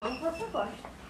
[0.00, 1.05] Como você gosta.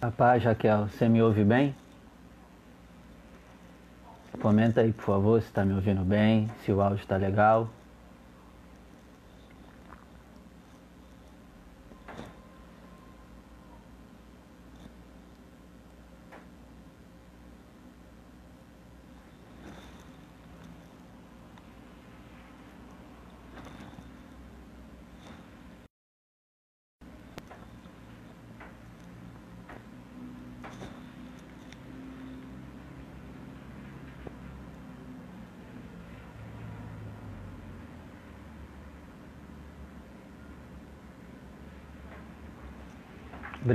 [0.00, 1.74] A paz, Raquel, você me ouve bem?
[4.40, 7.68] Comenta aí, por favor, se está me ouvindo bem, se o áudio está legal.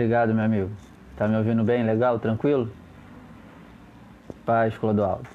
[0.04, 0.70] Obrigado, meu amigo.
[1.16, 1.82] Tá me ouvindo bem?
[1.82, 2.20] Legal?
[2.20, 2.70] Tranquilo?
[4.46, 5.26] Paz, Clodoaldo.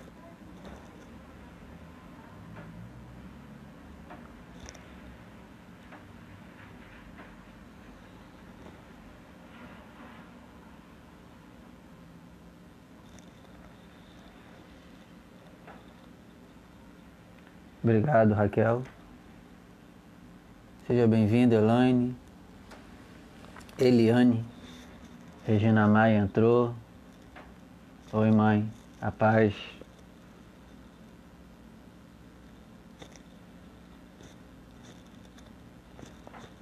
[17.83, 18.83] Obrigado, Raquel.
[20.87, 22.15] Seja bem-vinda, Elaine.
[23.79, 24.58] Eliane.
[25.49, 26.75] Regina Maia entrou.
[28.13, 28.71] Oi, mãe.
[29.01, 29.55] A paz.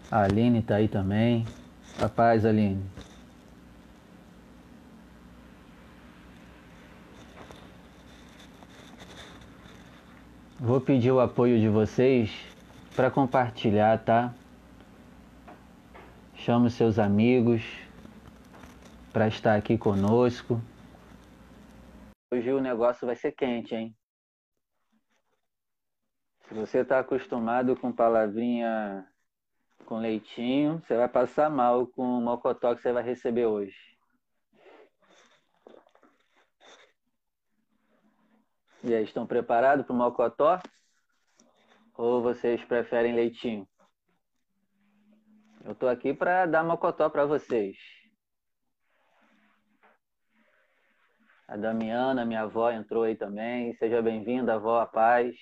[0.08, 1.44] A Aline está aí também.
[2.00, 2.80] A paz, Aline.
[10.60, 12.30] Vou pedir o apoio de vocês
[12.94, 14.32] para compartilhar, tá?
[16.36, 17.64] Chame seus amigos
[19.16, 20.60] para estar aqui conosco.
[22.30, 23.96] Hoje o negócio vai ser quente, hein?
[26.46, 29.10] Se você está acostumado com palavrinha
[29.86, 33.74] com leitinho, você vai passar mal com o mocotó que você vai receber hoje.
[38.84, 40.60] E aí, estão preparados para o mocotó?
[41.94, 43.66] Ou vocês preferem leitinho?
[45.64, 47.95] Eu estou aqui para dar mocotó para vocês.
[51.48, 53.74] A Damiana, minha avó, entrou aí também.
[53.76, 55.34] Seja bem-vinda, avó, a paz.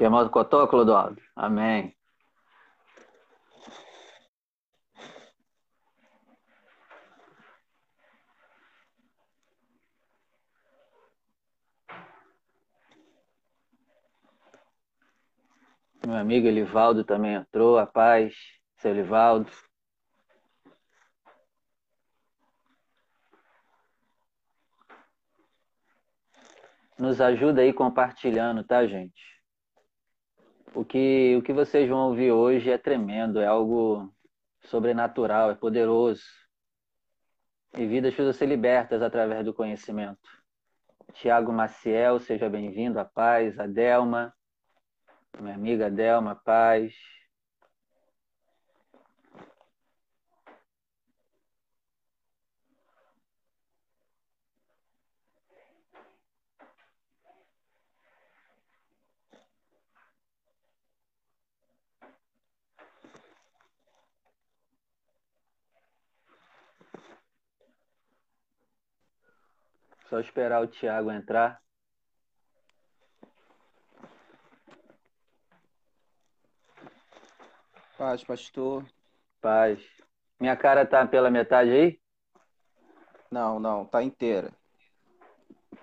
[0.00, 1.20] Quer Mocotó, Clodoaldo?
[1.36, 1.94] Amém.
[16.06, 18.34] Meu amigo Elivaldo também entrou, a paz,
[18.78, 19.50] seu Elivaldo.
[26.98, 29.39] Nos ajuda aí compartilhando, tá, gente?
[30.74, 34.12] O que, o que vocês vão ouvir hoje é tremendo, é algo
[34.64, 36.22] sobrenatural, é poderoso.
[37.76, 40.28] E vidas precisam ser libertas através do conhecimento.
[41.14, 44.32] Tiago Maciel, seja bem-vindo, a paz, a Delma
[45.38, 46.92] minha amiga Delma Paz.
[70.10, 71.62] Só esperar o Tiago entrar.
[77.96, 78.84] Paz, pastor.
[79.40, 79.78] Paz.
[80.40, 82.00] Minha cara tá pela metade aí?
[83.30, 84.50] Não, não, tá inteira.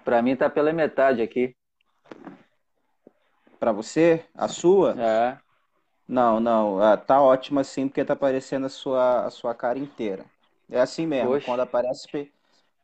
[0.03, 1.55] Para mim tá pela metade aqui.
[3.57, 4.25] Para você?
[4.35, 4.93] A sua?
[5.01, 5.39] É.
[6.05, 10.25] Não, não, ah, tá ótima assim porque tá aparecendo a sua, a sua cara inteira.
[10.69, 11.45] É assim mesmo, Poxa.
[11.45, 12.33] quando aparece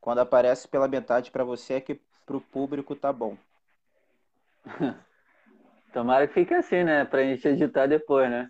[0.03, 3.37] quando aparece pela metade para você é que pro público tá bom.
[5.93, 7.05] Tomara que fique assim, né?
[7.05, 8.49] Pra gente editar depois, né?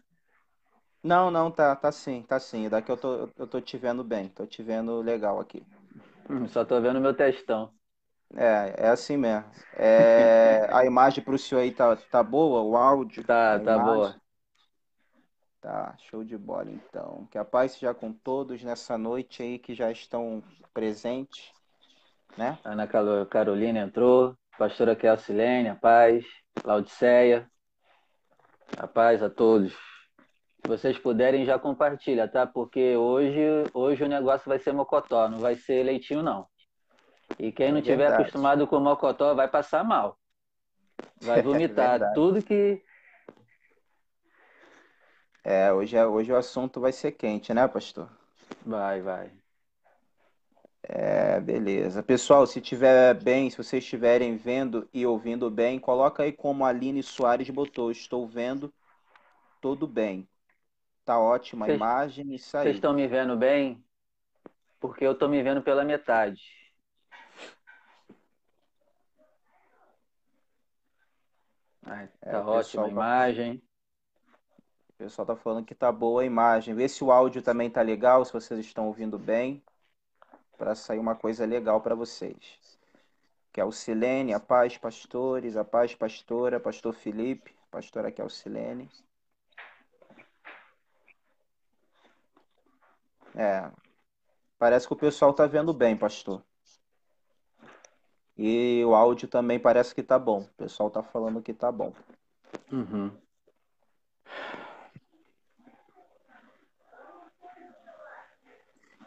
[1.03, 2.67] Não, não, tá, tá sim, tá sim.
[2.67, 5.63] Daqui eu tô, eu tô te vendo bem, tô te vendo legal aqui.
[6.29, 7.73] Hum, Só tô vendo meu textão.
[8.35, 9.45] É, é assim mesmo.
[9.73, 13.79] É, a imagem pro senhor aí tá, tá boa, o áudio, Tá, tá imagem.
[13.79, 14.22] boa.
[15.63, 17.25] Tá, show de bola então.
[17.31, 20.43] Que a paz seja com todos nessa noite aí que já estão
[20.73, 21.53] presentes,
[22.37, 22.59] né?
[22.65, 24.35] Ana Carolina entrou.
[24.59, 26.25] Pastora Kelsilene, a paz.
[26.65, 27.49] Laudiceia.
[28.77, 29.71] A paz a todos.
[29.71, 32.45] Se vocês puderem, já compartilha, tá?
[32.45, 33.39] Porque hoje,
[33.73, 36.45] hoje o negócio vai ser mocotó, não vai ser leitinho, não.
[37.39, 38.23] E quem não É tiver verdade.
[38.23, 40.17] acostumado com mocotó vai passar mal.
[41.21, 42.15] Vai vomitar verdade.
[42.15, 42.83] tudo que.
[45.43, 48.09] É, hoje, é- hoje o assunto vai ser quente, né, pastor?
[48.65, 49.31] Vai, vai.
[50.81, 52.03] É, beleza.
[52.03, 56.69] Pessoal, se tiver bem, se vocês estiverem vendo e ouvindo bem, coloca aí como a
[56.69, 57.89] Aline Soares botou.
[57.91, 58.73] Estou vendo
[59.61, 60.27] tudo bem.
[61.05, 62.75] Tá ótima a Vocês- imagem, isso Vocês aí.
[62.75, 63.83] estão me vendo bem?
[64.79, 66.41] Porque eu tô me vendo pela metade.
[71.85, 73.61] Ai, É, tá o ótima a imagem.
[75.03, 76.73] O pessoal tá falando que tá boa a imagem.
[76.73, 79.61] Vê se o áudio também tá legal, se vocês estão ouvindo bem,
[80.57, 82.57] para sair uma coisa legal para vocês.
[83.51, 88.23] Que é o Silene, a paz, pastores, a paz, pastora, pastor Felipe, pastora aqui é
[88.23, 88.89] o Silene.
[93.35, 93.69] É,
[94.57, 96.41] parece que o pessoal tá vendo bem, pastor.
[98.37, 100.43] E o áudio também parece que tá bom.
[100.43, 101.91] O pessoal tá falando que tá bom.
[102.71, 103.11] Uhum.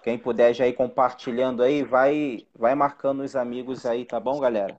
[0.06, 4.78] Quem puder já ir compartilhando aí, vai, vai marcando os amigos aí, tá bom, galera?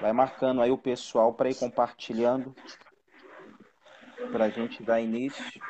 [0.00, 2.52] Vai marcando aí o pessoal para ir compartilhando
[4.32, 5.62] para a gente dar início.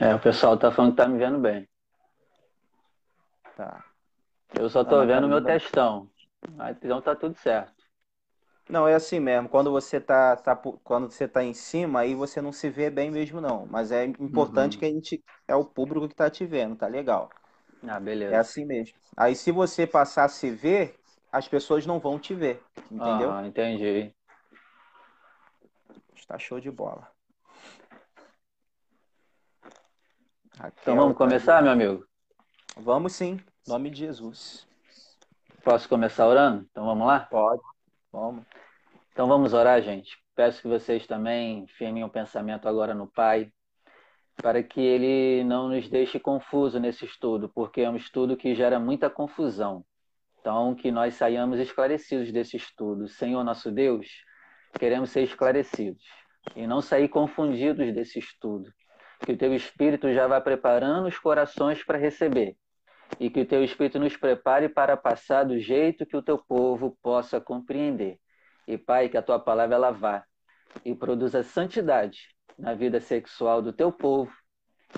[0.00, 1.68] É, o pessoal tá falando que tá me vendo bem.
[3.56, 3.84] Tá.
[4.54, 5.58] Eu só tô Ana vendo meu Carolina.
[5.58, 6.10] textão.
[6.70, 7.79] Então tá tudo certo.
[8.70, 9.48] Não, é assim mesmo.
[9.48, 13.10] Quando você tá, tá, quando você tá em cima, aí você não se vê bem
[13.10, 13.66] mesmo, não.
[13.66, 14.80] Mas é importante Uhum.
[14.80, 17.28] que a gente é o público que tá te vendo, tá legal?
[17.82, 18.36] Ah, É beleza.
[18.36, 18.94] assim mesmo.
[19.16, 20.98] Aí se você passar a se ver,
[21.32, 23.30] as pessoas não vão te ver, entendeu?
[23.30, 24.14] Ah, entendi.
[26.14, 27.08] Está show de bola.
[30.80, 31.62] Então Raquel, vamos tá começar, aí.
[31.62, 32.06] meu amigo?
[32.76, 33.32] Vamos sim,
[33.66, 34.66] em nome de Jesus.
[35.64, 36.66] Posso começar orando?
[36.70, 37.30] Então vamos lá?
[37.30, 37.62] Pode.
[38.12, 40.18] Então vamos orar, gente.
[40.34, 43.52] Peço que vocês também firmem o pensamento agora no Pai,
[44.36, 48.80] para que Ele não nos deixe confuso nesse estudo, porque é um estudo que gera
[48.80, 49.84] muita confusão.
[50.40, 53.06] Então, que nós saiamos esclarecidos desse estudo.
[53.06, 54.06] Senhor nosso Deus,
[54.78, 56.02] queremos ser esclarecidos
[56.56, 58.72] e não sair confundidos desse estudo.
[59.20, 62.56] Que o Teu Espírito já vá preparando os corações para receber
[63.18, 66.96] e que o teu Espírito nos prepare para passar do jeito que o teu povo
[67.02, 68.18] possa compreender.
[68.66, 70.24] E, Pai, que a tua palavra ela vá
[70.84, 74.32] e produza santidade na vida sexual do teu povo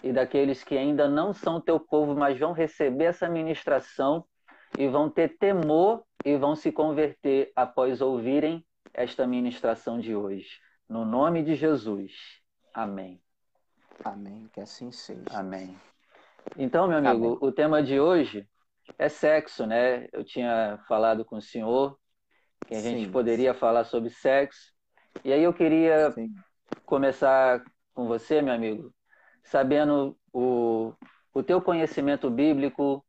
[0.02, 4.24] e daqueles que ainda não são teu povo, mas vão receber essa ministração
[4.78, 8.64] e vão ter temor e vão se converter após ouvirem
[8.94, 10.60] esta ministração de hoje.
[10.88, 12.12] No nome de Jesus.
[12.74, 13.20] Amém.
[14.04, 14.48] Amém.
[14.52, 15.24] Que assim seja.
[15.30, 15.76] Amém.
[16.56, 17.38] Então, meu amigo, Amém.
[17.40, 18.46] o tema de hoje
[18.98, 20.06] é sexo, né?
[20.12, 21.98] Eu tinha falado com o senhor
[22.66, 23.12] que a gente Sim.
[23.12, 24.72] poderia falar sobre sexo.
[25.24, 26.32] E aí eu queria Sim.
[26.84, 27.62] começar
[27.94, 28.94] com você, meu amigo,
[29.44, 30.92] sabendo o,
[31.34, 33.04] o teu conhecimento bíblico.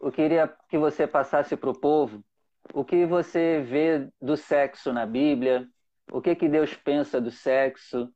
[0.00, 2.24] Eu queria que você passasse para o povo
[2.72, 5.66] o que você vê do sexo na Bíblia,
[6.12, 8.12] o que, que Deus pensa do sexo,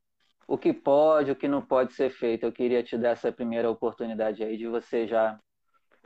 [0.47, 2.45] o que pode, o que não pode ser feito.
[2.45, 5.39] Eu queria te dar essa primeira oportunidade aí de você já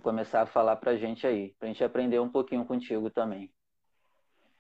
[0.01, 3.51] começar a falar para a gente aí, para a gente aprender um pouquinho contigo também.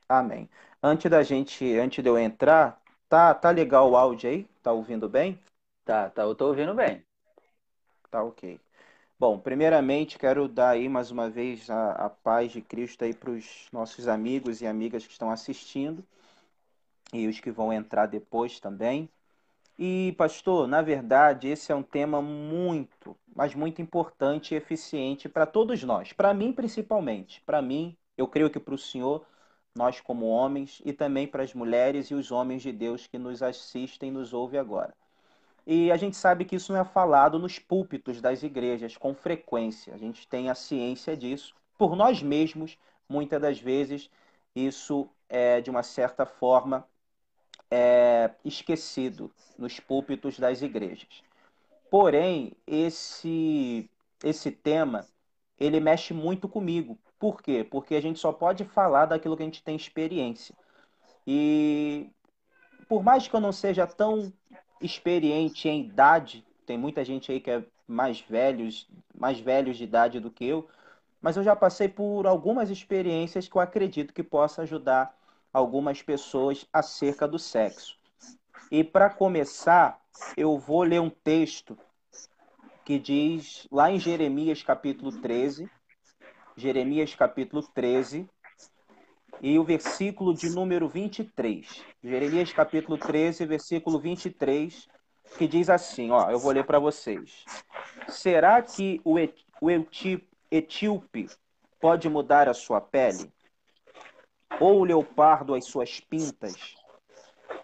[0.07, 0.49] Amém.
[0.81, 4.47] Antes da gente, antes de eu entrar, tá, tá legal o áudio aí?
[4.61, 5.39] Tá ouvindo bem?
[5.85, 7.03] Tá, tá, eu tô ouvindo bem.
[8.09, 8.59] Tá ok.
[9.19, 13.31] Bom, primeiramente quero dar aí mais uma vez a, a paz de Cristo aí para
[13.31, 16.03] os nossos amigos e amigas que estão assistindo
[17.13, 19.09] e os que vão entrar depois também.
[19.81, 25.45] E, pastor, na verdade, esse é um tema muito, mas muito importante e eficiente para
[25.45, 26.11] todos nós.
[26.11, 27.41] Para mim, principalmente.
[27.45, 29.25] Para mim, eu creio que para o senhor,
[29.73, 33.41] nós como homens, e também para as mulheres e os homens de Deus que nos
[33.41, 34.93] assistem e nos ouvem agora.
[35.65, 39.93] E a gente sabe que isso não é falado nos púlpitos das igrejas com frequência.
[39.93, 41.55] A gente tem a ciência disso.
[41.77, 44.09] Por nós mesmos, muitas das vezes,
[44.53, 46.85] isso é, de uma certa forma,
[47.71, 51.23] é, esquecido nos púlpitos das igrejas.
[51.89, 53.89] Porém, esse,
[54.23, 55.05] esse tema,
[55.59, 56.97] ele mexe muito comigo.
[57.17, 57.63] Por quê?
[57.63, 60.55] Porque a gente só pode falar daquilo que a gente tem experiência.
[61.25, 62.09] E
[62.87, 64.31] por mais que eu não seja tão
[64.81, 70.19] experiente em idade, tem muita gente aí que é mais velhos, mais velhos de idade
[70.19, 70.67] do que eu,
[71.21, 75.13] mas eu já passei por algumas experiências que eu acredito que possa ajudar
[75.53, 77.97] algumas pessoas acerca do sexo.
[78.71, 79.99] E para começar,
[80.37, 81.77] eu vou ler um texto
[82.85, 85.69] que diz lá em Jeremias capítulo 13,
[86.55, 88.27] Jeremias capítulo 13,
[89.41, 91.83] e o versículo de número 23.
[92.03, 94.87] Jeremias capítulo 13, versículo 23,
[95.37, 97.45] que diz assim, ó, eu vou ler para vocês.
[98.07, 99.15] Será que o,
[100.51, 101.27] etíope
[101.79, 103.31] pode mudar a sua pele?
[104.59, 106.75] Ou o leopardo as suas pintas,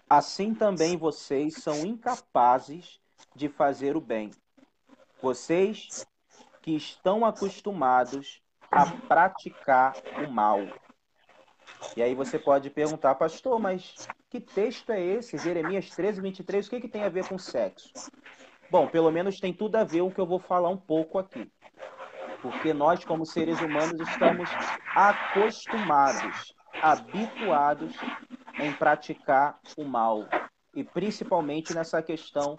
[0.08, 3.00] assim também vocês são incapazes
[3.34, 4.30] de fazer o bem.
[5.20, 6.06] Vocês
[6.62, 9.94] que estão acostumados a praticar
[10.26, 10.60] o mal.
[11.96, 15.38] E aí você pode perguntar, pastor, mas que texto é esse?
[15.38, 17.90] Jeremias 13, 23, o que, que tem a ver com sexo?
[18.70, 21.18] Bom, pelo menos tem tudo a ver com o que eu vou falar um pouco
[21.18, 21.50] aqui.
[22.42, 24.50] Porque nós, como seres humanos, estamos
[24.94, 27.94] acostumados habituados
[28.58, 30.26] em praticar o mal.
[30.74, 32.56] E principalmente nessa questão,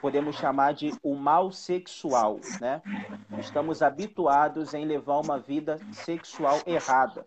[0.00, 2.82] podemos chamar de o mal sexual, né?
[3.38, 7.24] Estamos habituados em levar uma vida sexual errada.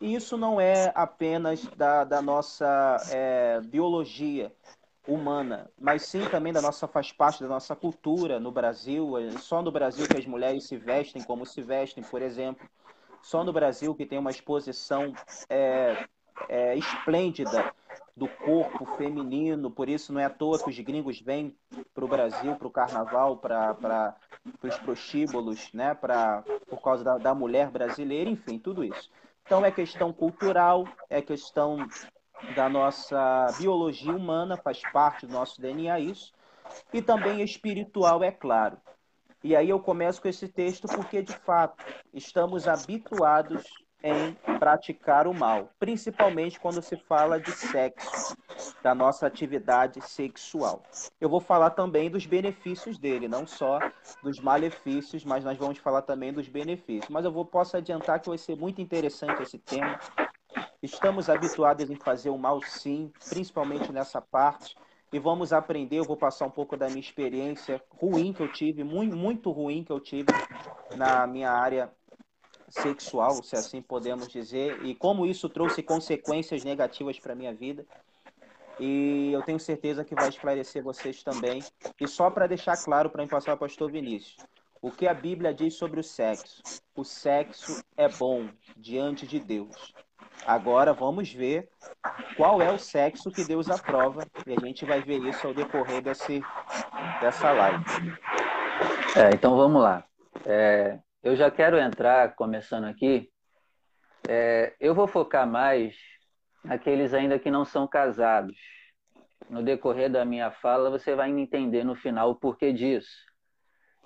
[0.00, 4.52] E isso não é apenas da, da nossa é, biologia
[5.06, 9.18] humana, mas sim também da nossa faz parte da nossa cultura no Brasil.
[9.18, 12.68] É só no Brasil que as mulheres se vestem como se vestem, por exemplo.
[13.22, 15.14] Só no Brasil que tem uma exposição
[15.48, 16.06] é,
[16.48, 17.72] é, esplêndida
[18.16, 21.56] do corpo feminino, por isso não é à toa que os gringos vêm
[21.94, 24.16] para o Brasil, para o carnaval, para
[24.62, 25.94] os prostíbulos, né?
[25.94, 29.10] pra, por causa da, da mulher brasileira, enfim, tudo isso.
[29.44, 31.88] Então é questão cultural, é questão
[32.54, 36.32] da nossa biologia humana, faz parte do nosso DNA isso,
[36.92, 38.76] e também espiritual, é claro.
[39.44, 41.84] E aí eu começo com esse texto porque, de fato,
[42.14, 43.64] estamos habituados
[44.02, 48.36] em praticar o mal, principalmente quando se fala de sexo,
[48.82, 50.82] da nossa atividade sexual.
[51.20, 53.78] Eu vou falar também dos benefícios dele, não só
[54.22, 57.08] dos malefícios, mas nós vamos falar também dos benefícios.
[57.08, 59.98] Mas eu vou, posso adiantar que vai ser muito interessante esse tema.
[60.82, 64.74] Estamos habituados em fazer o mal, sim, principalmente nessa parte
[65.12, 65.98] e vamos aprender.
[65.98, 69.84] Eu vou passar um pouco da minha experiência ruim que eu tive, muito, muito ruim
[69.84, 70.28] que eu tive
[70.96, 71.92] na minha área
[72.68, 77.86] sexual, se assim podemos dizer, e como isso trouxe consequências negativas para minha vida.
[78.80, 81.62] E eu tenho certeza que vai esclarecer vocês também.
[82.00, 84.36] E só para deixar claro para passar ao pastor Vinícius,
[84.84, 86.60] O que a Bíblia diz sobre o sexo?
[86.96, 89.94] O sexo é bom diante de Deus.
[90.46, 91.68] Agora vamos ver
[92.36, 96.02] qual é o sexo que Deus aprova e a gente vai ver isso ao decorrer
[96.02, 96.42] desse,
[97.20, 97.84] dessa live.
[99.16, 100.04] É, então vamos lá.
[100.44, 103.30] É, eu já quero entrar, começando aqui,
[104.28, 105.96] é, eu vou focar mais
[106.64, 108.56] naqueles ainda que não são casados.
[109.48, 113.10] No decorrer da minha fala, você vai entender no final o porquê disso.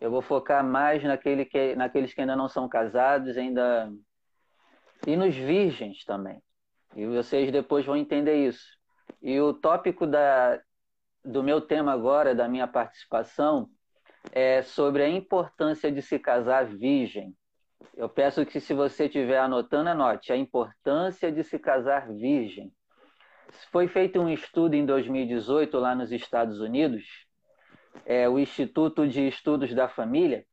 [0.00, 3.90] Eu vou focar mais naquele que, naqueles que ainda não são casados, ainda
[5.06, 6.40] e nos virgens também.
[6.94, 8.64] E vocês depois vão entender isso.
[9.20, 10.60] E o tópico da,
[11.24, 13.68] do meu tema agora, da minha participação,
[14.32, 17.34] é sobre a importância de se casar virgem.
[17.96, 22.72] Eu peço que, se você estiver anotando, anote a importância de se casar virgem.
[23.70, 27.04] Foi feito um estudo em 2018 lá nos Estados Unidos,
[28.04, 30.44] é, o Instituto de Estudos da Família,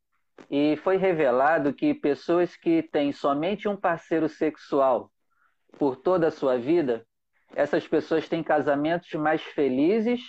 [0.49, 5.11] e foi revelado que pessoas que têm somente um parceiro sexual
[5.77, 7.05] por toda a sua vida,
[7.55, 10.21] essas pessoas têm casamentos mais felizes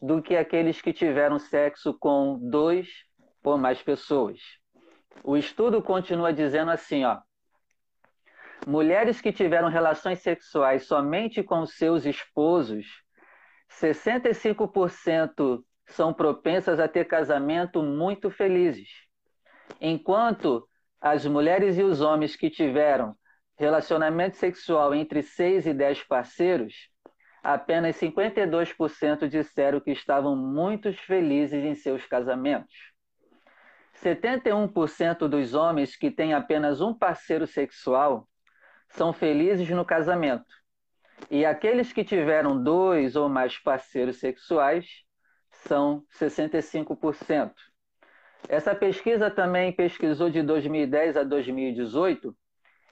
[0.00, 2.88] do que aqueles que tiveram sexo com dois
[3.42, 4.40] ou mais pessoas.
[5.24, 7.18] O estudo continua dizendo assim, ó.
[8.66, 12.86] Mulheres que tiveram relações sexuais somente com seus esposos,
[13.70, 18.88] 65% são propensas a ter casamento muito felizes,
[19.80, 20.66] enquanto
[21.00, 23.16] as mulheres e os homens que tiveram
[23.56, 26.74] relacionamento sexual entre 6 e 10 parceiros,
[27.42, 32.74] apenas 52% disseram que estavam muito felizes em seus casamentos.
[34.02, 38.28] 71% dos homens que têm apenas um parceiro sexual
[38.88, 40.46] são felizes no casamento.
[41.30, 44.86] E aqueles que tiveram dois ou mais parceiros sexuais
[45.50, 47.52] são 65%.
[48.46, 52.36] Essa pesquisa também pesquisou de 2010 a 2018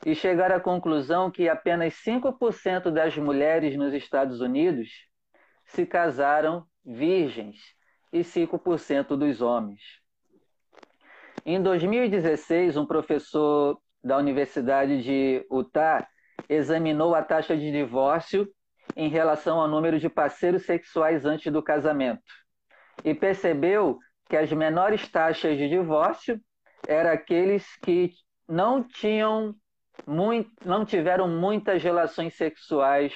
[0.04, 4.88] e chegaram à conclusão que apenas 5% das mulheres nos Estados Unidos
[5.64, 7.56] se casaram virgens
[8.12, 9.80] e 5% dos homens.
[11.44, 16.06] Em 2016, um professor da Universidade de Utah
[16.48, 18.48] examinou a taxa de divórcio
[18.94, 22.22] em relação ao número de parceiros sexuais antes do casamento
[23.04, 26.40] e percebeu que as menores taxas de divórcio
[26.86, 28.12] eram aqueles que
[28.48, 29.54] não tinham
[30.06, 33.12] muito, não tiveram muitas relações sexuais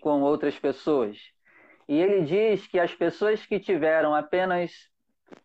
[0.00, 1.18] com outras pessoas.
[1.88, 4.72] E ele diz que as pessoas que tiveram apenas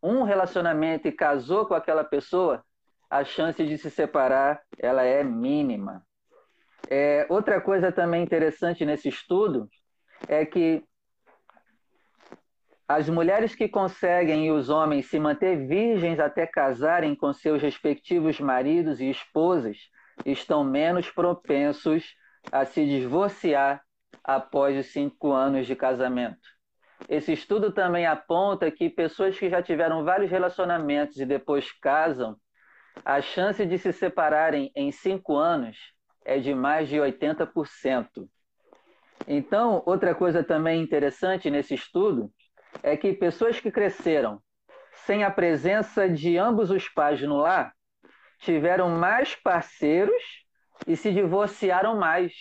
[0.01, 2.63] um relacionamento e casou com aquela pessoa,
[3.09, 6.05] a chance de se separar ela é mínima.
[6.89, 9.69] É, outra coisa também interessante nesse estudo
[10.27, 10.83] é que
[12.87, 18.39] as mulheres que conseguem e os homens se manter virgens até casarem com seus respectivos
[18.39, 19.77] maridos e esposas
[20.25, 22.15] estão menos propensos
[22.49, 23.81] a se divorciar
[24.23, 26.39] após os cinco anos de casamento.
[27.09, 32.37] Esse estudo também aponta que pessoas que já tiveram vários relacionamentos e depois casam,
[33.05, 35.77] a chance de se separarem em cinco anos
[36.25, 38.27] é de mais de 80%.
[39.27, 42.31] Então, outra coisa também interessante nesse estudo
[42.83, 44.41] é que pessoas que cresceram
[45.05, 47.73] sem a presença de ambos os pais no lar
[48.39, 50.45] tiveram mais parceiros
[50.85, 52.33] e se divorciaram mais.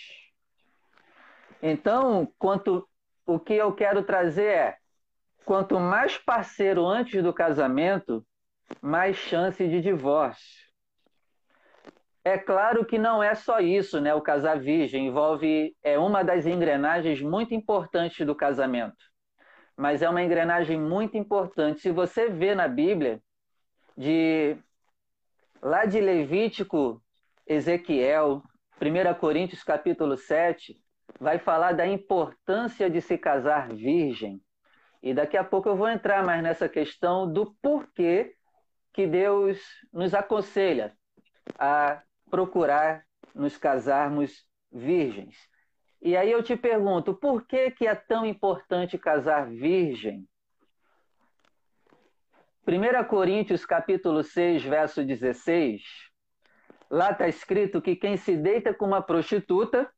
[1.61, 2.87] Então, quanto
[3.25, 4.77] o que eu quero trazer é
[5.45, 8.25] quanto mais parceiro antes do casamento,
[8.81, 10.67] mais chance de divórcio.
[12.23, 14.13] É claro que não é só isso, né?
[14.13, 18.97] O casar virgem envolve é uma das engrenagens muito importantes do casamento
[19.77, 21.81] mas é uma engrenagem muito importante.
[21.81, 23.21] Se você vê na Bíblia,
[23.95, 24.57] de
[25.61, 27.01] lá de Levítico,
[27.45, 28.41] Ezequiel,
[28.81, 30.75] 1 Coríntios capítulo 7,
[31.19, 34.41] vai falar da importância de se casar virgem.
[35.01, 38.33] E daqui a pouco eu vou entrar mais nessa questão do porquê
[38.91, 39.59] que Deus
[39.93, 40.95] nos aconselha
[41.57, 45.37] a procurar nos casarmos virgens.
[46.01, 50.27] E aí eu te pergunto, por que, que é tão importante casar virgem?
[52.67, 55.81] 1 Coríntios capítulo 6, verso 16,
[56.89, 59.89] lá está escrito que quem se deita com uma prostituta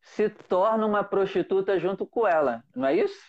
[0.00, 3.20] se torna uma prostituta junto com ela, não é isso?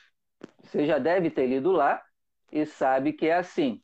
[0.61, 2.03] Você já deve ter lido lá
[2.51, 3.81] e sabe que é assim.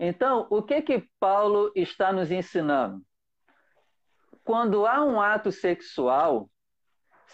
[0.00, 3.02] Então, o que que Paulo está nos ensinando?
[4.42, 6.48] Quando há um ato sexual,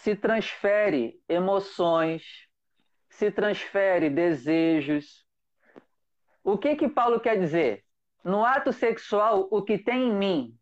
[0.05, 2.23] se transfere emoções,
[3.09, 5.25] se transfere desejos.
[6.43, 7.85] O que que Paulo quer dizer?
[8.23, 10.59] no ato sexual, o que tem em mim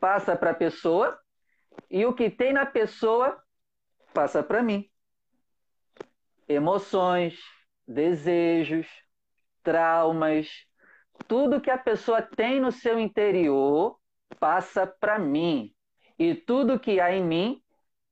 [0.00, 1.18] passa para a pessoa
[1.90, 3.38] e o que tem na pessoa
[4.14, 4.90] passa para mim.
[6.48, 7.38] Emoções,
[7.86, 8.86] desejos,
[9.62, 10.48] traumas,
[11.28, 13.98] tudo que a pessoa tem no seu interior
[14.40, 15.74] passa para mim.
[16.18, 17.62] E tudo que há em mim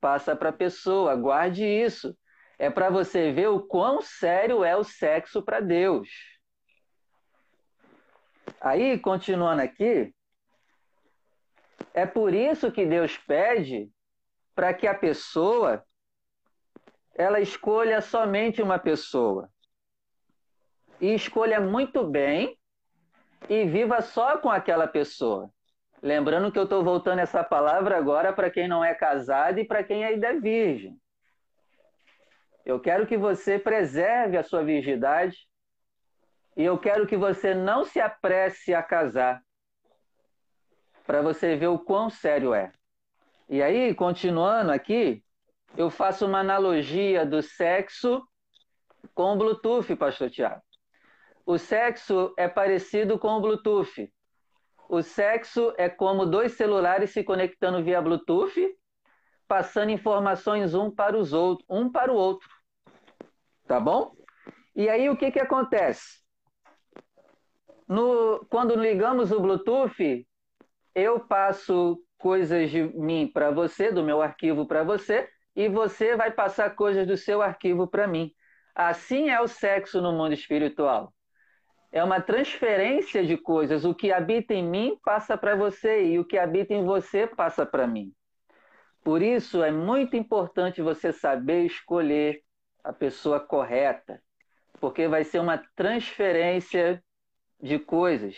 [0.00, 1.14] passa para a pessoa.
[1.14, 2.16] Guarde isso.
[2.58, 6.08] É para você ver o quão sério é o sexo para Deus.
[8.60, 10.14] Aí, continuando aqui,
[11.94, 13.90] é por isso que Deus pede
[14.54, 15.84] para que a pessoa
[17.14, 19.50] ela escolha somente uma pessoa.
[21.00, 22.58] E escolha muito bem
[23.48, 25.50] e viva só com aquela pessoa.
[26.02, 29.84] Lembrando que eu estou voltando essa palavra agora para quem não é casado e para
[29.84, 30.98] quem ainda é virgem.
[32.64, 35.36] Eu quero que você preserve a sua virgindade
[36.56, 39.42] e eu quero que você não se apresse a casar,
[41.06, 42.72] para você ver o quão sério é.
[43.48, 45.24] E aí, continuando aqui,
[45.76, 48.22] eu faço uma analogia do sexo
[49.14, 50.62] com o Bluetooth, pastor Tiago.
[51.44, 54.12] O sexo é parecido com o Bluetooth.
[54.92, 58.76] O sexo é como dois celulares se conectando via Bluetooth,
[59.46, 62.48] passando informações um para os outros, um para o outro.
[63.68, 64.12] Tá bom?
[64.74, 66.20] E aí o que que acontece?
[67.86, 70.26] No, quando ligamos o Bluetooth,
[70.92, 76.32] eu passo coisas de mim para você, do meu arquivo para você, e você vai
[76.32, 78.32] passar coisas do seu arquivo para mim.
[78.74, 81.14] Assim é o sexo no mundo espiritual
[81.92, 83.84] é uma transferência de coisas.
[83.84, 87.66] O que habita em mim passa para você e o que habita em você passa
[87.66, 88.12] para mim.
[89.02, 92.42] Por isso é muito importante você saber escolher
[92.84, 94.22] a pessoa correta,
[94.80, 97.02] porque vai ser uma transferência
[97.60, 98.36] de coisas.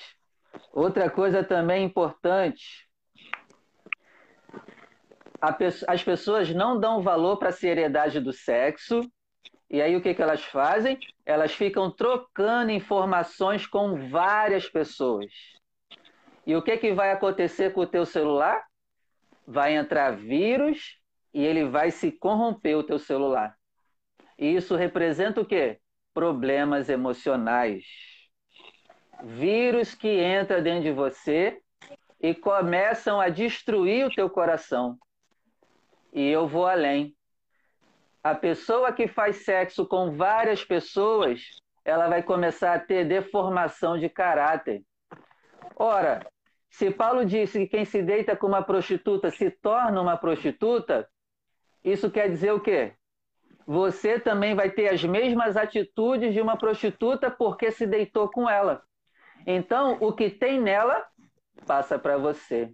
[0.72, 2.88] Outra coisa também importante,
[5.88, 9.00] as pessoas não dão valor para a seriedade do sexo
[9.72, 11.00] e aí o que, que elas fazem?
[11.24, 15.32] Elas ficam trocando informações com várias pessoas.
[16.46, 18.62] E o que, que vai acontecer com o teu celular?
[19.46, 20.98] Vai entrar vírus
[21.32, 23.56] e ele vai se corromper o teu celular.
[24.38, 25.80] E isso representa o quê?
[26.12, 27.86] Problemas emocionais.
[29.22, 31.62] Vírus que entra dentro de você
[32.20, 34.98] e começam a destruir o teu coração.
[36.12, 37.16] E eu vou além
[38.22, 41.42] a pessoa que faz sexo com várias pessoas,
[41.84, 44.82] ela vai começar a ter deformação de caráter.
[45.74, 46.24] Ora,
[46.70, 51.08] se Paulo disse que quem se deita com uma prostituta se torna uma prostituta,
[51.84, 52.94] isso quer dizer o quê?
[53.66, 58.82] Você também vai ter as mesmas atitudes de uma prostituta porque se deitou com ela.
[59.46, 61.04] Então, o que tem nela
[61.66, 62.72] passa para você.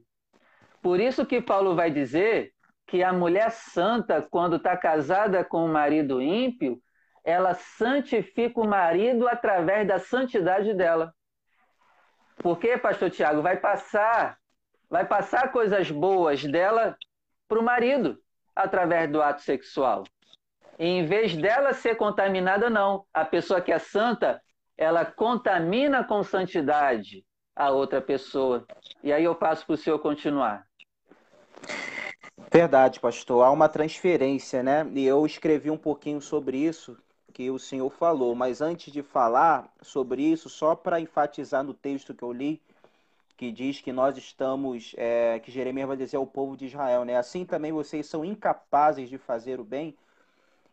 [0.82, 2.52] Por isso que Paulo vai dizer
[2.88, 6.80] que a mulher santa, quando está casada com um marido ímpio,
[7.22, 11.14] ela santifica o marido através da santidade dela.
[12.38, 14.38] Porque, pastor Tiago, vai passar,
[14.88, 16.96] vai passar coisas boas dela
[17.46, 18.18] para o marido
[18.56, 20.04] através do ato sexual.
[20.78, 23.04] E, em vez dela ser contaminada, não.
[23.12, 24.40] A pessoa que é santa,
[24.78, 27.22] ela contamina com santidade
[27.54, 28.64] a outra pessoa.
[29.02, 30.67] E aí eu passo para o senhor continuar.
[32.50, 33.44] Verdade, pastor.
[33.44, 34.90] Há uma transferência, né?
[34.94, 36.96] E eu escrevi um pouquinho sobre isso
[37.32, 42.14] que o senhor falou, mas antes de falar sobre isso, só para enfatizar no texto
[42.14, 42.60] que eu li,
[43.36, 47.16] que diz que nós estamos, é, que Jeremias vai dizer ao povo de Israel, né?
[47.16, 49.94] Assim também vocês são incapazes de fazer o bem.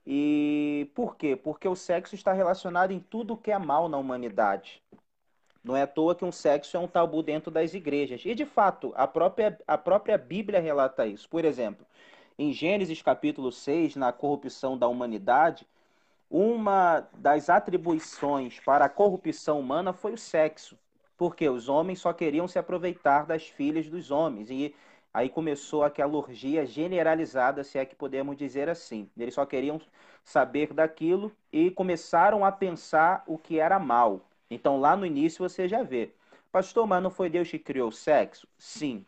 [0.07, 1.35] E por quê?
[1.35, 4.81] Porque o sexo está relacionado em tudo que é mal na humanidade.
[5.65, 8.21] Não é à toa que um sexo é um tabu dentro das igrejas.
[8.23, 11.27] E, de fato, a própria, a própria Bíblia relata isso.
[11.27, 11.83] Por exemplo,
[12.37, 15.67] em Gênesis capítulo 6, na corrupção da humanidade,
[16.29, 20.77] uma das atribuições para a corrupção humana foi o sexo.
[21.17, 24.51] Porque os homens só queriam se aproveitar das filhas dos homens.
[24.51, 24.75] E
[25.11, 29.09] aí começou aquela orgia generalizada, se é que podemos dizer assim.
[29.17, 29.81] Eles só queriam
[30.23, 34.21] saber daquilo e começaram a pensar o que era mal.
[34.49, 36.13] Então lá no início você já vê.
[36.51, 38.47] Pastor, mas não foi Deus que criou o sexo?
[38.57, 39.05] Sim.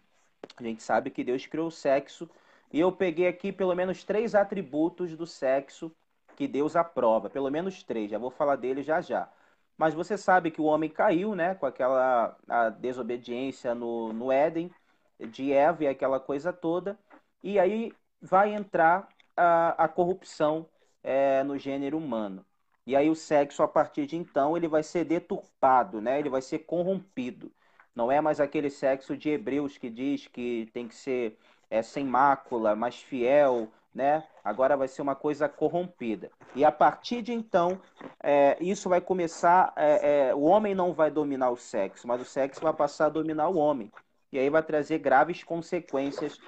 [0.58, 2.30] A gente sabe que Deus criou o sexo.
[2.72, 5.92] E eu peguei aqui pelo menos três atributos do sexo
[6.36, 7.30] que Deus aprova.
[7.30, 8.12] Pelo menos três.
[8.12, 9.30] Já vou falar dele já já.
[9.78, 11.56] Mas você sabe que o homem caiu, né?
[11.56, 12.38] Com aquela
[12.80, 14.72] desobediência no, no Éden
[15.20, 16.98] de Eva e aquela coisa toda.
[17.44, 20.68] E aí vai entrar a, a corrupção
[21.04, 22.46] é, no gênero humano.
[22.88, 26.20] E aí o sexo, a partir de então, ele vai ser deturpado, né?
[26.20, 27.52] ele vai ser corrompido.
[27.94, 31.38] Não é mais aquele sexo de Hebreus que diz que tem que ser
[31.70, 34.24] é, sem mácula, mais fiel, né?
[34.42, 36.32] Agora vai ser uma coisa corrompida.
[36.56, 37.82] E a partir de então,
[38.24, 39.74] é, isso vai começar.
[39.76, 43.10] É, é, o homem não vai dominar o sexo, mas o sexo vai passar a
[43.10, 43.92] dominar o homem.
[44.32, 46.40] E aí vai trazer graves consequências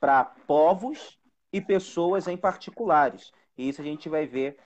[0.00, 1.20] para povos
[1.52, 3.30] e pessoas em particulares.
[3.56, 4.58] E isso a gente vai ver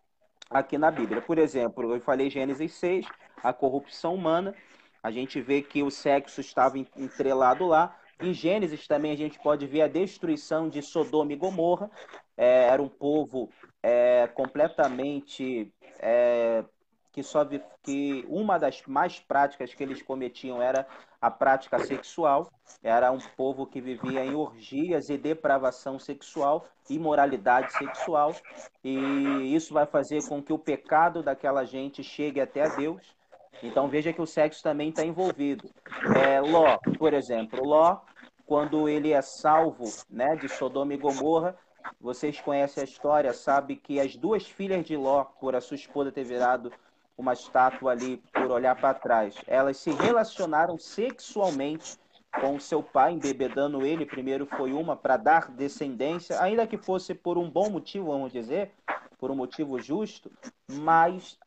[0.51, 1.23] aqui na Bíblia.
[1.23, 3.07] Por exemplo, eu falei Gênesis 6,
[3.43, 4.55] a corrupção humana.
[5.03, 7.97] A gente vê que o sexo estava entrelado lá.
[8.21, 11.91] Em Gênesis também a gente pode ver a destruição de Sodoma e Gomorra.
[12.37, 13.49] É, era um povo
[13.83, 16.65] é, completamente é,
[17.13, 20.87] que só vi, que uma das mais práticas que eles cometiam era
[21.21, 22.51] a prática sexual.
[22.83, 28.35] Era um povo que vivia em orgias e depravação sexual, imoralidade sexual,
[28.83, 33.15] e isso vai fazer com que o pecado daquela gente chegue até a Deus.
[33.63, 35.69] Então veja que o sexo também está envolvido.
[36.17, 37.99] É, Ló, por exemplo, Ló,
[38.47, 41.55] quando ele é salvo né, de Sodoma e Gomorra,
[42.01, 46.13] vocês conhecem a história, sabe que as duas filhas de Ló, por a sua esposa
[46.13, 46.73] ter virado
[47.21, 51.99] uma estátua ali por olhar para trás, elas se relacionaram sexualmente
[52.41, 54.07] com seu pai, embebedando ele.
[54.07, 58.73] Primeiro foi uma para dar descendência, ainda que fosse por um bom motivo, vamos dizer,
[59.19, 60.31] por um motivo justo,
[60.67, 61.39] mas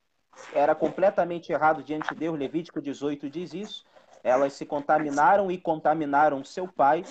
[0.53, 2.37] era completamente errado diante de Deus.
[2.37, 3.85] Levítico 18 diz isso.
[4.23, 7.03] Elas se contaminaram e contaminaram seu pai,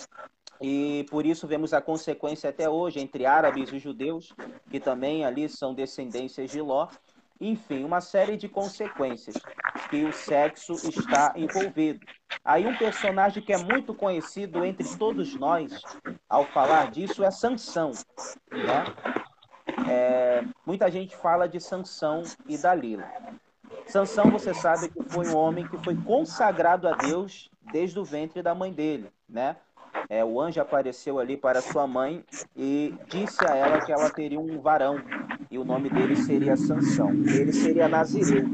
[0.60, 4.32] e por isso vemos a consequência até hoje entre árabes e judeus,
[4.70, 6.88] que também ali são descendências de Ló.
[7.44, 9.34] Enfim, uma série de consequências
[9.90, 11.98] que o sexo está envolvido.
[12.44, 15.82] Aí um personagem que é muito conhecido entre todos nós,
[16.28, 17.90] ao falar disso, é Sansão.
[18.48, 18.84] Né?
[19.90, 23.10] É, muita gente fala de Sansão e Dalila.
[23.86, 28.40] Sansão, você sabe que foi um homem que foi consagrado a Deus desde o ventre
[28.40, 29.56] da mãe dele, né?
[30.08, 32.24] É, o anjo apareceu ali para sua mãe
[32.56, 34.96] e disse a ela que ela teria um varão
[35.52, 37.10] e o nome dele seria Sansão.
[37.10, 38.46] Ele seria Nazireu.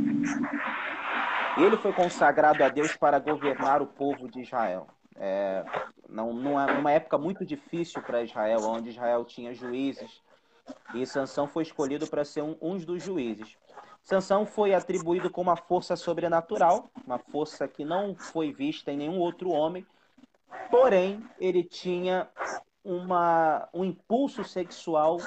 [1.57, 4.89] Ele foi consagrado a Deus para governar o povo de Israel.
[5.15, 5.65] É,
[6.09, 10.21] não, numa época muito difícil para Israel, onde Israel tinha juízes,
[10.93, 13.57] e Sansão foi escolhido para ser um, um dos juízes.
[14.03, 19.21] Sansão foi atribuído com uma força sobrenatural, uma força que não foi vista em nenhum
[19.21, 19.87] outro homem,
[20.69, 22.29] porém ele tinha
[22.85, 25.19] uma, um impulso sexual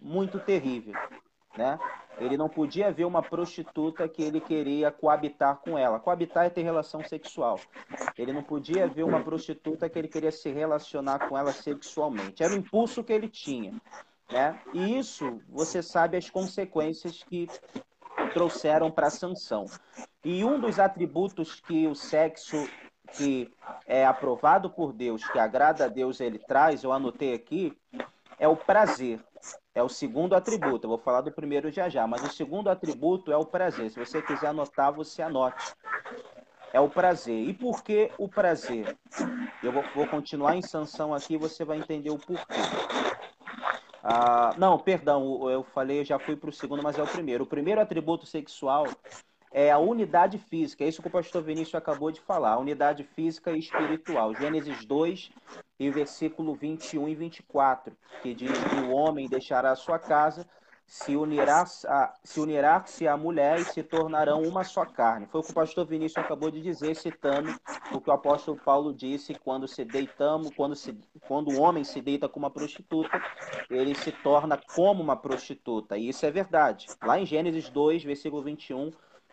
[0.00, 0.94] muito terrível,
[1.56, 1.78] né?
[2.20, 6.00] Ele não podia ver uma prostituta que ele queria coabitar com ela.
[6.00, 7.60] Coabitar é ter relação sexual.
[8.16, 12.42] Ele não podia ver uma prostituta que ele queria se relacionar com ela sexualmente.
[12.42, 13.80] Era o impulso que ele tinha.
[14.30, 14.60] Né?
[14.74, 17.48] E isso, você sabe as consequências que
[18.34, 19.66] trouxeram para a sanção.
[20.24, 22.68] E um dos atributos que o sexo
[23.12, 23.52] que
[23.86, 27.76] é aprovado por Deus, que agrada a Deus, ele traz, eu anotei aqui,
[28.38, 29.20] é o prazer.
[29.74, 30.86] É o segundo atributo.
[30.86, 33.90] Eu vou falar do primeiro já já, mas o segundo atributo é o prazer.
[33.90, 35.74] Se você quiser anotar, você anote.
[36.72, 37.48] É o prazer.
[37.48, 38.96] E por que o prazer?
[39.62, 42.60] Eu vou, vou continuar em sanção aqui você vai entender o porquê.
[44.02, 47.44] Ah, não, perdão, eu falei, eu já fui para o segundo, mas é o primeiro.
[47.44, 48.86] O primeiro atributo sexual
[49.50, 53.04] é a unidade física, é isso que o pastor Vinícius acabou de falar, a unidade
[53.04, 54.34] física e espiritual.
[54.34, 55.30] Gênesis 2
[55.78, 60.46] e versículo 21 e 24, que diz que o homem deixará a sua casa
[60.88, 65.26] se unirá a, se unirá se a mulher e se tornarão uma só carne.
[65.26, 67.54] Foi o que o pastor Vinícius acabou de dizer, citando
[67.92, 72.00] o que o apóstolo Paulo disse quando se deitamos, quando, se, quando o homem se
[72.00, 73.22] deita com uma prostituta,
[73.68, 75.98] ele se torna como uma prostituta.
[75.98, 76.86] E isso é verdade.
[77.04, 78.90] Lá em Gênesis 2, versículo 21,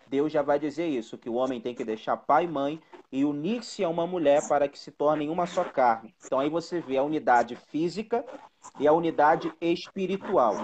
[0.08, 3.26] Deus já vai dizer isso, que o homem tem que deixar pai e mãe e
[3.26, 6.13] unir-se a uma mulher para que se tornem uma só carne.
[6.26, 8.26] Então aí você vê a unidade física
[8.80, 10.56] e a unidade espiritual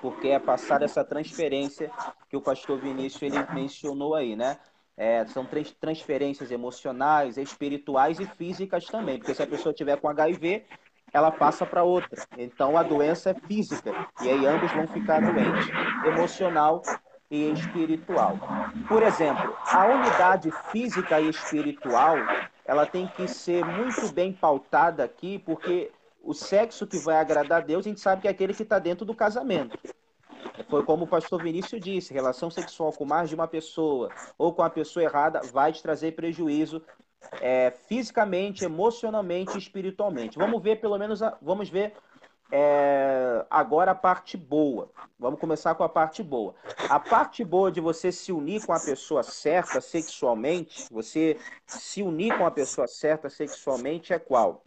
[0.00, 1.90] porque é passar essa transferência
[2.28, 4.58] que o pastor Vinícius ele mencionou aí, né?
[4.96, 5.46] É, são
[5.80, 10.66] transferências emocionais, espirituais e físicas também, porque se a pessoa tiver com HIV,
[11.12, 12.22] ela passa para outra.
[12.36, 15.68] Então a doença é física e aí ambos vão ficar doentes,
[16.04, 16.82] emocional
[17.30, 18.38] e espiritual.
[18.88, 22.16] Por exemplo, a unidade física e espiritual,
[22.64, 27.64] ela tem que ser muito bem pautada aqui, porque o sexo que vai agradar a
[27.64, 29.78] Deus, a gente sabe que é aquele que está dentro do casamento.
[30.68, 34.62] Foi como o pastor Vinícius disse: relação sexual com mais de uma pessoa ou com
[34.62, 36.82] a pessoa errada vai te trazer prejuízo
[37.40, 40.38] é, fisicamente, emocionalmente espiritualmente.
[40.38, 41.94] Vamos ver, pelo menos, a, vamos ver
[42.50, 44.90] é, agora a parte boa.
[45.18, 46.54] Vamos começar com a parte boa.
[46.88, 52.36] A parte boa de você se unir com a pessoa certa sexualmente, você se unir
[52.36, 54.64] com a pessoa certa sexualmente é qual?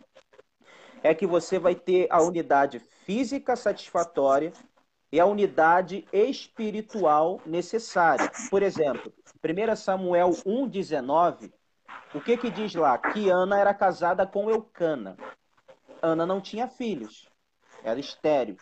[1.01, 4.53] É que você vai ter a unidade física satisfatória
[5.11, 8.31] e a unidade espiritual necessária.
[8.49, 9.11] Por exemplo,
[9.43, 11.51] 1 Samuel 1,19,
[12.15, 12.97] o que que diz lá?
[12.97, 15.17] Que Ana era casada com Eucana.
[16.01, 17.32] Ana não tinha filhos
[17.83, 18.57] era estéreo.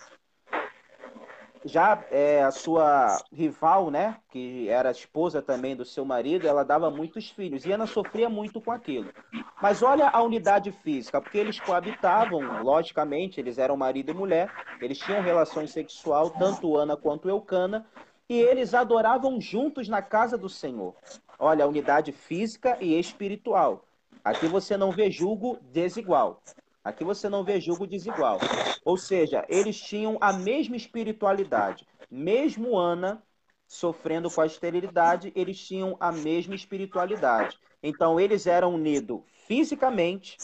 [1.63, 6.89] Já é, a sua rival, né, que era esposa também do seu marido, ela dava
[6.89, 9.13] muitos filhos e Ana sofria muito com aquilo.
[9.61, 14.97] Mas olha a unidade física, porque eles coabitavam, logicamente, eles eram marido e mulher, eles
[14.97, 17.85] tinham relação sexual, tanto Ana quanto Eucana,
[18.27, 20.95] e eles adoravam juntos na casa do Senhor.
[21.37, 23.85] Olha, a unidade física e espiritual.
[24.23, 26.41] Aqui você não vê julgo desigual.
[26.83, 28.39] Aqui você não vê julgo desigual.
[28.83, 31.87] Ou seja, eles tinham a mesma espiritualidade.
[32.09, 33.21] Mesmo Ana
[33.67, 37.57] sofrendo com a esterilidade, eles tinham a mesma espiritualidade.
[37.81, 40.37] Então, eles eram unidos fisicamente.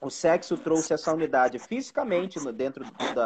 [0.00, 2.84] O sexo trouxe essa unidade fisicamente dentro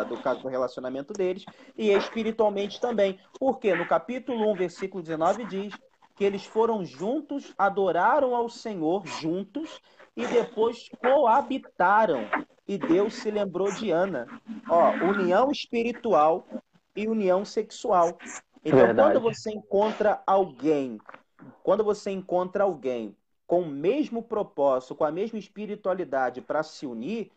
[0.08, 1.44] do caso do relacionamento deles
[1.76, 3.18] e espiritualmente também.
[3.38, 5.74] Porque no capítulo 1, versículo 19 diz
[6.14, 9.80] que eles foram juntos, adoraram ao Senhor juntos
[10.16, 12.22] e depois coabitaram.
[12.66, 14.26] E Deus se lembrou de Ana.
[14.68, 16.46] Ó, união espiritual
[16.96, 18.18] e união sexual.
[18.64, 19.12] Então, Verdade.
[19.12, 20.98] quando você encontra alguém,
[21.62, 23.14] quando você encontra alguém
[23.46, 27.30] com o mesmo propósito, com a mesma espiritualidade para se unir,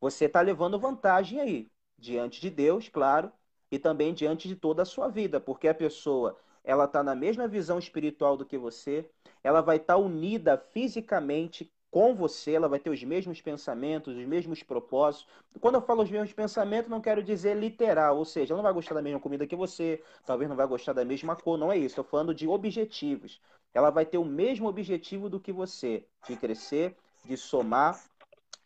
[0.00, 3.30] você está levando vantagem aí, diante de Deus, claro,
[3.70, 7.46] e também diante de toda a sua vida, porque a pessoa ela está na mesma
[7.46, 9.08] visão espiritual do que você,
[9.44, 14.24] ela vai estar tá unida fisicamente com você, ela vai ter os mesmos pensamentos, os
[14.24, 15.28] mesmos propósitos.
[15.60, 18.72] Quando eu falo os mesmos pensamentos, não quero dizer literal, ou seja, ela não vai
[18.72, 21.76] gostar da mesma comida que você, talvez não vai gostar da mesma cor, não é
[21.76, 21.88] isso.
[21.88, 23.38] Estou falando de objetivos.
[23.74, 28.02] Ela vai ter o mesmo objetivo do que você, de crescer, de somar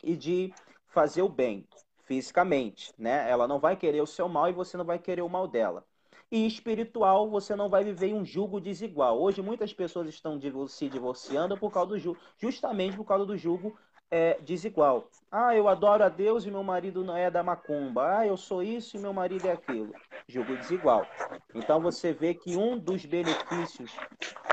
[0.05, 0.55] e de
[0.87, 1.67] fazer o bem
[2.05, 3.29] fisicamente, né?
[3.29, 5.85] Ela não vai querer o seu mal e você não vai querer o mal dela
[6.31, 9.21] e espiritual você não vai viver um jugo desigual.
[9.21, 13.77] Hoje muitas pessoas estão se divorciando por causa do jugo, justamente por causa do jugo
[14.11, 15.09] é, desigual.
[15.31, 18.19] Ah, eu adoro a Deus e meu marido não é da macumba.
[18.19, 19.93] Ah, eu sou isso e meu marido é aquilo.
[20.29, 21.07] Jugo desigual.
[21.55, 23.93] Então você vê que um dos benefícios,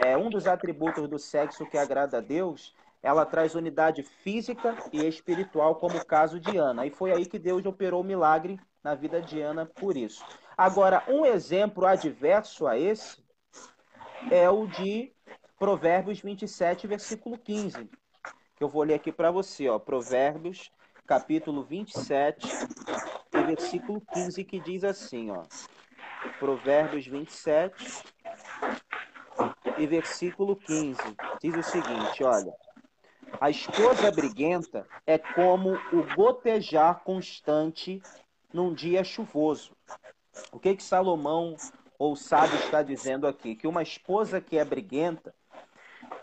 [0.03, 5.05] é um dos atributos do sexo que agrada a Deus, ela traz unidade física e
[5.05, 6.85] espiritual, como o caso de Ana.
[6.85, 10.23] E foi aí que Deus operou o milagre na vida de Ana por isso.
[10.57, 13.23] Agora, um exemplo adverso a esse
[14.31, 15.11] é o de
[15.57, 17.89] Provérbios 27, versículo 15,
[18.55, 20.71] que eu vou ler aqui para você, ó, Provérbios,
[21.07, 22.47] capítulo 27,
[23.33, 25.43] e versículo 15, que diz assim, ó,
[26.39, 28.03] Provérbios 27
[29.77, 30.99] e versículo 15,
[31.41, 32.53] diz o seguinte, olha,
[33.41, 38.01] a esposa briguenta é como o gotejar constante
[38.53, 39.75] num dia chuvoso,
[40.51, 41.55] o que que Salomão
[41.97, 43.55] ou sábio está dizendo aqui?
[43.55, 45.33] Que uma esposa que é briguenta,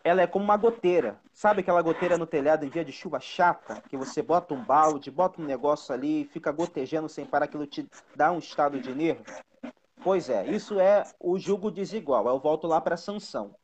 [0.02, 1.18] ela é como uma goteira.
[1.32, 3.82] Sabe aquela goteira no telhado em dia de chuva chata?
[3.88, 7.88] Que você bota um balde, bota um negócio ali, fica gotejando sem parar, aquilo te
[8.14, 9.24] dá um estado de nervo?
[10.02, 12.26] Pois é, isso é o jugo desigual.
[12.26, 13.54] Eu volto lá para Sansão.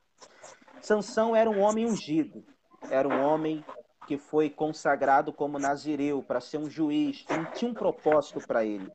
[0.82, 2.44] Sansão era um homem ungido,
[2.90, 3.64] era um homem
[4.06, 8.90] que foi consagrado como nazireu para ser um juiz, tinha um propósito para ele.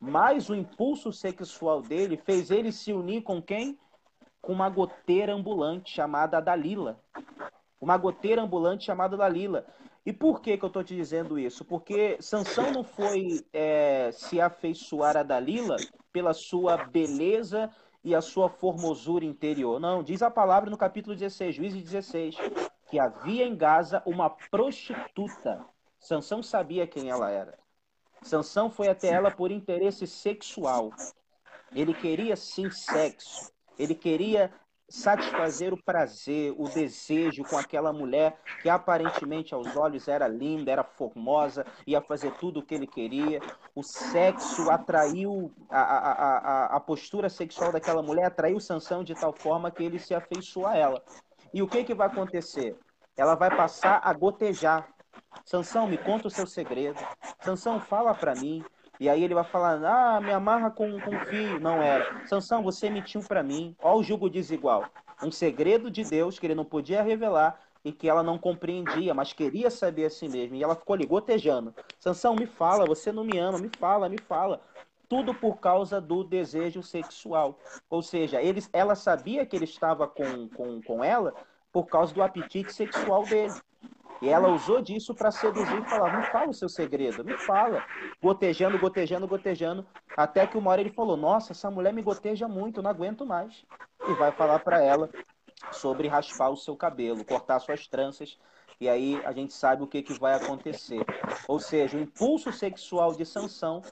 [0.00, 3.78] Mas o impulso sexual dele fez ele se unir com quem?
[4.40, 7.00] Com uma goteira ambulante chamada Dalila.
[7.80, 9.66] Uma goteira ambulante chamada Dalila.
[10.06, 11.64] E por que, que eu estou te dizendo isso?
[11.64, 15.76] Porque Sansão não foi é, se afeiçoar a Dalila
[16.12, 17.70] pela sua beleza
[18.02, 19.78] e a sua formosura interior.
[19.78, 22.36] Não, diz a palavra no capítulo 16, Juízes 16,
[22.88, 25.64] que havia em Gaza uma prostituta.
[25.98, 27.58] Sansão sabia quem ela era.
[28.22, 30.90] Sansão foi até ela por interesse sexual.
[31.74, 33.52] Ele queria sim sexo.
[33.78, 34.52] Ele queria
[34.88, 40.82] satisfazer o prazer, o desejo com aquela mulher que aparentemente aos olhos era linda, era
[40.82, 43.40] formosa, ia fazer tudo o que ele queria.
[43.74, 49.32] O sexo atraiu a, a, a, a postura sexual daquela mulher, atraiu Sansão de tal
[49.32, 51.02] forma que ele se afeiçoou a ela.
[51.52, 52.74] E o que, que vai acontecer?
[53.16, 54.88] Ela vai passar a gotejar
[55.44, 56.98] Sansão, me conta o seu segredo.
[57.40, 58.64] Sansão, fala para mim.
[59.00, 61.60] E aí ele vai falar, ah, me amarra com, com fio.
[61.60, 62.26] Não era.
[62.26, 63.76] Sansão, você mentiu para mim.
[63.80, 64.84] Olha o jugo desigual.
[65.22, 67.60] Um segredo de Deus que ele não podia revelar.
[67.84, 70.56] e que ela não compreendia, mas queria saber a si mesma.
[70.56, 71.74] E ela ficou ali gotejando.
[71.98, 74.60] Sansão, me fala, você não me ama, me fala, me fala.
[75.08, 77.58] Tudo por causa do desejo sexual.
[77.88, 81.32] Ou seja, ele, ela sabia que ele estava com, com, com ela
[81.72, 83.54] por causa do apetite sexual dele.
[84.20, 87.84] E ela usou disso para seduzir e falar: me fala o seu segredo, me fala.
[88.20, 89.86] Gotejando, gotejando, gotejando.
[90.16, 93.64] Até que uma hora ele falou: Nossa, essa mulher me goteja muito, não aguento mais.
[94.08, 95.08] E vai falar para ela
[95.70, 98.38] sobre raspar o seu cabelo, cortar suas tranças.
[98.80, 101.04] E aí a gente sabe o que, que vai acontecer.
[101.46, 103.82] Ou seja, o impulso sexual de Sansão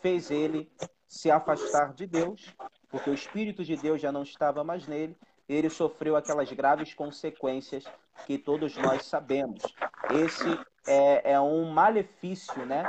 [0.00, 0.70] fez ele
[1.08, 2.54] se afastar de Deus,
[2.90, 5.16] porque o Espírito de Deus já não estava mais nele,
[5.48, 7.84] ele sofreu aquelas graves consequências
[8.26, 9.62] que todos nós sabemos.
[10.10, 12.84] Esse é, é, um malefício né,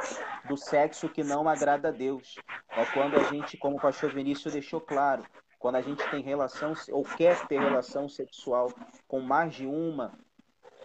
[0.47, 2.36] do sexo que não agrada a Deus.
[2.69, 5.23] É quando a gente, como o pastor Vinícius deixou claro,
[5.59, 8.71] quando a gente tem relação ou quer ter relação sexual
[9.07, 10.13] com mais de uma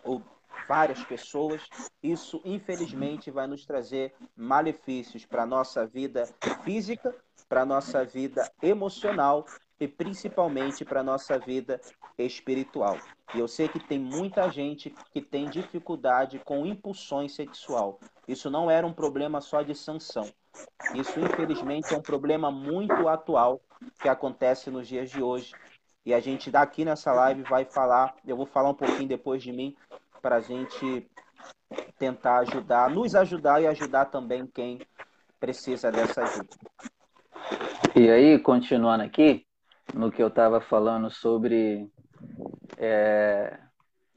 [0.03, 0.23] ou
[0.69, 1.63] várias pessoas,
[2.03, 6.27] isso infelizmente vai nos trazer malefícios para a nossa vida
[6.65, 7.15] física,
[7.49, 9.45] para a nossa vida emocional
[9.81, 11.81] e principalmente para a nossa vida
[12.19, 12.99] espiritual.
[13.35, 17.99] E eu sei que tem muita gente que tem dificuldade com impulsões sexual.
[18.29, 20.31] Isso não era um problema só de sanção.
[20.95, 23.61] Isso, infelizmente, é um problema muito atual
[24.01, 25.55] que acontece nos dias de hoje.
[26.05, 29.53] E a gente daqui nessa live vai falar, eu vou falar um pouquinho depois de
[29.53, 29.75] mim,
[30.21, 31.09] para a gente
[31.99, 34.81] tentar ajudar, nos ajudar e ajudar também quem
[35.39, 36.49] precisa dessa ajuda.
[37.95, 39.47] E aí, continuando aqui,
[39.95, 41.91] no que eu estava falando sobre
[42.77, 43.59] é,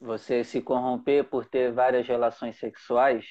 [0.00, 3.26] você se corromper por ter várias relações sexuais,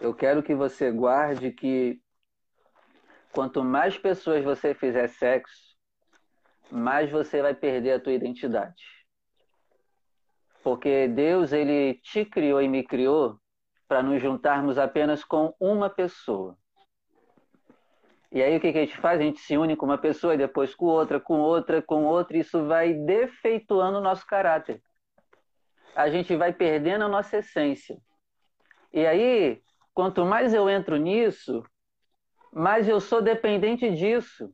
[0.00, 2.00] eu quero que você guarde que
[3.32, 5.74] quanto mais pessoas você fizer sexo,
[6.70, 8.82] mais você vai perder a tua identidade.
[10.62, 13.38] Porque Deus ele te criou e me criou
[13.86, 16.56] para nos juntarmos apenas com uma pessoa.
[18.34, 19.20] E aí o que, que a gente faz?
[19.20, 22.36] A gente se une com uma pessoa e depois com outra, com outra, com outra,
[22.36, 24.82] e isso vai defeituando o nosso caráter.
[25.94, 27.96] A gente vai perdendo a nossa essência.
[28.92, 29.62] E aí,
[29.94, 31.62] quanto mais eu entro nisso,
[32.52, 34.52] mais eu sou dependente disso.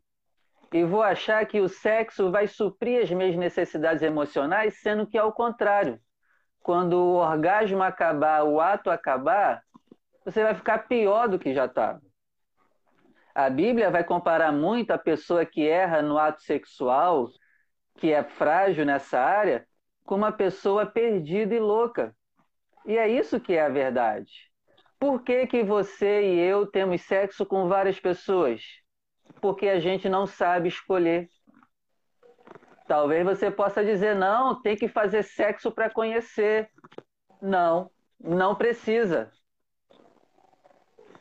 [0.75, 5.25] E vou achar que o sexo vai suprir as minhas necessidades emocionais, sendo que é
[5.25, 5.99] o contrário.
[6.63, 9.63] Quando o orgasmo acabar, o ato acabar,
[10.23, 12.10] você vai ficar pior do que já estava.
[13.41, 17.31] A Bíblia vai comparar muito a pessoa que erra no ato sexual,
[17.97, 19.67] que é frágil nessa área,
[20.05, 22.15] com uma pessoa perdida e louca.
[22.85, 24.31] E é isso que é a verdade.
[24.99, 28.63] Por que, que você e eu temos sexo com várias pessoas?
[29.41, 31.27] Porque a gente não sabe escolher.
[32.87, 36.69] Talvez você possa dizer, não, tem que fazer sexo para conhecer.
[37.41, 37.91] Não,
[38.23, 39.33] não precisa.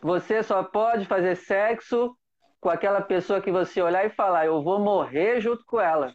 [0.01, 2.15] Você só pode fazer sexo
[2.59, 6.13] com aquela pessoa que você olhar e falar, eu vou morrer junto com ela.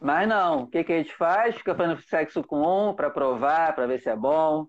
[0.00, 1.56] Mas não, o que, que a gente faz?
[1.56, 4.66] Fica fazendo sexo com um para provar, para ver se é bom.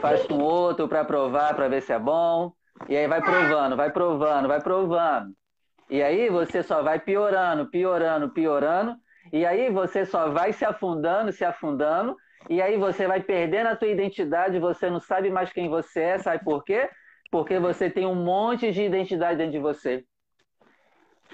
[0.00, 2.52] Faz com outro para provar, para ver se é bom.
[2.88, 5.32] E aí vai provando, vai provando, vai provando.
[5.88, 8.96] E aí você só vai piorando, piorando, piorando.
[9.32, 12.14] E aí você só vai se afundando, se afundando.
[12.48, 16.18] E aí você vai perdendo a tua identidade, você não sabe mais quem você é,
[16.18, 16.88] sabe por quê?
[17.30, 20.04] Porque você tem um monte de identidade dentro de você.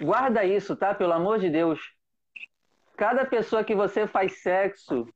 [0.00, 0.92] Guarda isso, tá?
[0.92, 1.80] Pelo amor de Deus.
[2.96, 5.06] Cada pessoa que você faz sexo,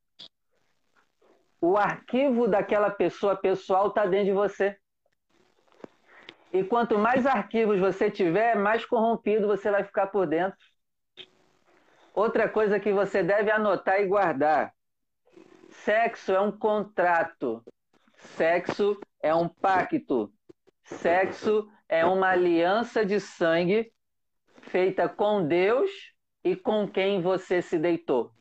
[1.60, 4.76] o arquivo daquela pessoa pessoal está dentro de você.
[6.52, 10.58] E quanto mais arquivos você tiver, mais corrompido você vai ficar por dentro.
[12.14, 14.72] Outra coisa que você deve anotar e guardar:
[15.84, 17.62] Sexo é um contrato.
[18.36, 20.32] Sexo é um pacto.
[20.84, 23.92] Sexo é uma aliança de sangue
[24.62, 25.90] feita com Deus
[26.44, 28.32] e com quem você se deitou.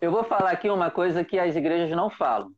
[0.00, 2.52] Eu vou falar aqui uma coisa que as igrejas não falam.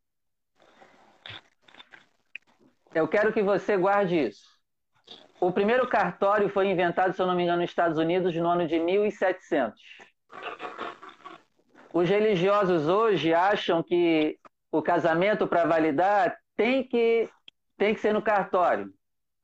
[2.94, 4.48] Eu quero que você guarde isso.
[5.40, 8.66] O primeiro cartório foi inventado, se eu não me engano, nos Estados Unidos no ano
[8.66, 9.80] de 1700.
[11.92, 14.38] Os religiosos hoje acham que
[14.70, 17.28] o casamento para validar tem que,
[17.76, 18.92] tem que ser no cartório.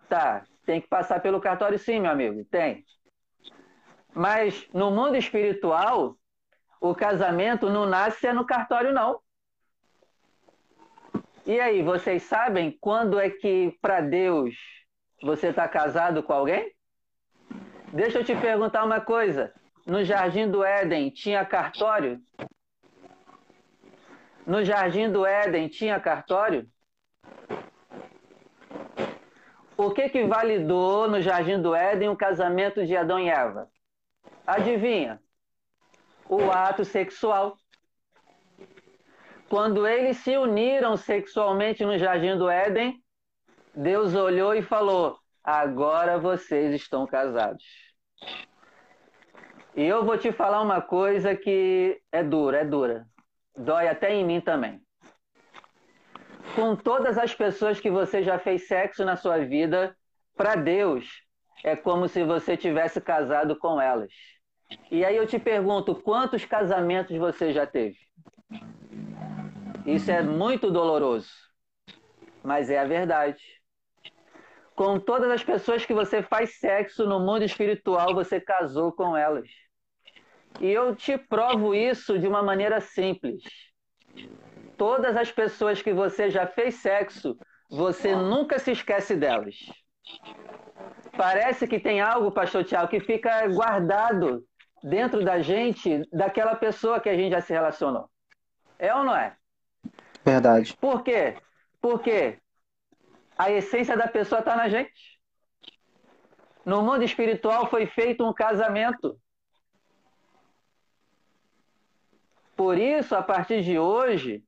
[0.09, 2.85] Tá, tem que passar pelo cartório sim, meu amigo, tem.
[4.13, 6.17] Mas no mundo espiritual,
[6.81, 9.19] o casamento não nasce é no cartório, não.
[11.47, 14.55] E aí, vocês sabem quando é que, para Deus,
[15.23, 16.73] você está casado com alguém?
[17.93, 19.53] Deixa eu te perguntar uma coisa
[19.85, 22.21] no Jardim do Éden tinha cartório?
[24.47, 26.69] No jardim do Éden tinha cartório?
[29.77, 33.69] O que que validou no jardim do Éden o casamento de Adão e Eva?
[34.47, 35.21] Adivinha?
[36.29, 37.57] O ato sexual.
[39.49, 43.03] Quando eles se uniram sexualmente no jardim do Éden,
[43.75, 47.65] Deus olhou e falou: Agora vocês estão casados.
[49.77, 53.07] E eu vou te falar uma coisa que é dura, é dura.
[53.57, 54.81] Dói até em mim também.
[56.55, 59.97] Com todas as pessoas que você já fez sexo na sua vida,
[60.37, 61.09] para Deus
[61.65, 64.13] é como se você tivesse casado com elas.
[64.91, 67.97] E aí eu te pergunto, quantos casamentos você já teve?
[69.85, 71.31] Isso é muito doloroso,
[72.45, 73.43] mas é a verdade.
[74.77, 79.64] Com todas as pessoas que você faz sexo no mundo espiritual, você casou com elas.
[80.61, 83.43] E eu te provo isso de uma maneira simples.
[84.77, 87.37] Todas as pessoas que você já fez sexo,
[87.71, 89.57] você nunca se esquece delas.
[91.17, 94.45] Parece que tem algo, pastor Tiago, que fica guardado
[94.83, 98.09] dentro da gente daquela pessoa que a gente já se relacionou.
[98.79, 99.37] É ou não é?
[100.25, 100.77] Verdade.
[100.77, 101.37] Por quê?
[101.81, 102.39] Porque
[103.37, 105.21] a essência da pessoa está na gente.
[106.65, 109.19] No mundo espiritual foi feito um casamento.
[112.57, 114.43] Por isso, a partir de hoje,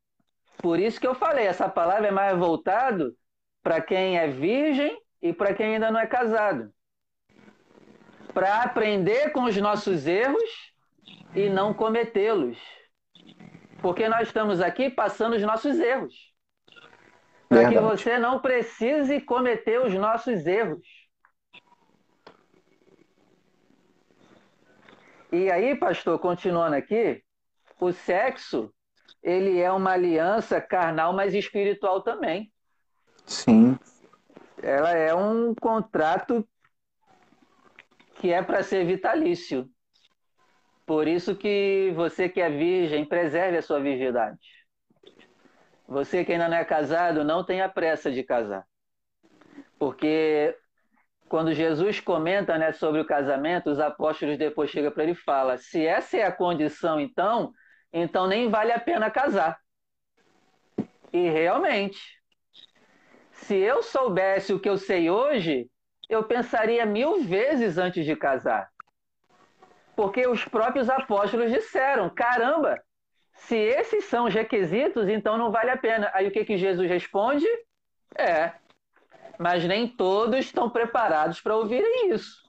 [0.59, 3.17] por isso que eu falei, essa palavra é mais voltado
[3.63, 6.73] para quem é virgem e para quem ainda não é casado
[8.37, 10.75] para aprender com os nossos erros
[11.35, 12.59] e não cometê-los.
[13.81, 16.35] Porque nós estamos aqui passando os nossos erros.
[17.49, 20.87] Para que você não precise cometer os nossos erros.
[25.33, 27.25] E aí, pastor, continuando aqui,
[27.81, 28.73] o sexo,
[29.23, 32.53] ele é uma aliança carnal, mas espiritual também.
[33.27, 33.79] Sim.
[34.63, 36.47] Ela é um contrato
[38.15, 39.69] que é para ser vitalício.
[40.87, 44.39] Por isso que você que é virgem, preserve a sua virgindade.
[45.89, 48.65] Você que ainda não é casado, não tenha pressa de casar.
[49.79, 50.57] Porque
[51.29, 55.57] quando Jesus comenta né, sobre o casamento, os apóstolos depois chegam para ele e falam:
[55.59, 57.53] se essa é a condição, então,
[57.93, 59.59] então nem vale a pena casar.
[61.13, 61.99] E realmente,
[63.33, 65.71] se eu soubesse o que eu sei hoje,
[66.09, 68.71] eu pensaria mil vezes antes de casar.
[69.95, 72.83] Porque os próprios apóstolos disseram: caramba,
[73.33, 76.11] se esses são os requisitos, então não vale a pena.
[76.13, 77.47] Aí o que, que Jesus responde?
[78.15, 78.53] É,
[79.39, 82.45] mas nem todos estão preparados para ouvirem isso.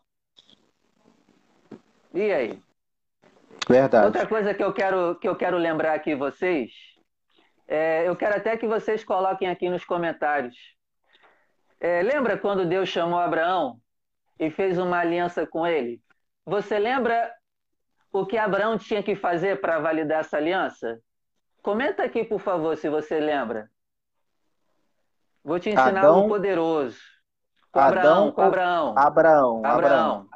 [2.14, 2.67] E aí?
[3.70, 4.06] Verdade.
[4.06, 6.72] Outra coisa que eu quero, que eu quero lembrar aqui vocês,
[7.68, 10.78] é, eu quero até que vocês coloquem aqui nos comentários
[11.80, 13.80] é, lembra quando Deus chamou Abraão
[14.40, 16.02] e fez uma aliança com ele?
[16.46, 17.32] Você lembra
[18.12, 21.00] o que Abraão tinha que fazer para validar essa aliança?
[21.62, 23.70] Comenta aqui, por favor, se você lembra.
[25.44, 27.00] Vou te ensinar Adão, algo poderoso.
[27.72, 28.94] Com Adão, Abraão, com Abraão.
[28.98, 29.66] Abraão.
[29.66, 30.27] Abraão.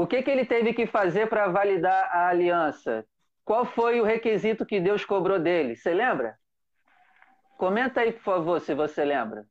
[0.00, 3.06] O que, que ele teve que fazer para validar a aliança?
[3.44, 5.76] Qual foi o requisito que Deus cobrou dele?
[5.76, 6.38] Você lembra?
[7.58, 9.46] Comenta aí, por favor, se você lembra.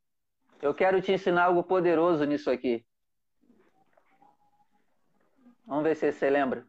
[0.60, 2.84] Eu quero te ensinar algo poderoso nisso aqui.
[5.68, 6.66] Vamos ver se você lembra.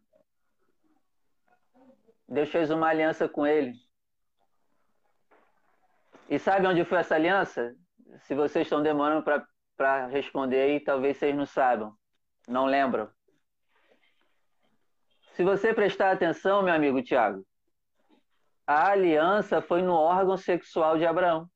[2.28, 3.72] Deus fez uma aliança com ele.
[6.28, 7.74] E sabe onde foi essa aliança?
[8.24, 9.24] Se vocês estão demorando
[9.74, 11.94] para responder aí, talvez vocês não saibam.
[12.46, 13.10] Não lembram.
[15.40, 17.46] Se você prestar atenção, meu amigo Tiago,
[18.66, 21.48] a aliança foi no órgão sexual de Abraão.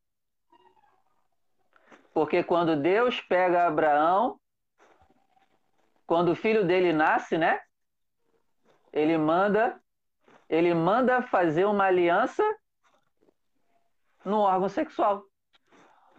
[2.15, 4.41] Porque quando Deus pega Abraão,
[6.07, 7.61] quando o filho dele nasce, né?
[8.91, 9.79] Ele manda,
[10.49, 12.43] ele manda fazer uma aliança
[14.25, 15.25] no órgão sexual.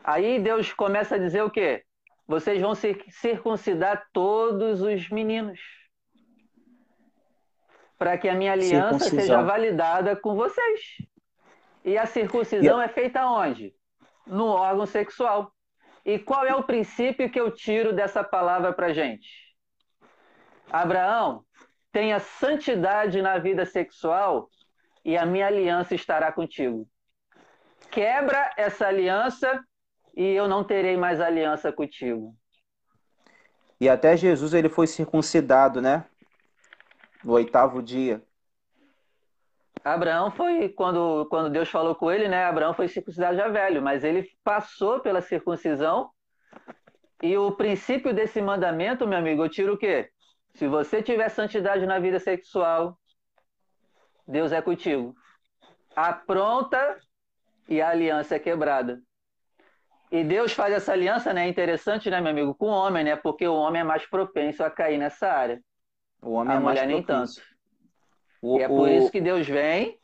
[0.04, 1.84] Aí Deus começa a dizer o quê?
[2.28, 5.85] Vocês vão circuncidar todos os meninos.
[7.98, 10.82] Para que a minha aliança seja validada com vocês.
[11.84, 13.74] E a circuncisão é feita onde?
[14.26, 15.52] No órgão sexual.
[16.04, 19.30] E qual é o princípio que eu tiro dessa palavra para gente?
[20.72, 21.44] Abraão,
[21.92, 24.50] tenha santidade na vida sexual
[25.04, 26.88] e a minha aliança estará contigo.
[27.92, 29.64] Quebra essa aliança
[30.16, 32.36] e eu não terei mais aliança contigo.
[33.80, 36.06] E até Jesus ele foi circuncidado, né?
[37.26, 38.22] No oitavo dia.
[39.84, 42.46] Abraão foi, quando, quando Deus falou com ele, né?
[42.46, 46.12] Abraão foi circuncidado já velho, mas ele passou pela circuncisão.
[47.24, 50.12] E o princípio desse mandamento, meu amigo, eu tiro o quê?
[50.54, 52.96] Se você tiver santidade na vida sexual,
[54.28, 55.16] Deus é contigo.
[55.96, 57.00] Apronta
[57.68, 59.02] e a aliança é quebrada.
[60.12, 61.48] E Deus faz essa aliança, né?
[61.48, 63.16] Interessante, né, meu amigo, com o homem, né?
[63.16, 65.60] Porque o homem é mais propenso a cair nessa área.
[66.22, 67.42] O homem a é mulher nem tanto.
[68.42, 70.00] O, e é o- por isso que Deus vem.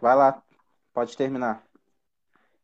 [0.00, 0.42] Vai lá,
[0.92, 1.64] pode terminar.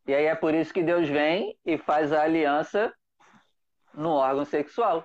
[0.07, 2.95] E aí é por isso que Deus vem e faz a aliança
[3.93, 5.05] no órgão sexual.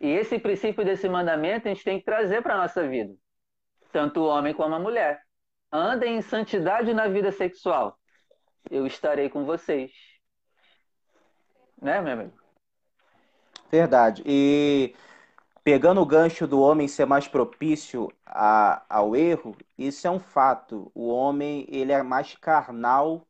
[0.00, 3.14] E esse princípio desse mandamento a gente tem que trazer para a nossa vida.
[3.92, 5.22] Tanto o homem como a mulher.
[5.70, 7.96] Andem em santidade na vida sexual.
[8.70, 9.92] Eu estarei com vocês.
[11.84, 12.32] Né, meu amigo?
[13.70, 14.22] Verdade.
[14.26, 14.94] E
[15.64, 20.90] pegando o gancho do homem ser mais propício a- ao erro, isso é um fato.
[20.94, 23.26] O homem, ele é mais carnal,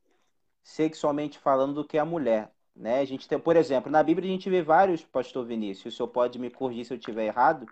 [0.62, 3.00] sexualmente falando, do que a mulher, né?
[3.00, 6.09] A gente tem, por exemplo, na Bíblia a gente vê vários, pastor Vinícius, o senhor
[6.09, 7.66] pode me corrigir se eu estiver errado.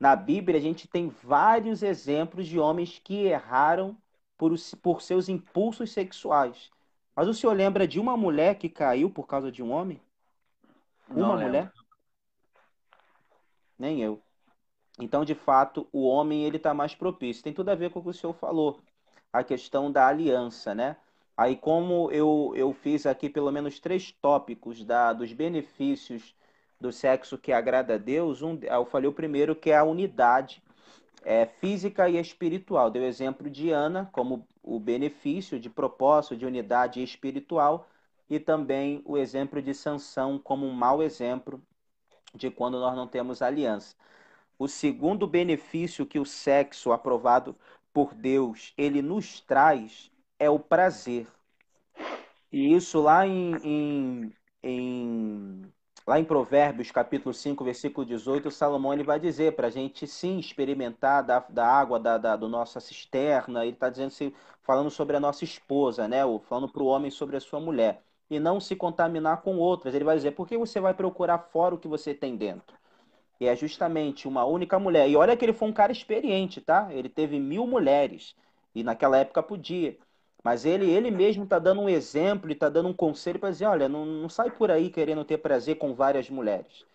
[0.00, 3.96] Na Bíblia a gente tem vários exemplos de homens que erraram
[4.38, 6.70] por, por seus impulsos sexuais.
[7.14, 10.00] Mas o senhor lembra de uma mulher que caiu por causa de um homem?
[11.08, 11.46] Não Uma lembro.
[11.46, 11.72] mulher?
[13.78, 14.20] Nem eu.
[14.98, 17.42] Então, de fato, o homem ele está mais propício.
[17.42, 18.80] Tem tudo a ver com o que o senhor falou,
[19.32, 20.96] a questão da aliança, né?
[21.36, 26.34] Aí, como eu, eu fiz aqui pelo menos três tópicos da, dos benefícios
[26.80, 30.62] do sexo que agrada a Deus, um, eu falei o primeiro que é a unidade
[31.24, 32.90] é, física e espiritual.
[32.90, 37.88] Deu exemplo de Ana como o benefício de propósito de unidade espiritual
[38.30, 41.62] e também o exemplo de Sansão como um mau exemplo
[42.34, 43.96] de quando nós não temos aliança.
[44.58, 47.56] O segundo benefício que o sexo aprovado
[47.92, 51.28] por Deus ele nos traz é o prazer.
[52.52, 55.72] E isso lá em, em, em-
[56.06, 60.38] lá em Provérbios, capítulo 5, versículo 18, Salomão ele vai dizer para a gente sim
[60.38, 63.64] experimentar da, da água da, da do nossa cisterna.
[63.64, 64.32] Ele está dizendo assim,
[64.62, 66.24] falando sobre a nossa esposa, né?
[66.24, 68.02] Ou falando para o homem sobre a sua mulher.
[68.30, 69.94] E não se contaminar com outras.
[69.94, 72.76] Ele vai dizer, por que você vai procurar fora o que você tem dentro?
[73.40, 75.08] E é justamente uma única mulher.
[75.08, 76.88] E olha que ele foi um cara experiente, tá?
[76.92, 78.34] Ele teve mil mulheres.
[78.74, 79.98] E naquela época podia.
[80.44, 83.66] Mas ele, ele mesmo está dando um exemplo e está dando um conselho para dizer:
[83.66, 86.86] olha, não, não sai por aí querendo ter prazer com várias mulheres.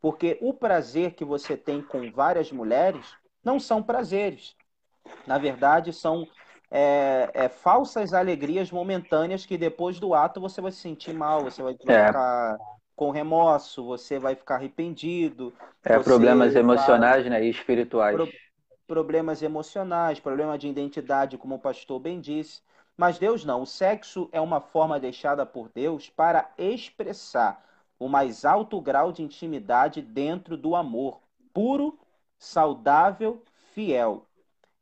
[0.00, 4.56] Porque o prazer que você tem com várias mulheres não são prazeres.
[5.26, 6.26] Na verdade, são
[6.70, 11.62] é, é, falsas alegrias momentâneas que depois do ato você vai se sentir mal, você
[11.62, 12.06] vai, vai É.
[12.06, 12.58] ficar
[12.96, 15.52] com remorso, você vai ficar arrependido,
[15.84, 18.16] É problemas vai- emocionais né, e espirituais.
[18.16, 18.32] Pro-
[18.86, 22.62] problemas emocionais, problema de identidade, como o pastor bem disse.
[22.98, 23.62] Mas Deus não.
[23.62, 27.64] O sexo é uma forma deixada por Deus para expressar
[27.96, 31.20] o mais alto grau de intimidade dentro do amor,
[31.54, 31.96] puro,
[32.36, 33.40] saudável,
[33.72, 34.26] fiel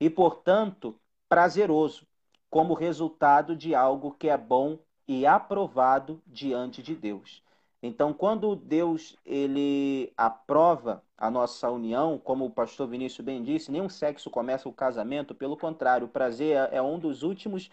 [0.00, 0.98] e, portanto,
[1.28, 2.06] prazeroso,
[2.48, 7.42] como resultado de algo que é bom e aprovado diante de Deus.
[7.86, 13.88] Então, quando Deus ele aprova a nossa união, como o pastor Vinícius bem disse, nenhum
[13.88, 17.70] sexo começa o casamento, pelo contrário, o prazer é é um dos últimos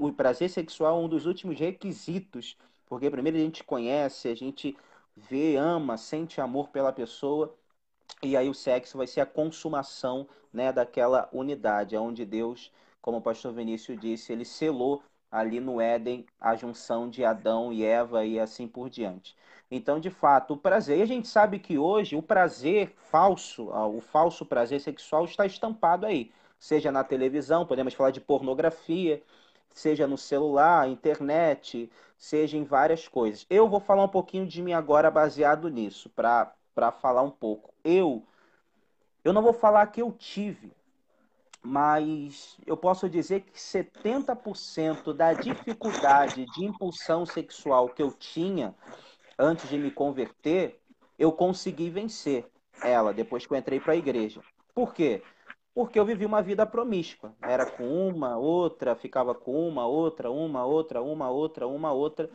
[0.00, 4.76] o prazer sexual é um dos últimos requisitos, porque primeiro a gente conhece, a gente
[5.16, 7.54] vê, ama, sente amor pela pessoa,
[8.22, 13.22] e aí o sexo vai ser a consumação, né, daquela unidade, onde Deus, como o
[13.22, 15.02] pastor Vinícius disse, ele selou
[15.32, 19.34] ali no Éden a junção de Adão e Eva e assim por diante.
[19.70, 23.86] Então, de fato, o prazer, e a gente sabe que hoje o prazer falso, ah,
[23.86, 26.30] o falso prazer sexual está estampado aí,
[26.60, 29.22] seja na televisão, podemos falar de pornografia,
[29.72, 33.46] seja no celular, internet, seja em várias coisas.
[33.48, 36.54] Eu vou falar um pouquinho de mim agora baseado nisso, para
[37.00, 37.72] falar um pouco.
[37.82, 38.22] Eu
[39.24, 40.72] eu não vou falar que eu tive,
[41.62, 48.74] mas eu posso dizer que 70% da dificuldade de impulsão sexual que eu tinha
[49.38, 50.80] antes de me converter,
[51.18, 52.46] eu consegui vencer
[52.82, 54.40] ela depois que eu entrei para a igreja.
[54.74, 55.22] Por quê?
[55.74, 57.34] Porque eu vivi uma vida promíscua.
[57.40, 62.28] Era com uma, outra, ficava com uma, outra, uma, outra, uma, outra, uma, outra,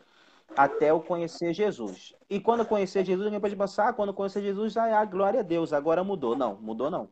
[0.56, 2.16] até eu conhecer Jesus.
[2.30, 5.42] E quando eu conhecer Jesus, alguém pode pensar, ah, quando eu conhecer Jesus, ah, glória
[5.42, 6.36] a Deus, agora mudou.
[6.36, 7.10] Não, mudou não.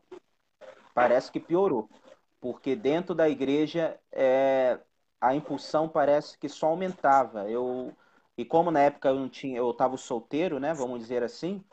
[0.94, 1.88] Parece que piorou.
[2.52, 4.78] Porque dentro da igreja é,
[5.20, 7.50] a impulsão parece que só aumentava.
[7.50, 7.96] Eu,
[8.38, 10.72] e como na época eu não tinha, eu estava solteiro, né?
[10.74, 11.64] Vamos dizer assim,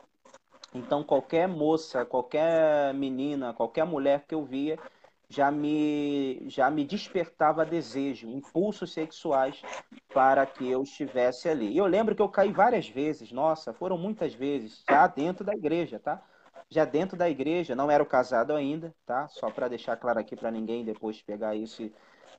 [0.74, 4.80] Então qualquer moça, qualquer menina, qualquer mulher que eu via
[5.28, 9.66] já me já me despertava desejo, impulsos sexuais
[10.12, 11.72] para que eu estivesse ali.
[11.72, 15.54] E eu lembro que eu caí várias vezes, nossa, foram muitas vezes, já dentro da
[15.54, 16.22] igreja, tá?
[16.70, 19.28] Já dentro da igreja, não era o casado ainda, tá?
[19.28, 21.90] Só para deixar claro aqui para ninguém depois pegar isso e,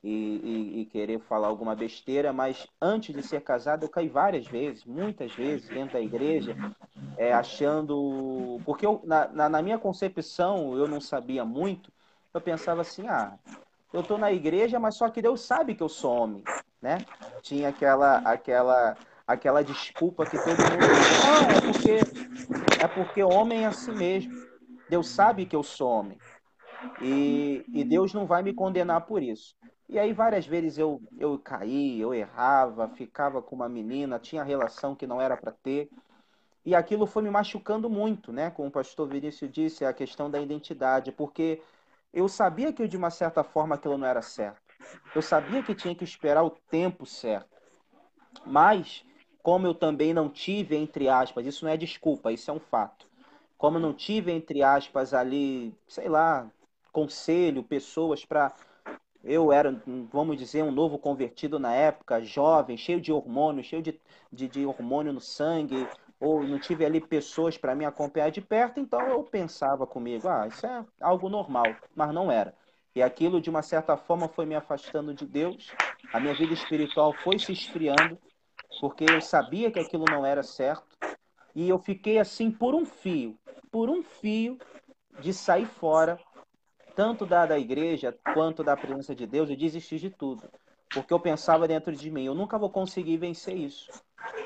[0.04, 4.84] e, e, querer falar alguma besteira, mas antes de ser casado eu caí várias vezes,
[4.84, 6.56] muitas vezes dentro da igreja,
[7.16, 8.60] é, achando.
[8.64, 11.90] Porque eu, na, na, na, minha concepção eu não sabia muito,
[12.32, 13.38] eu pensava assim: ah,
[13.92, 16.44] eu tô na igreja, mas só que Deus sabe que eu sou homem,
[16.80, 16.98] né?
[17.42, 18.96] Tinha aquela, aquela,
[19.26, 20.86] aquela desculpa que todo mundo.
[21.26, 22.25] Não, é porque,
[22.80, 24.32] é porque homem é assim mesmo.
[24.88, 26.18] Deus sabe que eu sou homem.
[27.00, 29.54] E, e Deus não vai me condenar por isso.
[29.88, 34.94] E aí várias vezes eu, eu caí, eu errava, ficava com uma menina, tinha relação
[34.94, 35.88] que não era para ter.
[36.64, 38.50] E aquilo foi me machucando muito, né?
[38.50, 41.62] Como o pastor Vinícius disse, a questão da identidade, porque
[42.12, 44.60] eu sabia que de uma certa forma aquilo não era certo.
[45.14, 47.56] Eu sabia que tinha que esperar o tempo certo.
[48.44, 49.04] Mas,
[49.46, 53.06] como eu também não tive, entre aspas, isso não é desculpa, isso é um fato.
[53.56, 56.50] Como eu não tive, entre aspas, ali, sei lá,
[56.90, 58.52] conselho, pessoas para
[59.22, 59.80] eu era,
[60.10, 64.00] vamos dizer, um novo convertido na época, jovem, cheio de hormônio, cheio de,
[64.32, 65.88] de, de hormônio no sangue,
[66.18, 70.48] ou não tive ali pessoas para me acompanhar de perto, então eu pensava comigo, ah,
[70.48, 72.52] isso é algo normal, mas não era.
[72.96, 75.70] E aquilo, de uma certa forma, foi me afastando de Deus,
[76.12, 78.18] a minha vida espiritual foi se esfriando,
[78.80, 80.96] porque eu sabia que aquilo não era certo,
[81.54, 83.38] e eu fiquei assim por um fio,
[83.70, 84.58] por um fio
[85.20, 86.18] de sair fora
[86.94, 90.48] tanto da, da igreja quanto da presença de Deus, eu desisti de tudo.
[90.88, 93.90] Porque eu pensava dentro de mim, eu nunca vou conseguir vencer isso.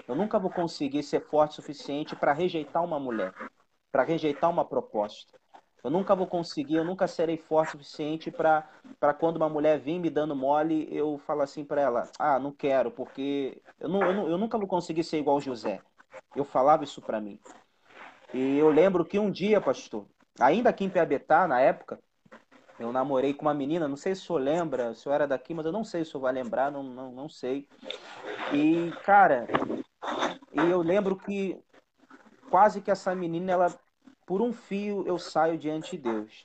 [0.09, 3.33] Eu nunca vou conseguir ser forte o suficiente para rejeitar uma mulher,
[3.93, 5.40] para rejeitar uma proposta.
[5.83, 9.99] Eu nunca vou conseguir, eu nunca serei forte o suficiente para quando uma mulher vir
[9.99, 14.13] me dando mole, eu falar assim para ela: ah, não quero, porque eu, não, eu,
[14.13, 15.81] não, eu nunca vou conseguir ser igual José.
[16.37, 17.39] Eu falava isso para mim.
[18.33, 20.07] E eu lembro que um dia, pastor,
[20.39, 21.99] ainda aqui em Piabetá, na época,
[22.79, 25.53] eu namorei com uma menina, não sei se o senhor lembra, se eu era daqui,
[25.53, 27.69] mas eu não sei se o senhor vai lembrar, não, não, não sei.
[28.53, 29.47] E, cara,
[30.53, 31.59] eu lembro que
[32.51, 33.81] quase que essa menina, ela,
[34.31, 36.45] por um fio, eu saio diante de Deus.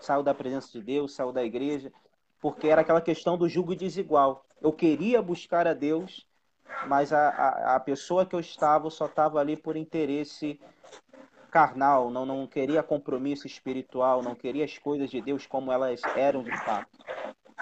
[0.00, 1.92] Saio da presença de Deus, saio da igreja,
[2.40, 4.46] porque era aquela questão do julgo desigual.
[4.58, 6.26] Eu queria buscar a Deus,
[6.86, 10.58] mas a, a, a pessoa que eu estava só estava ali por interesse
[11.50, 16.42] carnal, não, não queria compromisso espiritual, não queria as coisas de Deus como elas eram
[16.42, 16.88] de fato.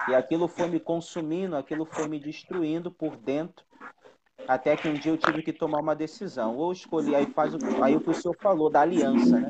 [0.07, 3.65] E aquilo foi me consumindo, aquilo foi me destruindo por dentro,
[4.47, 6.55] até que um dia eu tive que tomar uma decisão.
[6.57, 9.49] Ou escolhi, aí faz o, aí o que o senhor falou da aliança, né?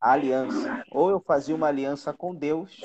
[0.00, 0.84] A aliança.
[0.90, 2.80] Ou eu fazia uma aliança com Deus,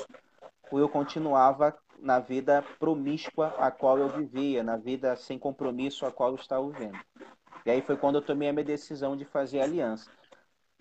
[0.70, 6.12] ou eu continuava na vida promíscua a qual eu vivia, na vida sem compromisso a
[6.12, 6.98] qual eu estava vivendo.
[7.66, 10.10] E aí foi quando eu tomei a minha decisão de fazer aliança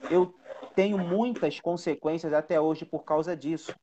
[0.10, 0.34] eu
[0.76, 3.74] tenho muitas consequências até hoje por causa disso.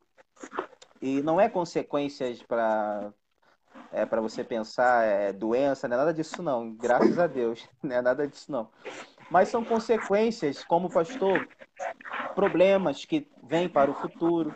[1.02, 3.12] E não é consequências para
[3.92, 7.96] é para você pensar é doença, não é nada disso não, graças a Deus, não
[7.96, 8.68] é nada disso não.
[9.30, 11.48] Mas são consequências, como pastor,
[12.34, 14.54] problemas que vêm para o futuro,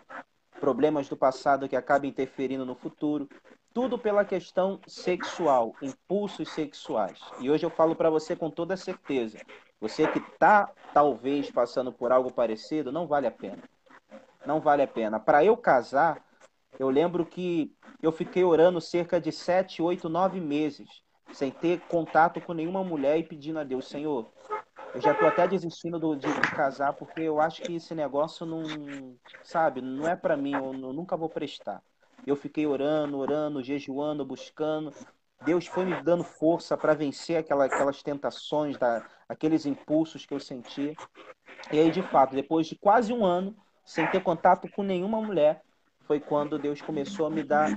[0.59, 3.27] problemas do passado que acabam interferindo no futuro,
[3.73, 7.19] tudo pela questão sexual, impulsos sexuais.
[7.39, 9.39] E hoje eu falo para você com toda certeza,
[9.79, 13.63] você que está talvez passando por algo parecido, não vale a pena.
[14.45, 15.19] Não vale a pena.
[15.19, 16.23] Para eu casar,
[16.81, 17.71] eu lembro que
[18.01, 23.19] eu fiquei orando cerca de sete, oito, nove meses, sem ter contato com nenhuma mulher
[23.19, 24.27] e pedindo a Deus, Senhor,
[24.95, 28.47] eu já estou até desistindo do, de, de, casar porque eu acho que esse negócio
[28.47, 28.63] não,
[29.43, 31.83] sabe, não é para mim, eu, eu nunca vou prestar.
[32.25, 34.91] Eu fiquei orando, orando, jejuando, buscando,
[35.45, 40.39] Deus foi me dando força para vencer aquela, aquelas tentações, da, aqueles impulsos que eu
[40.39, 40.95] sentia.
[41.71, 43.55] E aí, de fato, depois de quase um ano,
[43.85, 45.61] sem ter contato com nenhuma mulher,
[46.05, 47.69] foi quando Deus começou a me dar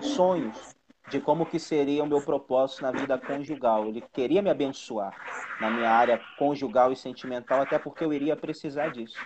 [0.00, 0.74] sonhos
[1.08, 3.86] de como que seria o meu propósito na vida conjugal.
[3.86, 5.14] Ele queria me abençoar
[5.60, 9.18] na minha área conjugal e sentimental, até porque eu iria precisar disso.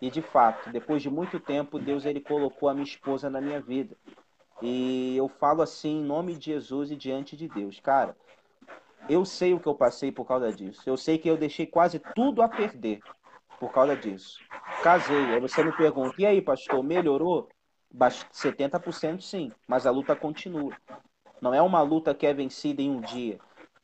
[0.00, 3.60] E de fato, depois de muito tempo, Deus ele colocou a minha esposa na minha
[3.60, 3.96] vida.
[4.62, 7.80] E eu falo assim em nome de Jesus e diante de Deus.
[7.80, 8.16] Cara,
[9.08, 10.82] eu sei o que eu passei por causa disso.
[10.86, 13.00] Eu sei que eu deixei quase tudo a perder
[13.60, 14.40] por causa disso.
[14.82, 15.34] Casei.
[15.34, 17.48] Aí você me pergunta, e aí, pastor, melhorou?
[18.32, 20.76] 70% sim, mas a luta continua.
[21.40, 23.38] Não é uma luta que é vencida em um dia.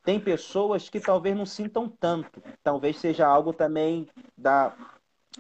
[0.04, 2.42] tem pessoas que talvez não sintam tanto.
[2.62, 4.08] Talvez seja algo também
[4.38, 4.76] da,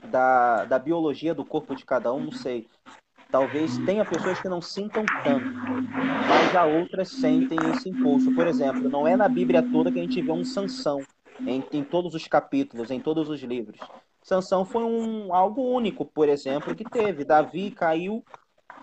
[0.04, 2.68] da, da biologia do corpo de cada um, não sei.
[3.30, 5.62] Talvez tenha pessoas que não sintam tanto,
[6.26, 8.32] mas já outras sentem esse impulso.
[8.34, 11.06] Por exemplo, não é na Bíblia toda que a gente vê um Sansão,
[11.46, 13.90] em, em todos os capítulos, em todos os livros.
[14.26, 17.24] Sansão foi um algo único, por exemplo, que teve.
[17.24, 18.24] Davi caiu,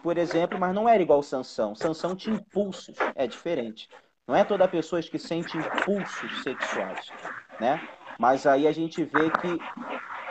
[0.02, 1.76] por exemplo, mas não era igual Sansão.
[1.76, 3.90] Sansão tinha impulsos, é diferente.
[4.26, 7.12] Não é toda pessoa que sente impulsos sexuais,
[7.60, 7.86] né?
[8.18, 9.60] Mas aí a gente vê que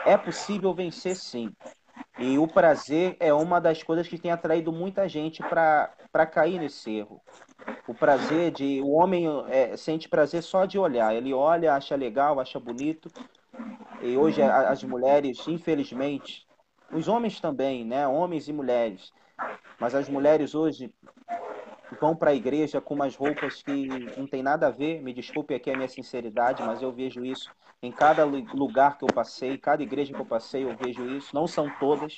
[0.03, 1.55] é possível vencer sim.
[2.17, 6.89] E o prazer é uma das coisas que tem atraído muita gente para cair nesse
[6.89, 7.21] erro.
[7.87, 8.81] O prazer de.
[8.81, 11.13] O homem é, sente prazer só de olhar.
[11.13, 13.11] Ele olha, acha legal, acha bonito.
[14.01, 16.45] E hoje as mulheres, infelizmente,
[16.91, 18.07] os homens também, né?
[18.07, 19.13] Homens e mulheres.
[19.79, 20.93] Mas as mulheres hoje
[21.99, 23.87] vão para a igreja com umas roupas que
[24.17, 25.01] não tem nada a ver.
[25.01, 27.49] Me desculpe aqui a minha sinceridade, mas eu vejo isso
[27.81, 31.35] em cada lugar que eu passei, cada igreja que eu passei, eu vejo isso.
[31.35, 32.17] Não são todas.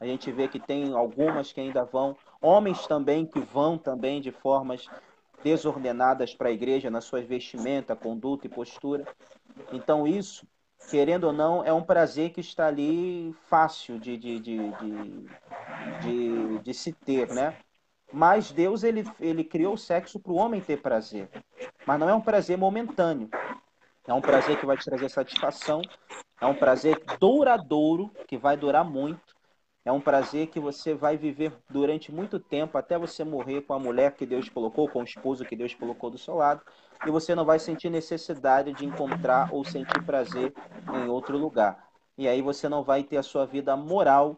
[0.00, 2.16] A gente vê que tem algumas que ainda vão.
[2.40, 4.88] Homens também que vão também de formas
[5.44, 9.06] desordenadas para a igreja na sua vestimenta, conduta e postura.
[9.70, 10.46] Então isso,
[10.90, 15.26] querendo ou não, é um prazer que está ali fácil de, de, de, de,
[16.00, 17.56] de, de se ter, né?
[18.12, 21.30] Mas Deus ele, ele criou o sexo para o homem ter prazer.
[21.86, 23.30] Mas não é um prazer momentâneo.
[24.06, 25.80] É um prazer que vai te trazer satisfação.
[26.40, 29.34] É um prazer duradouro, que vai durar muito.
[29.84, 33.78] É um prazer que você vai viver durante muito tempo, até você morrer com a
[33.78, 36.62] mulher que Deus colocou, com o esposo que Deus colocou do seu lado.
[37.06, 40.54] E você não vai sentir necessidade de encontrar ou sentir prazer
[40.94, 41.88] em outro lugar.
[42.16, 44.36] E aí você não vai ter a sua vida moral,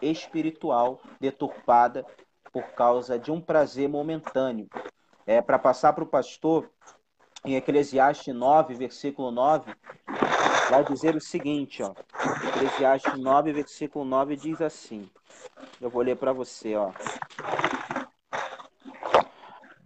[0.00, 2.06] espiritual deturpada
[2.52, 4.68] por causa de um prazer momentâneo.
[5.26, 6.70] É, Para passar para o pastor,
[7.44, 9.72] em Eclesiastes 9, versículo 9,
[10.70, 11.92] vai dizer o seguinte, ó.
[12.48, 15.08] Eclesiastes 9, versículo 9 diz assim.
[15.80, 16.90] Eu vou ler para você, ó.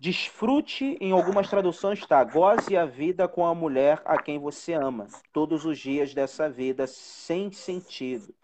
[0.03, 5.07] Desfrute, em algumas traduções está, goze a vida com a mulher a quem você ama,
[5.32, 8.34] todos os dias dessa vida, sem sentido.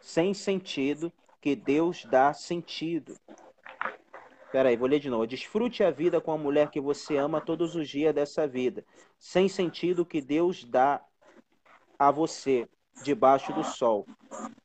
[0.00, 3.16] Sem sentido, que Deus dá sentido.
[4.52, 5.26] Peraí, vou ler de novo.
[5.26, 8.84] Desfrute a vida com a mulher que você ama todos os dias dessa vida,
[9.18, 11.02] sem sentido que Deus dá
[11.98, 12.68] a você
[13.02, 14.06] debaixo do sol.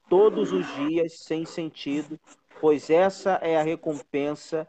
[0.08, 2.20] Todos os dias sem sentido,
[2.62, 4.68] pois essa é a recompensa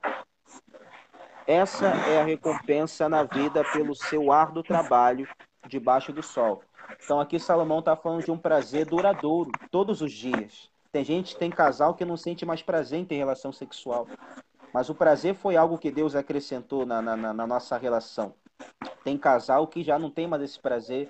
[1.50, 5.26] essa é a recompensa na vida pelo seu árduo trabalho
[5.66, 6.62] debaixo do sol.
[7.02, 10.70] Então aqui Salomão está falando de um prazer duradouro, todos os dias.
[10.92, 14.06] Tem gente, tem casal que não sente mais prazer em ter relação sexual.
[14.72, 18.32] Mas o prazer foi algo que Deus acrescentou na, na, na nossa relação.
[19.02, 21.08] Tem casal que já não tem mais esse prazer,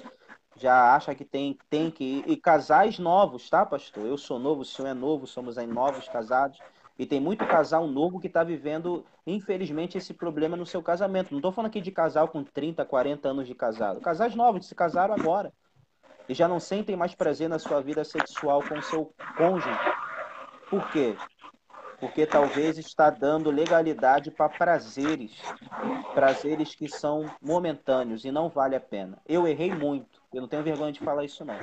[0.57, 2.25] já acha que tem, tem que.
[2.27, 4.07] E casais novos, tá, pastor?
[4.07, 6.59] Eu sou novo, o senhor é novo, somos aí novos casados.
[7.01, 11.31] E tem muito casal novo que está vivendo, infelizmente, esse problema no seu casamento.
[11.31, 14.03] Não estou falando aqui de casal com 30, 40 anos de casado.
[14.03, 15.51] Casais novos que se casaram agora.
[16.29, 19.79] E já não sentem mais prazer na sua vida sexual com o seu cônjuge.
[20.69, 21.17] Por quê?
[21.99, 25.37] porque talvez está dando legalidade para prazeres,
[26.15, 29.19] prazeres que são momentâneos e não vale a pena.
[29.29, 31.61] Eu errei muito, eu não tenho vergonha de falar isso não.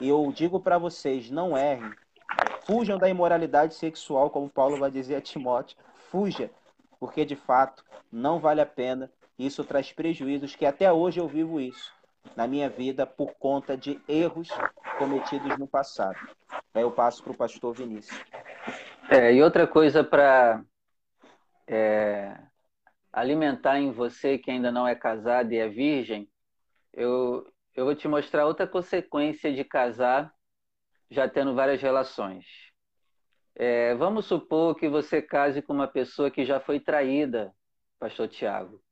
[0.00, 1.92] E eu digo para vocês, não errem.
[2.64, 5.76] Fujam da imoralidade sexual, como Paulo vai dizer a Timóteo.
[6.10, 6.50] Fuja,
[7.00, 9.10] porque de fato não vale a pena.
[9.38, 11.92] Isso traz prejuízos que até hoje eu vivo isso
[12.36, 14.48] na minha vida por conta de erros
[14.98, 16.16] cometidos no passado.
[16.72, 18.18] Aí eu passo para o pastor Vinícius.
[19.10, 20.62] É, e outra coisa para
[21.66, 22.38] é,
[23.12, 26.28] alimentar em você que ainda não é casado e é virgem,
[26.92, 30.32] eu, eu vou te mostrar outra consequência de casar
[31.12, 32.44] já tendo várias relações.
[33.54, 37.54] É, vamos supor que você case com uma pessoa que já foi traída,
[37.98, 38.82] pastor Tiago.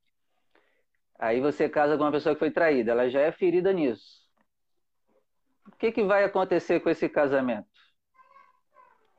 [1.19, 4.21] Aí você casa com uma pessoa que foi traída, ela já é ferida nisso.
[5.67, 7.71] O que, que vai acontecer com esse casamento?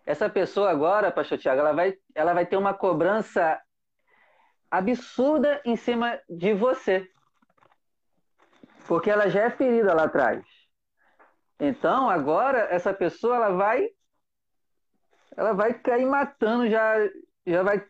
[0.04, 3.60] essa pessoa agora, pastor Tiago, ela vai, ela vai ter uma cobrança
[4.70, 7.08] absurda em cima de você.
[8.86, 10.44] Porque ela já é ferida lá atrás.
[11.64, 13.88] Então, agora, essa pessoa, ela vai
[15.36, 16.96] ela vai cair matando, já,
[17.46, 17.86] já vai...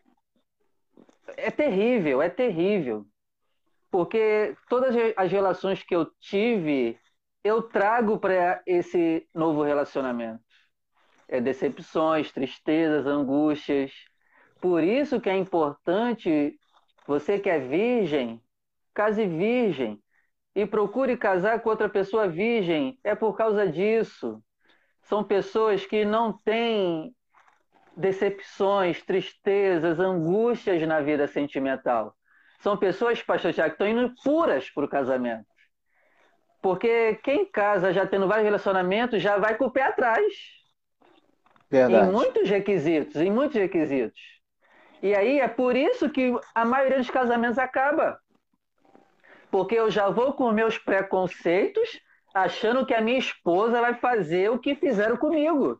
[1.37, 3.05] É terrível, é terrível.
[3.89, 6.99] Porque todas as relações que eu tive,
[7.43, 10.43] eu trago para esse novo relacionamento
[11.27, 13.91] é, decepções, tristezas, angústias.
[14.61, 16.59] Por isso que é importante,
[17.07, 18.39] você que é virgem,
[18.93, 20.02] case virgem,
[20.55, 24.41] e procure casar com outra pessoa virgem, é por causa disso.
[25.01, 27.13] São pessoas que não têm
[27.95, 32.15] decepções, tristezas, angústias na vida sentimental.
[32.59, 35.45] São pessoas, pastor Tiago, que estão indo puras para o casamento.
[36.61, 40.33] Porque quem casa já tendo vários relacionamentos já vai com o pé atrás.
[41.69, 42.07] Verdade.
[42.07, 44.21] Em muitos requisitos, em muitos requisitos.
[45.01, 48.17] E aí é por isso que a maioria dos casamentos acaba.
[49.53, 52.01] Porque eu já vou com meus preconceitos,
[52.33, 55.79] achando que a minha esposa vai fazer o que fizeram comigo.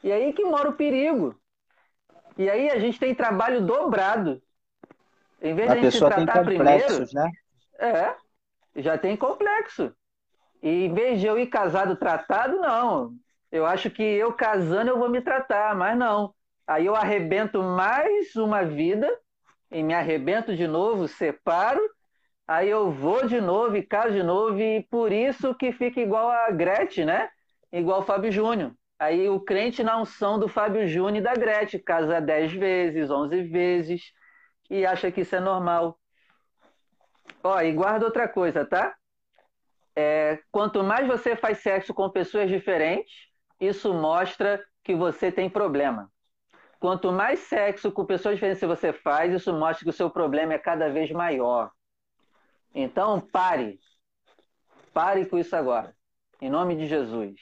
[0.00, 1.34] E aí que mora o perigo.
[2.38, 4.40] E aí a gente tem trabalho dobrado.
[5.42, 7.32] Em vez a de a gente pessoa tem tratar complexos, primeiro, né?
[7.80, 8.14] é,
[8.80, 9.92] já tem complexo.
[10.62, 13.12] E em vez de eu ir casado tratado, não.
[13.50, 16.32] Eu acho que eu casando eu vou me tratar, mas não.
[16.64, 19.12] Aí eu arrebento mais uma vida
[19.68, 21.82] e me arrebento de novo, separo,
[22.46, 26.30] aí eu vou de novo e caso de novo, e por isso que fica igual
[26.30, 27.28] a Gretchen, né?
[27.72, 28.72] Igual o Fábio Júnior.
[28.98, 33.42] Aí o crente na unção do Fábio Júnior e da Gretchen, casa 10 vezes, 11
[33.42, 34.12] vezes,
[34.70, 35.98] e acha que isso é normal.
[37.42, 38.94] Ó, e guarda outra coisa, tá?
[39.96, 43.12] É, quanto mais você faz sexo com pessoas diferentes,
[43.60, 46.10] isso mostra que você tem problema.
[46.80, 50.58] Quanto mais sexo com pessoas diferentes você faz, isso mostra que o seu problema é
[50.58, 51.70] cada vez maior.
[52.74, 53.78] Então, pare.
[54.92, 55.94] Pare com isso agora.
[56.40, 57.40] Em nome de Jesus.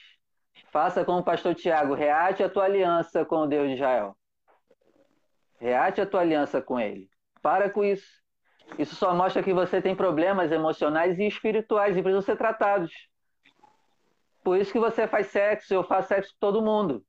[0.71, 4.17] Faça como o pastor Tiago, reate a tua aliança com o Deus de Israel.
[5.59, 7.09] Reate a tua aliança com ele.
[7.41, 8.07] Para com isso.
[8.79, 12.93] Isso só mostra que você tem problemas emocionais e espirituais e precisam ser tratados.
[14.43, 17.05] Por isso que você faz sexo, eu faço sexo com todo mundo.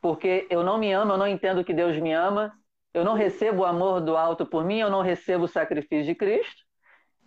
[0.00, 2.52] Porque eu não me amo, eu não entendo que Deus me ama,
[2.92, 6.14] eu não recebo o amor do alto por mim, eu não recebo o sacrifício de
[6.14, 6.63] Cristo.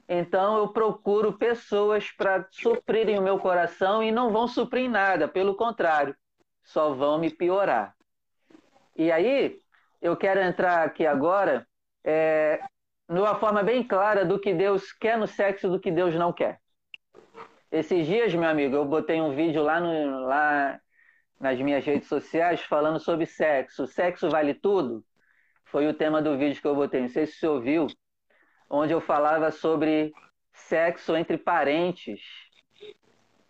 [0.07, 5.55] Então eu procuro pessoas para suprirem o meu coração e não vão suprir nada, pelo
[5.55, 6.15] contrário,
[6.63, 7.93] só vão me piorar.
[8.95, 9.59] E aí
[10.01, 11.67] eu quero entrar aqui agora
[12.03, 12.61] é,
[13.07, 16.31] numa forma bem clara do que Deus quer no sexo e do que Deus não
[16.31, 16.59] quer.
[17.69, 20.79] Esses dias, meu amigo, eu botei um vídeo lá, no, lá
[21.37, 23.85] nas minhas redes sociais falando sobre sexo.
[23.85, 25.03] Sexo vale tudo?
[25.65, 27.01] Foi o tema do vídeo que eu botei.
[27.01, 27.87] Não sei se você ouviu
[28.69, 30.13] onde eu falava sobre
[30.53, 32.21] sexo entre parentes.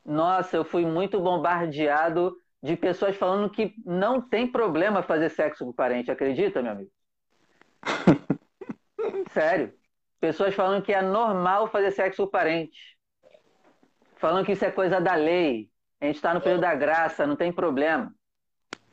[0.05, 5.73] Nossa, eu fui muito bombardeado de pessoas falando que não tem problema fazer sexo com
[5.73, 6.11] parente.
[6.11, 6.91] Acredita, meu amigo?
[9.31, 9.73] Sério.
[10.19, 12.97] Pessoas falando que é normal fazer sexo com parente.
[14.15, 15.69] Falando que isso é coisa da lei.
[16.01, 18.13] A gente está no período da graça, não tem problema.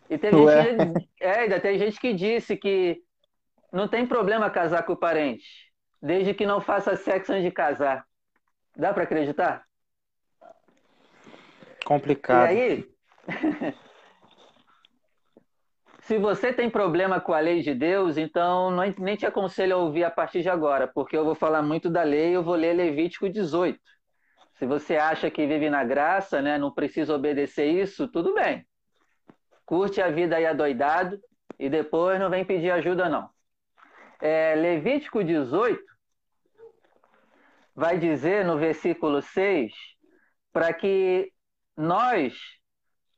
[0.09, 3.03] E teve gente, é, ainda tem gente que disse que
[3.73, 5.64] não tem problema casar com parente
[6.05, 8.07] desde que não faça sexo antes de casar.
[8.77, 9.65] Dá para acreditar?
[11.83, 12.53] Complicado.
[12.53, 12.89] E aí,
[16.01, 19.79] se você tem problema com a lei de Deus, então não, nem te aconselho a
[19.79, 22.75] ouvir a partir de agora, porque eu vou falar muito da lei, eu vou ler
[22.75, 23.81] Levítico 18.
[24.59, 28.67] Se você acha que vive na graça, né, não precisa obedecer isso, tudo bem.
[29.65, 31.19] Curte a vida aí adoidado
[31.59, 33.31] e depois não vem pedir ajuda, não.
[34.21, 35.94] É, Levítico 18
[37.75, 39.73] vai dizer no versículo 6
[40.53, 41.33] para que
[41.77, 42.35] nós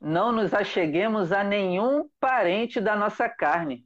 [0.00, 3.84] não nos acheguemos a nenhum parente da nossa carne.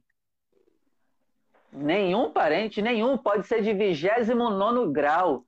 [1.71, 5.45] Nenhum parente, nenhum, pode ser de 29 grau,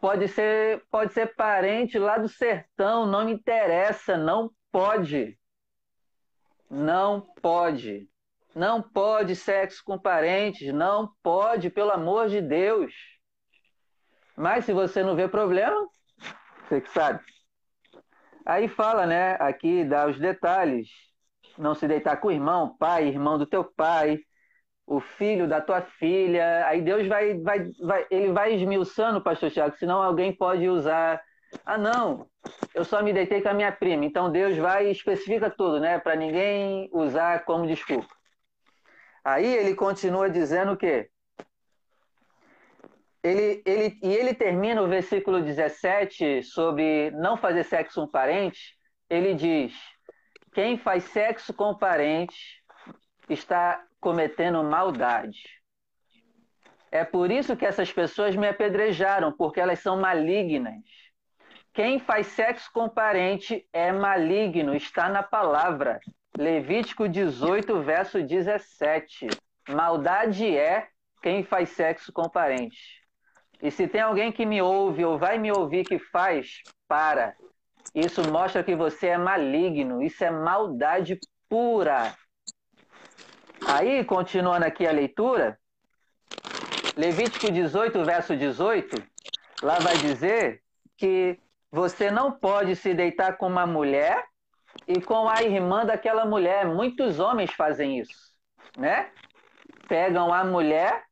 [0.00, 5.38] pode ser, pode ser parente lá do sertão, não me interessa, não pode.
[6.68, 8.08] Não pode.
[8.54, 12.92] Não pode sexo com parentes, não pode, pelo amor de Deus.
[14.42, 15.86] Mas se você não vê problema,
[16.64, 17.20] você que sabe.
[18.44, 19.36] Aí fala, né?
[19.38, 20.88] Aqui dá os detalhes.
[21.56, 24.18] Não se deitar com o irmão, pai, irmão do teu pai,
[24.84, 26.66] o filho da tua filha.
[26.66, 31.22] Aí Deus vai, vai, vai ele vai esmiuçando, pastor Tiago, senão alguém pode usar.
[31.64, 32.26] Ah, não,
[32.74, 34.04] eu só me deitei com a minha prima.
[34.04, 36.00] Então Deus vai e especifica tudo, né?
[36.00, 38.12] Para ninguém usar como desculpa.
[39.24, 41.08] Aí ele continua dizendo o quê?
[43.22, 48.76] Ele, ele, e ele termina o versículo 17 sobre não fazer sexo com parente.
[49.08, 49.72] Ele diz:
[50.52, 52.62] Quem faz sexo com parente
[53.28, 55.38] está cometendo maldade.
[56.90, 60.82] É por isso que essas pessoas me apedrejaram, porque elas são malignas.
[61.72, 66.00] Quem faz sexo com parente é maligno, está na palavra.
[66.36, 69.28] Levítico 18, verso 17.
[69.68, 70.88] Maldade é
[71.22, 73.01] quem faz sexo com parente.
[73.62, 77.36] E se tem alguém que me ouve ou vai me ouvir que faz, para.
[77.94, 80.02] Isso mostra que você é maligno.
[80.02, 82.12] Isso é maldade pura.
[83.64, 85.56] Aí, continuando aqui a leitura,
[86.96, 89.00] Levítico 18, verso 18,
[89.62, 90.60] lá vai dizer
[90.96, 91.38] que
[91.70, 94.24] você não pode se deitar com uma mulher
[94.88, 96.66] e com a irmã daquela mulher.
[96.66, 98.34] Muitos homens fazem isso,
[98.76, 99.10] né?
[99.88, 101.04] Pegam a mulher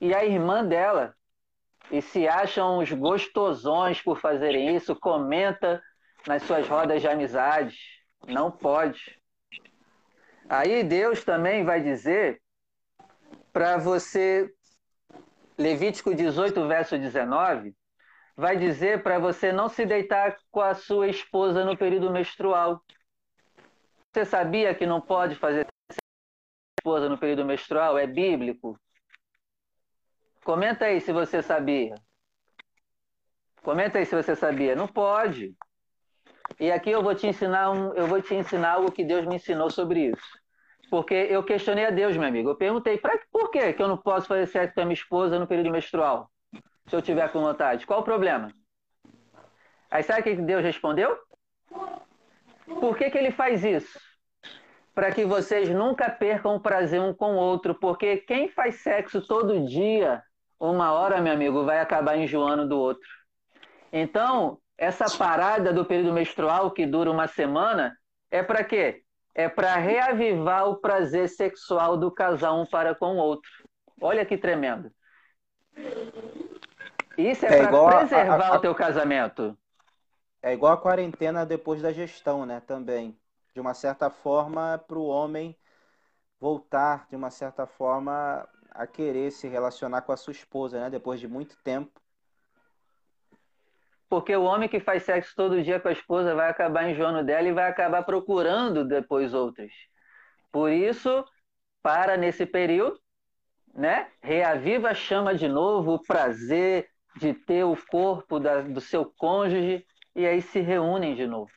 [0.00, 1.16] e a irmã dela
[1.90, 5.82] e se acham os gostosões por fazerem isso, comenta
[6.26, 7.76] nas suas rodas de amizade.
[8.26, 9.20] Não pode.
[10.48, 12.40] Aí Deus também vai dizer
[13.52, 14.50] para você,
[15.56, 17.74] Levítico 18, verso 19,
[18.36, 22.82] vai dizer para você não se deitar com a sua esposa no período menstrual.
[24.12, 25.66] Você sabia que não pode fazer
[26.78, 27.96] esposa no período menstrual?
[27.96, 28.78] É bíblico?
[30.46, 31.96] Comenta aí se você sabia.
[33.64, 34.76] Comenta aí se você sabia.
[34.76, 35.56] Não pode.
[36.60, 39.34] E aqui eu vou te ensinar um, eu vou te ensinar algo que Deus me
[39.34, 40.38] ensinou sobre isso.
[40.88, 42.50] Porque eu questionei a Deus, meu amigo.
[42.50, 45.48] Eu perguntei, pra, por que, eu não posso fazer sexo com a minha esposa no
[45.48, 46.30] período menstrual?
[46.86, 47.84] Se eu tiver com vontade.
[47.84, 48.52] Qual o problema?
[49.90, 51.18] Aí sabe o que Deus respondeu?
[52.66, 53.98] Por que, que ele faz isso?
[54.94, 57.74] Para que vocês nunca percam o prazer um com o outro.
[57.74, 60.22] Porque quem faz sexo todo dia,
[60.58, 63.08] uma hora, meu amigo, vai acabar enjoando do outro.
[63.92, 67.96] Então, essa parada do período menstrual que dura uma semana
[68.30, 69.02] é para quê?
[69.34, 73.50] É para reavivar o prazer sexual do casal um para com o outro.
[74.00, 74.90] Olha que tremendo.
[77.16, 79.56] Isso é, é para preservar a, a, o teu casamento.
[80.42, 82.60] É igual a quarentena depois da gestão, né?
[82.66, 83.18] Também.
[83.54, 85.56] De uma certa forma, para o homem
[86.38, 88.46] voltar, de uma certa forma,
[88.76, 90.90] a querer se relacionar com a sua esposa, né?
[90.90, 92.00] Depois de muito tempo
[94.08, 97.48] porque o homem que faz sexo todo dia com a esposa vai acabar enjoando dela
[97.48, 99.72] e vai acabar procurando depois outras.
[100.52, 101.24] Por isso,
[101.82, 103.00] para nesse período,
[103.74, 104.08] né?
[104.22, 110.26] Reaviva, chama de novo o prazer de ter o corpo da, do seu cônjuge e
[110.26, 111.50] aí se reúnem de novo.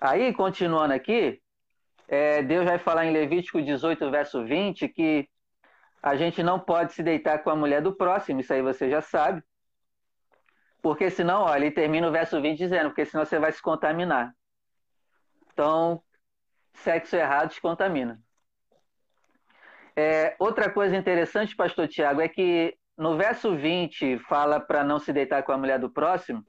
[0.00, 1.40] Aí, continuando aqui,
[2.06, 5.28] é, Deus vai falar em Levítico 18, verso 20, que
[6.02, 9.00] a gente não pode se deitar com a mulher do próximo, isso aí você já
[9.00, 9.42] sabe.
[10.82, 14.32] Porque senão, olha, ele termina o verso 20 dizendo, porque senão você vai se contaminar.
[15.52, 16.02] Então,
[16.74, 18.20] sexo errado te contamina.
[19.96, 25.12] É, outra coisa interessante, pastor Tiago, é que no verso 20 fala para não se
[25.12, 26.44] deitar com a mulher do próximo,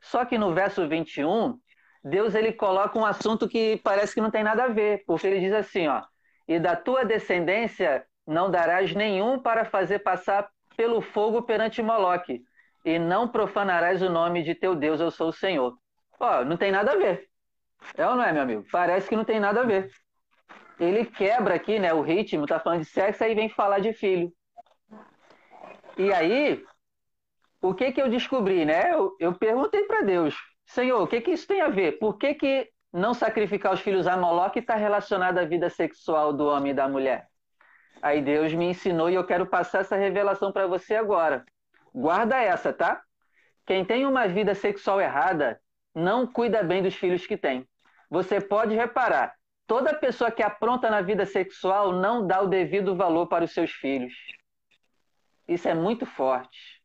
[0.00, 1.58] só que no verso 21,
[2.02, 5.40] Deus ele coloca um assunto que parece que não tem nada a ver, porque ele
[5.40, 6.02] diz assim, ó,
[6.46, 12.42] e da tua descendência não darás nenhum para fazer passar pelo fogo perante Moloque,
[12.84, 15.76] e não profanarás o nome de teu Deus, eu sou o Senhor.
[16.20, 17.26] Ó, não tem nada a ver.
[17.96, 18.64] É ou não é, meu amigo?
[18.70, 19.90] Parece que não tem nada a ver.
[20.78, 24.30] Ele quebra aqui, né, o ritmo, tá falando de sexo, aí vem falar de filho.
[25.96, 26.62] E aí,
[27.62, 28.92] o que que eu descobri, né?
[28.92, 31.98] Eu, eu perguntei para Deus, Senhor, o que que isso tem a ver?
[31.98, 36.46] Por que que não sacrificar os filhos a Moloque está relacionado à vida sexual do
[36.46, 37.27] homem e da mulher?
[38.00, 41.44] Aí Deus me ensinou e eu quero passar essa revelação para você agora.
[41.94, 43.02] Guarda essa, tá?
[43.66, 45.60] Quem tem uma vida sexual errada
[45.94, 47.66] não cuida bem dos filhos que tem.
[48.10, 49.34] Você pode reparar,
[49.66, 53.70] toda pessoa que apronta na vida sexual não dá o devido valor para os seus
[53.70, 54.14] filhos.
[55.46, 56.80] Isso é muito forte.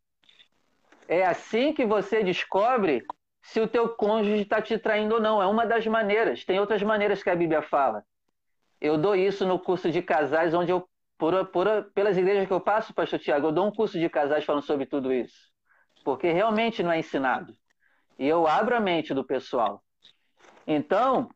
[1.07, 3.05] É assim que você descobre
[3.41, 5.41] se o teu cônjuge está te traindo ou não.
[5.41, 6.45] É uma das maneiras.
[6.45, 8.03] Tem outras maneiras que a Bíblia fala.
[8.79, 10.88] Eu dou isso no curso de casais, onde eu
[11.23, 14.43] por, por, pelas igrejas que eu passo, pastor Tiago, eu dou um curso de casais
[14.43, 15.53] falando sobre tudo isso.
[16.03, 17.55] Porque realmente não é ensinado.
[18.19, 19.81] E eu abro a mente do pessoal.
[20.67, 21.29] Então,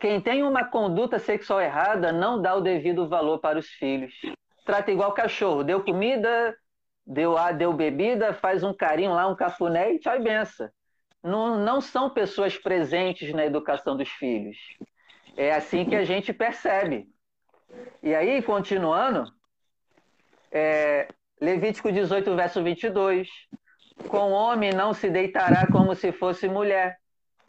[0.00, 4.12] quem tem uma conduta sexual errada não dá o devido valor para os filhos.
[4.64, 5.62] Trata igual cachorro.
[5.62, 6.56] Deu comida,
[7.06, 10.68] deu deu bebida, faz um carinho lá, um cafuné e tchau e benção.
[11.22, 14.56] Não, não são pessoas presentes na educação dos filhos.
[15.36, 17.08] É assim que a gente percebe.
[18.02, 19.24] E aí, continuando,
[20.50, 21.08] é,
[21.40, 23.28] Levítico 18, verso 22.
[24.08, 26.98] Com homem não se deitará como se fosse mulher.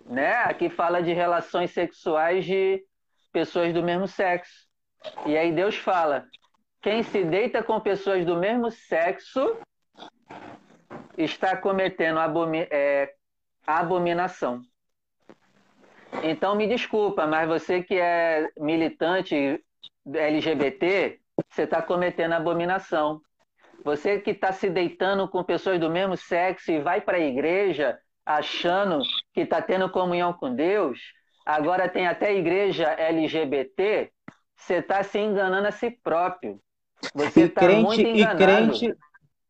[0.05, 0.33] Né?
[0.43, 2.83] Aqui fala de relações sexuais de
[3.31, 4.67] pessoas do mesmo sexo.
[5.25, 6.25] E aí Deus fala:
[6.81, 9.57] quem se deita com pessoas do mesmo sexo
[11.17, 13.13] está cometendo abomi é,
[13.65, 14.61] abominação.
[16.23, 19.61] Então me desculpa, mas você que é militante
[20.13, 21.19] LGBT,
[21.49, 23.21] você está cometendo abominação.
[23.83, 27.97] Você que está se deitando com pessoas do mesmo sexo e vai para a igreja
[28.25, 29.01] achando
[29.33, 30.99] que está tendo comunhão com Deus,
[31.45, 34.11] agora tem até igreja LGBT,
[34.55, 36.59] você está se enganando a si próprio.
[37.13, 38.41] Você está muito enganado.
[38.41, 38.95] E crente,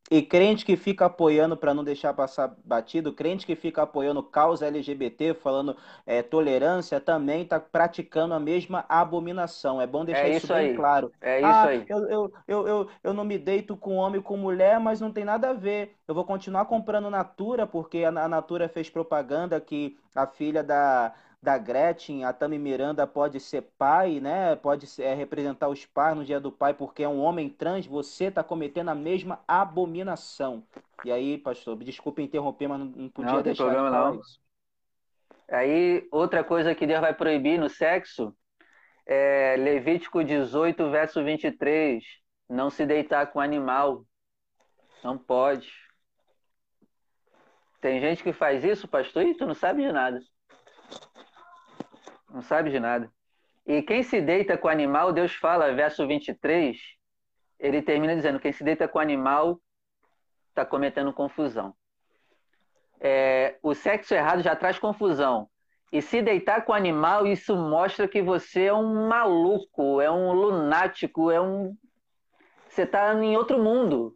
[0.09, 4.67] e crente que fica apoiando, para não deixar passar batido, crente que fica apoiando causa
[4.67, 5.75] LGBT, falando
[6.05, 9.81] é, tolerância, também está praticando a mesma abominação.
[9.81, 11.11] É bom deixar é isso, isso bem claro.
[11.21, 11.85] É isso ah, aí.
[11.89, 15.25] Eu, eu, eu, eu, eu não me deito com homem com mulher, mas não tem
[15.25, 15.95] nada a ver.
[16.07, 21.13] Eu vou continuar comprando Natura, porque a Natura fez propaganda que a filha da
[21.47, 24.57] da Gretchen, a Tami Miranda pode ser pai, né?
[24.57, 27.87] Pode ser, é, representar os pais no dia do pai porque é um homem trans,
[27.87, 30.61] você está cometendo a mesma abominação.
[31.05, 34.19] E aí, pastor, desculpe interromper, mas não, não podia não, deixar problema, de não.
[34.19, 34.41] isso.
[35.49, 38.35] Aí, outra coisa que Deus vai proibir no sexo
[39.05, 42.03] é Levítico 18, verso 23.
[42.49, 44.03] Não se deitar com animal.
[45.01, 45.71] Não pode.
[47.79, 50.19] Tem gente que faz isso, pastor, e tu não sabe de nada
[52.31, 53.11] não sabe de nada.
[53.65, 56.77] E quem se deita com o animal, Deus fala, verso 23,
[57.59, 59.59] ele termina dizendo: quem se deita com o animal
[60.49, 61.75] está cometendo confusão.
[62.99, 65.49] É, o sexo errado já traz confusão.
[65.91, 70.33] E se deitar com o animal, isso mostra que você é um maluco, é um
[70.33, 71.75] lunático, é um.
[72.67, 74.15] Você está em outro mundo.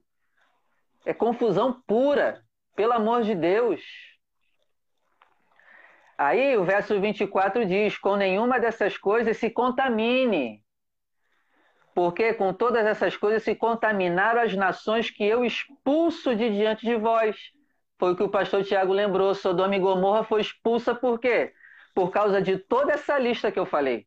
[1.06, 2.44] É confusão pura,
[2.76, 3.82] pelo amor de Deus.
[6.24, 10.64] Aí o verso 24 diz: Com nenhuma dessas coisas se contamine,
[11.96, 16.96] porque com todas essas coisas se contaminaram as nações que eu expulso de diante de
[16.96, 17.36] vós.
[17.98, 21.54] Foi o que o pastor Tiago lembrou: Sodoma e Gomorra foi expulsa por quê?
[21.96, 24.06] Por causa de toda essa lista que eu falei.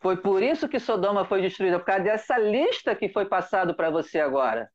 [0.00, 3.88] Foi por isso que Sodoma foi destruída, por causa dessa lista que foi passado para
[3.88, 4.68] você agora.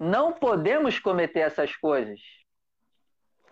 [0.00, 2.41] Não podemos cometer essas coisas.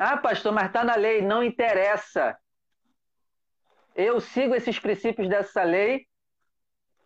[0.03, 1.21] Ah, pastor, mas está na lei.
[1.21, 2.35] Não interessa.
[3.95, 6.07] Eu sigo esses princípios dessa lei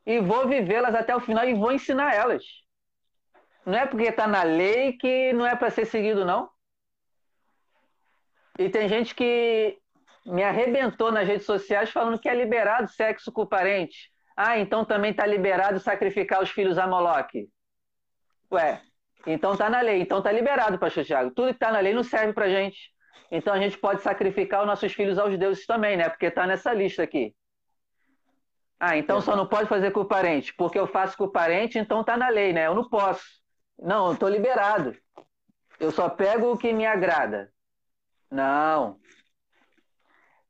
[0.06, 2.44] e vou vivê-las até o final e vou ensinar elas.
[3.66, 6.48] Não é porque está na lei que não é para ser seguido, não.
[8.56, 9.76] E tem gente que
[10.24, 14.08] me arrebentou nas redes sociais falando que é liberado sexo com o parente.
[14.36, 17.48] Ah, então também está liberado sacrificar os filhos a Moloque.
[18.52, 18.80] Ué,
[19.26, 21.30] então tá na lei, então tá liberado, pastor Tiago.
[21.30, 22.92] Tudo que tá na lei não serve pra gente.
[23.30, 26.08] Então a gente pode sacrificar os nossos filhos aos deuses também, né?
[26.08, 27.34] Porque tá nessa lista aqui.
[28.78, 31.78] Ah, então só não pode fazer com o parente, porque eu faço com o parente,
[31.78, 32.66] então tá na lei, né?
[32.66, 33.24] Eu não posso.
[33.78, 34.94] Não, eu tô liberado.
[35.80, 37.50] Eu só pego o que me agrada.
[38.30, 38.98] Não.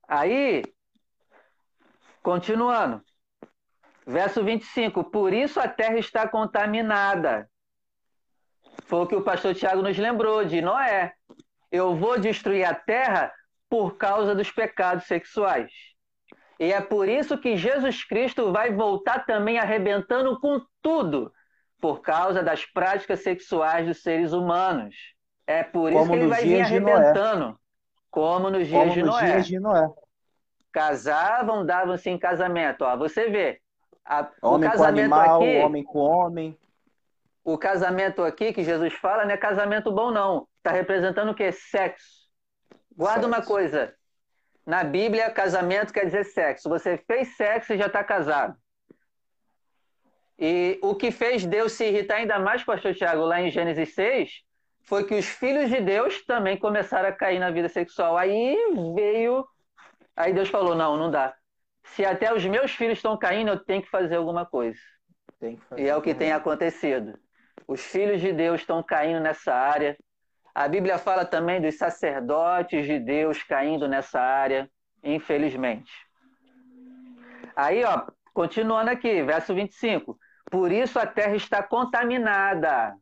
[0.08, 0.62] Aí,
[2.22, 3.02] continuando.
[4.06, 5.04] Verso 25.
[5.04, 7.48] Por isso a terra está contaminada
[8.86, 11.12] foi o que o pastor Tiago nos lembrou de Noé.
[11.70, 13.32] Eu vou destruir a terra
[13.68, 15.72] por causa dos pecados sexuais.
[16.58, 21.32] E é por isso que Jesus Cristo vai voltar também arrebentando com tudo,
[21.80, 24.94] por causa das práticas sexuais dos seres humanos.
[25.46, 27.58] É por isso como que ele vai vir arrebentando,
[28.10, 29.32] como nos dias, como de, nos Noé.
[29.32, 29.88] dias de Noé.
[30.72, 32.84] Casavam, davam-se em casamento.
[32.84, 33.60] Ó, você vê,
[34.04, 36.58] a, homem o casamento com animal, aqui, homem com homem
[37.44, 40.48] o casamento aqui que Jesus fala não é casamento bom, não.
[40.56, 41.52] Está representando o quê?
[41.52, 42.24] Sexo.
[42.96, 43.28] Guarda sexo.
[43.28, 43.94] uma coisa.
[44.64, 46.70] Na Bíblia, casamento quer dizer sexo.
[46.70, 48.56] Você fez sexo e já está casado.
[50.38, 54.42] E o que fez Deus se irritar ainda mais, pastor Tiago, lá em Gênesis 6,
[54.82, 58.16] foi que os filhos de Deus também começaram a cair na vida sexual.
[58.16, 58.56] Aí
[58.94, 59.46] veio.
[60.16, 61.34] Aí Deus falou: não, não dá.
[61.84, 64.78] Se até os meus filhos estão caindo, eu tenho que fazer alguma coisa.
[65.68, 67.18] Fazer e é o que tem acontecido.
[67.66, 69.96] Os filhos de Deus estão caindo nessa área.
[70.54, 74.70] A Bíblia fala também dos sacerdotes de Deus caindo nessa área,
[75.02, 75.90] infelizmente.
[77.56, 80.18] Aí, ó, continuando aqui, verso 25.
[80.50, 82.94] Por isso a terra está contaminada.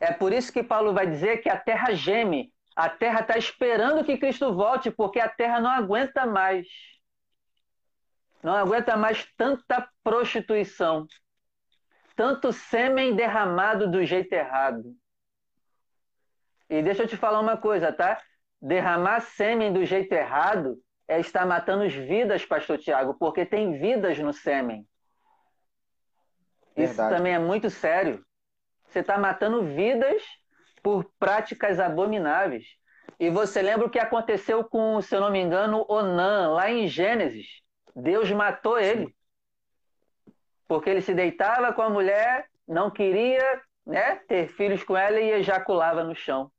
[0.00, 2.52] É por isso que Paulo vai dizer que a terra geme.
[2.74, 6.66] A terra está esperando que Cristo volte, porque a terra não aguenta mais.
[8.42, 11.06] Não aguenta mais tanta prostituição
[12.16, 14.96] tanto sêmen derramado do jeito errado.
[16.68, 18.20] E deixa eu te falar uma coisa, tá?
[18.60, 24.18] Derramar sêmen do jeito errado é estar matando as vidas, pastor Tiago, porque tem vidas
[24.18, 24.84] no sêmen.
[26.74, 26.90] Verdade.
[26.90, 28.24] Isso também é muito sério.
[28.88, 30.22] Você está matando vidas
[30.82, 32.64] por práticas abomináveis.
[33.20, 36.88] E você lembra o que aconteceu com, se eu não me engano, Onan, lá em
[36.88, 37.62] Gênesis?
[37.94, 39.14] Deus matou ele
[40.68, 45.30] porque ele se deitava com a mulher, não queria né, ter filhos com ela e
[45.30, 46.50] ejaculava no chão.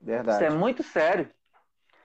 [0.00, 0.36] Verdade.
[0.36, 1.28] Isso é muito sério.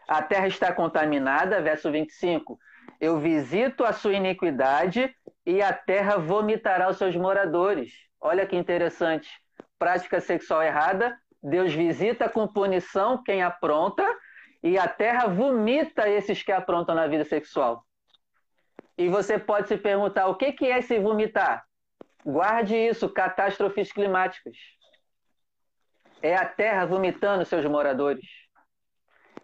[0.07, 2.59] A terra está contaminada, verso 25.
[2.99, 5.13] Eu visito a sua iniquidade
[5.45, 7.93] e a terra vomitará os seus moradores.
[8.19, 9.29] Olha que interessante.
[9.77, 14.05] Prática sexual errada, Deus visita com punição quem apronta
[14.61, 17.85] e a terra vomita esses que aprontam na vida sexual.
[18.99, 21.63] E você pode se perguntar: o que é se vomitar?
[22.25, 24.57] Guarde isso, catástrofes climáticas.
[26.21, 28.25] É a terra vomitando seus moradores.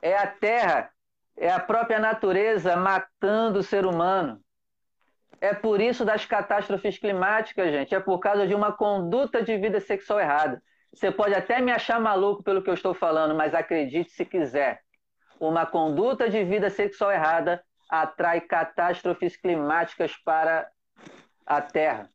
[0.01, 0.91] É a terra,
[1.37, 4.41] é a própria natureza matando o ser humano.
[5.39, 7.95] É por isso das catástrofes climáticas, gente.
[7.95, 10.61] É por causa de uma conduta de vida sexual errada.
[10.93, 14.81] Você pode até me achar maluco pelo que eu estou falando, mas acredite se quiser.
[15.39, 20.69] Uma conduta de vida sexual errada atrai catástrofes climáticas para
[21.45, 22.09] a Terra.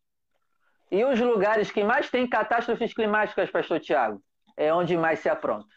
[0.91, 4.21] E os lugares que mais têm catástrofes climáticas, Pastor Tiago,
[4.57, 5.69] é onde mais se apronta.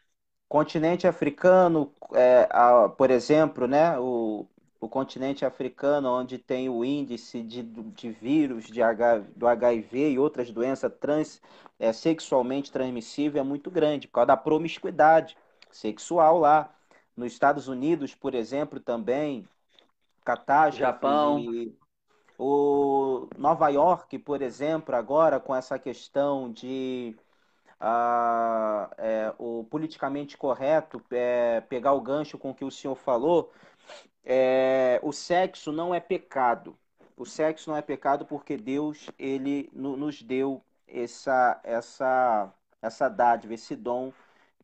[0.50, 4.48] Continente africano, é, a, por exemplo, né, o,
[4.80, 10.20] o continente africano, onde tem o índice de, de vírus de H, do HIV e
[10.20, 11.42] outras doenças trans,
[11.80, 15.38] é, sexualmente transmissíveis, é muito grande, por causa da promiscuidade
[15.72, 16.70] sexual lá.
[17.16, 19.48] Nos Estados Unidos, por exemplo, também,
[20.24, 20.80] catástrofe.
[20.80, 21.46] Japão.
[22.38, 27.16] O Nova York, por exemplo, agora com essa questão de
[27.80, 33.52] uh, é, o politicamente correto, é, pegar o gancho com o que o senhor falou,
[34.26, 36.78] é, o sexo não é pecado.
[37.16, 42.52] O sexo não é pecado porque Deus ele nos deu essa essa
[42.82, 44.12] essa dádiva, esse dom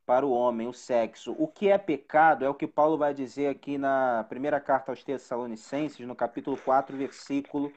[0.10, 1.36] para o homem, o sexo.
[1.38, 5.04] O que é pecado é o que Paulo vai dizer aqui na primeira carta aos
[5.04, 7.72] Tessalonicenses, no capítulo 4, versículo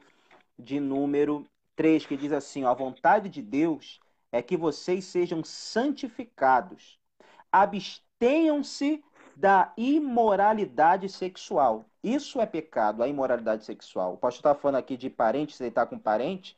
[0.57, 1.45] de número
[1.75, 3.99] 3, que diz assim: A vontade de Deus
[4.31, 6.97] é que vocês sejam santificados,
[7.51, 9.03] abstenham-se
[9.35, 11.85] da imoralidade sexual.
[12.03, 14.15] Isso é pecado, a imoralidade sexual.
[14.15, 16.57] O pastor está falando aqui de parente, se deitar com parente,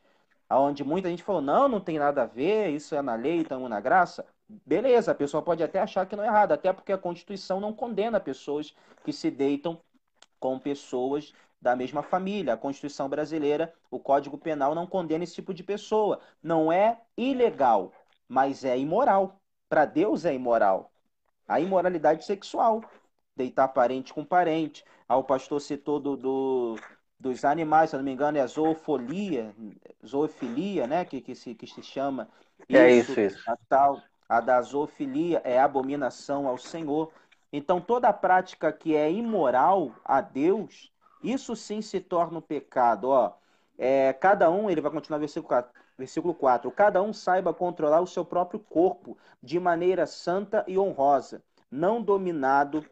[0.50, 3.70] aonde muita gente falou, não, não tem nada a ver, isso é na lei, estamos
[3.70, 4.26] na graça.
[4.48, 7.74] Beleza, a pessoa pode até achar que não é errado, até porque a Constituição não
[7.74, 9.82] condena pessoas que se deitam
[10.40, 12.54] com pessoas da mesma família.
[12.54, 16.20] A Constituição brasileira, o Código Penal não condena esse tipo de pessoa.
[16.44, 17.92] Não é ilegal,
[18.28, 19.42] mas é imoral.
[19.68, 20.92] Para Deus é imoral.
[21.48, 22.84] A imoralidade sexual,
[23.36, 24.86] deitar parente com parente.
[25.08, 26.76] Ah, o pastor citou do, do,
[27.20, 29.56] dos animais, se eu não me engano, é a zoofolia,
[30.06, 31.04] zoofilia, né?
[31.04, 32.30] Que, que, se, que se chama.
[32.70, 33.38] É isso, é isso.
[33.38, 33.52] isso.
[33.52, 37.12] A tal a da zoofilia é abominação ao Senhor.
[37.52, 40.92] Então, toda prática que é imoral a Deus,
[41.24, 43.10] isso sim se torna um pecado.
[43.10, 43.34] Ó,
[43.78, 46.72] é, cada um, ele vai continuar versículo 4, versículo 4.
[46.72, 52.86] Cada um saiba controlar o seu próprio corpo de maneira santa e honrosa, não dominado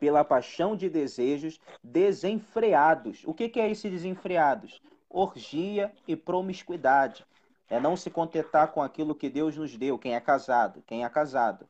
[0.00, 3.22] pela paixão de desejos desenfreados.
[3.24, 4.82] O que, que é esse desenfreados?
[5.08, 7.24] Orgia e promiscuidade
[7.72, 11.08] é não se contentar com aquilo que Deus nos deu, quem é casado, quem é
[11.08, 11.66] casado.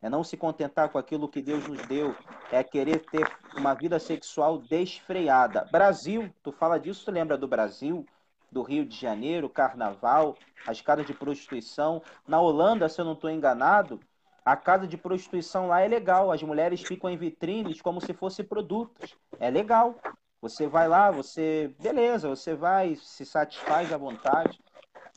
[0.00, 2.14] É não se contentar com aquilo que Deus nos deu,
[2.52, 5.66] é querer ter uma vida sexual desfreada.
[5.72, 8.06] Brasil, tu fala disso, tu lembra do Brasil,
[8.52, 12.00] do Rio de Janeiro, carnaval, as casas de prostituição.
[12.24, 13.98] Na Holanda, se eu não estou enganado,
[14.44, 18.44] a casa de prostituição lá é legal, as mulheres ficam em vitrines como se fossem
[18.44, 19.16] produtos.
[19.40, 19.96] É legal.
[20.40, 21.74] Você vai lá, você.
[21.80, 24.60] Beleza, você vai, se satisfaz à vontade.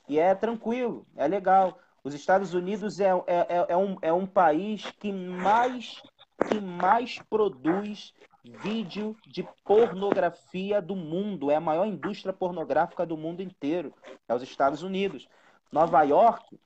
[0.07, 1.77] E é tranquilo, é legal.
[2.03, 6.01] Os Estados Unidos é, é, é, é, um, é um país que mais,
[6.47, 8.13] que mais produz
[8.43, 11.49] vídeo de pornografia do mundo.
[11.49, 13.91] É a maior indústria pornográfica do mundo inteiro.
[14.27, 15.27] É os Estados Unidos.
[15.71, 16.59] Nova York,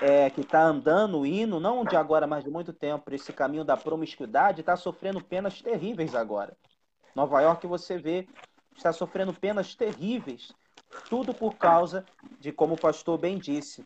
[0.00, 3.76] é, que está andando, indo, não de agora, mas de muito tempo, esse caminho da
[3.76, 6.56] promiscuidade, está sofrendo penas terríveis agora.
[7.14, 8.26] Nova York, você vê,
[8.74, 10.54] está sofrendo penas terríveis
[11.08, 12.04] tudo por causa
[12.40, 13.84] de, como o pastor bem disse,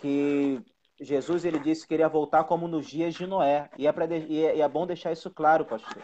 [0.00, 0.60] que
[1.00, 3.68] Jesus ele disse que iria voltar como nos dias de Noé.
[3.76, 6.02] E é, pra, e é, e é bom deixar isso claro, pastor.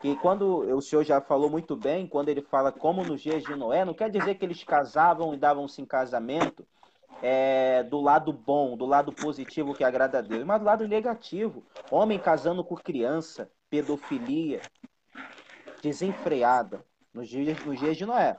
[0.00, 3.54] Que quando o senhor já falou muito bem, quando ele fala como nos dias de
[3.54, 6.66] Noé, não quer dizer que eles casavam e davam-se em casamento
[7.22, 11.64] é, do lado bom, do lado positivo que agrada a Deus, mas do lado negativo.
[11.90, 14.60] Homem casando com criança, pedofilia,
[15.82, 18.38] desenfreada, nos dias, nos dias de Noé.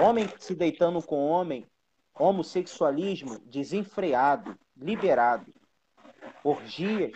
[0.00, 1.66] Homem se deitando com homem,
[2.14, 5.52] homossexualismo desenfreado, liberado.
[6.44, 7.12] Orgias,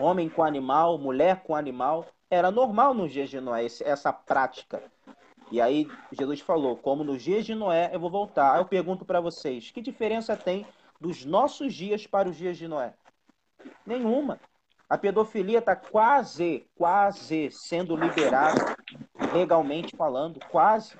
[0.00, 4.82] homem com animal, mulher com animal, era normal nos dias de Noé essa prática.
[5.50, 8.54] E aí Jesus falou: como nos dias de Noé, eu vou voltar.
[8.54, 10.66] Aí eu pergunto para vocês: que diferença tem
[10.98, 12.94] dos nossos dias para os dias de Noé?
[13.84, 14.40] Nenhuma.
[14.88, 18.76] A pedofilia está quase, quase sendo liberada,
[19.32, 20.94] legalmente falando, quase.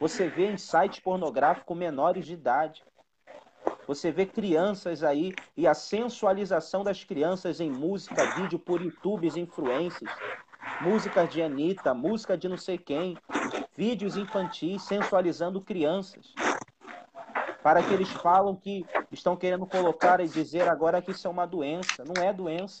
[0.00, 2.84] Você vê em sites pornográficos menores de idade.
[3.86, 10.10] Você vê crianças aí e a sensualização das crianças em música, vídeo por YouTubes, influências,
[10.80, 13.16] músicas de Anitta, música de não sei quem,
[13.76, 16.34] vídeos infantis sensualizando crianças.
[17.62, 21.46] Para que eles falam que estão querendo colocar e dizer agora que isso é uma
[21.46, 22.04] doença.
[22.04, 22.80] Não é doença.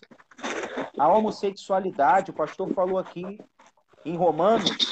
[0.96, 3.40] A homossexualidade, o pastor falou aqui
[4.04, 4.87] em Romanos,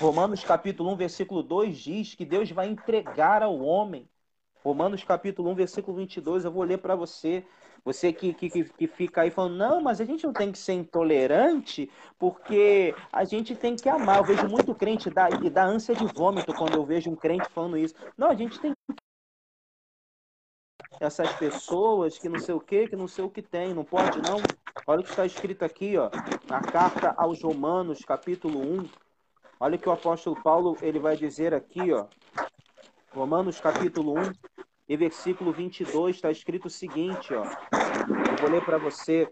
[0.00, 4.08] Romanos capítulo 1, versículo 2 diz que Deus vai entregar ao homem
[4.62, 7.44] Romanos capítulo 1, versículo 22, eu vou ler para você.
[7.82, 10.74] Você que, que, que fica aí falando, não, mas a gente não tem que ser
[10.74, 14.18] intolerante, porque a gente tem que amar.
[14.18, 17.48] Eu vejo muito crente dar, e dá ânsia de vômito quando eu vejo um crente
[17.48, 17.94] falando isso.
[18.18, 19.04] Não, a gente tem que
[21.00, 24.18] essas pessoas que não sei o que, que não sei o que tem, não pode
[24.20, 24.36] não.
[24.86, 26.10] Olha o que está escrito aqui, ó,
[26.46, 29.09] na carta aos Romanos, capítulo 1.
[29.62, 32.06] Olha o que o apóstolo Paulo ele vai dizer aqui, ó.
[33.12, 34.32] Romanos capítulo 1
[34.88, 37.44] e versículo 22 está escrito o seguinte, ó.
[37.44, 39.30] Eu vou ler para você.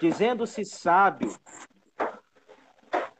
[0.00, 1.34] Dizendo-se sábio,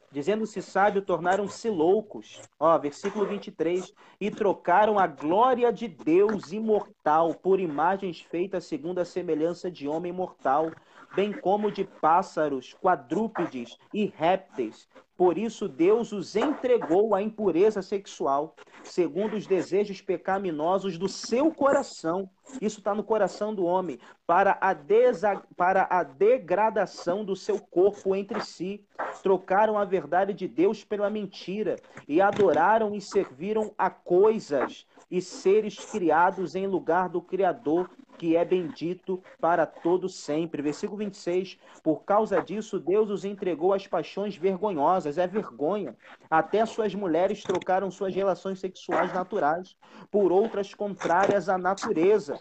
[0.09, 2.41] dizendo-se sábio, tornaram-se loucos.
[2.57, 3.93] Ó, versículo 23.
[4.21, 10.13] E trocaram a glória de Deus imortal por imagens feitas segundo a semelhança de homem
[10.13, 10.71] mortal,
[11.13, 14.87] bem como de pássaros, quadrúpedes e répteis.
[15.17, 22.29] Por isso Deus os entregou à impureza sexual, segundo os desejos pecaminosos do seu coração.
[22.61, 23.97] Isso está no coração do homem,
[24.27, 25.41] para a, desa...
[25.55, 28.83] para a degradação do seu corpo entre si.
[29.23, 31.77] Trocaram a verdade de Deus pela mentira
[32.07, 38.43] e adoraram e serviram a coisas e seres criados em lugar do Criador, que é
[38.43, 40.61] bendito para todo sempre.
[40.61, 41.57] Versículo 26.
[41.83, 45.95] Por causa disso, Deus os entregou às paixões vergonhosas, é vergonha.
[46.29, 49.75] Até suas mulheres trocaram suas relações sexuais naturais
[50.09, 52.39] por outras contrárias à natureza.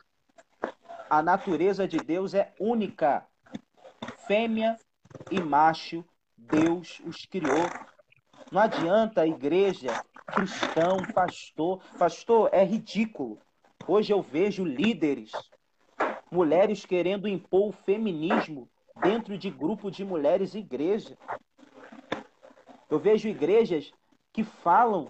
[1.09, 3.27] A natureza de Deus é única.
[4.27, 4.77] Fêmea
[5.31, 6.05] e macho,
[6.37, 7.69] Deus os criou.
[8.51, 11.83] Não adianta a igreja, cristão, pastor.
[11.99, 13.39] Pastor, é ridículo.
[13.87, 15.31] Hoje eu vejo líderes
[16.35, 18.69] mulheres querendo impor o feminismo
[19.01, 21.17] dentro de grupo de mulheres igreja.
[22.91, 23.93] Eu vejo igrejas
[24.33, 25.09] que falam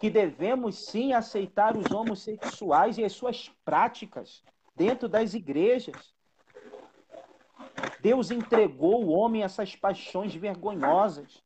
[0.00, 4.42] que devemos sim aceitar os homossexuais e as suas práticas
[4.74, 6.12] dentro das igrejas.
[8.00, 11.42] Deus entregou o homem essas paixões vergonhosas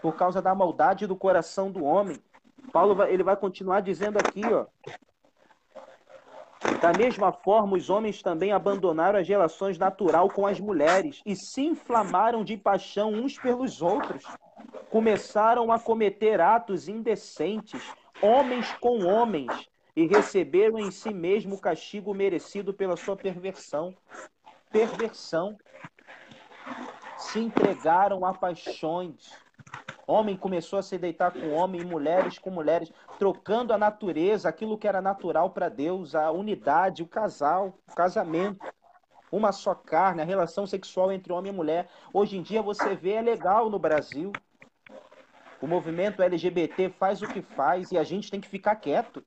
[0.00, 2.16] por causa da maldade do coração do homem.
[2.72, 4.66] Paulo ele vai continuar dizendo aqui, ó,
[6.80, 11.62] da mesma forma, os homens também abandonaram as relações natural com as mulheres e se
[11.62, 14.24] inflamaram de paixão uns pelos outros.
[14.90, 17.82] Começaram a cometer atos indecentes,
[18.22, 23.92] homens com homens, e receberam em si mesmo o castigo merecido pela sua perversão.
[24.70, 25.58] Perversão.
[27.16, 29.32] Se entregaram a paixões
[30.10, 34.88] Homem começou a se deitar com homem, mulheres com mulheres, trocando a natureza, aquilo que
[34.88, 38.66] era natural para Deus, a unidade, o casal, o casamento.
[39.30, 41.90] Uma só carne, a relação sexual entre homem e mulher.
[42.10, 44.32] Hoje em dia você vê, é legal no Brasil.
[45.60, 49.22] O movimento LGBT faz o que faz e a gente tem que ficar quieto.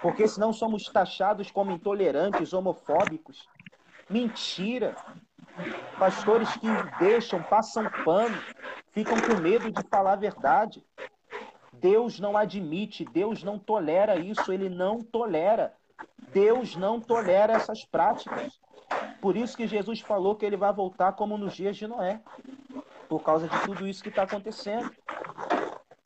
[0.00, 3.46] Porque senão somos taxados como intolerantes, homofóbicos.
[4.08, 4.96] Mentira.
[5.98, 6.68] Pastores que
[6.98, 8.38] deixam, passam pano,
[8.98, 10.84] ficam com medo de falar a verdade.
[11.72, 15.72] Deus não admite, Deus não tolera isso, ele não tolera.
[16.32, 18.58] Deus não tolera essas práticas.
[19.20, 22.20] Por isso que Jesus falou que ele vai voltar como nos dias de Noé,
[23.08, 24.90] por causa de tudo isso que está acontecendo.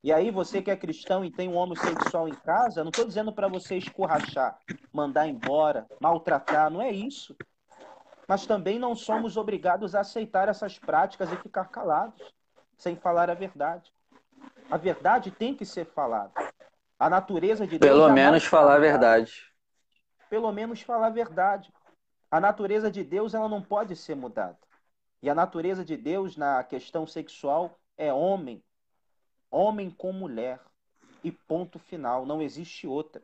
[0.05, 3.33] E aí, você que é cristão e tem um homossexual em casa, não estou dizendo
[3.33, 4.59] para você escorrachar,
[4.93, 7.35] mandar embora, maltratar, não é isso.
[8.29, 12.21] Mas também não somos obrigados a aceitar essas práticas e ficar calados
[12.77, 13.93] sem falar a verdade.
[14.71, 16.33] A verdade tem que ser falada.
[16.99, 17.93] A natureza de Deus.
[17.93, 19.53] Pelo menos falar a verdade.
[20.31, 21.73] Pelo menos falar a verdade.
[22.31, 24.59] A natureza de Deus ela não pode ser mudada.
[25.23, 28.63] E a natureza de Deus na questão sexual é homem.
[29.51, 30.61] Homem com mulher.
[31.23, 32.25] E ponto final.
[32.25, 33.23] Não existe outra.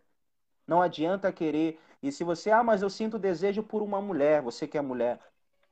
[0.66, 1.80] Não adianta querer.
[2.02, 5.18] E se você, ah, mas eu sinto desejo por uma mulher, você que é mulher.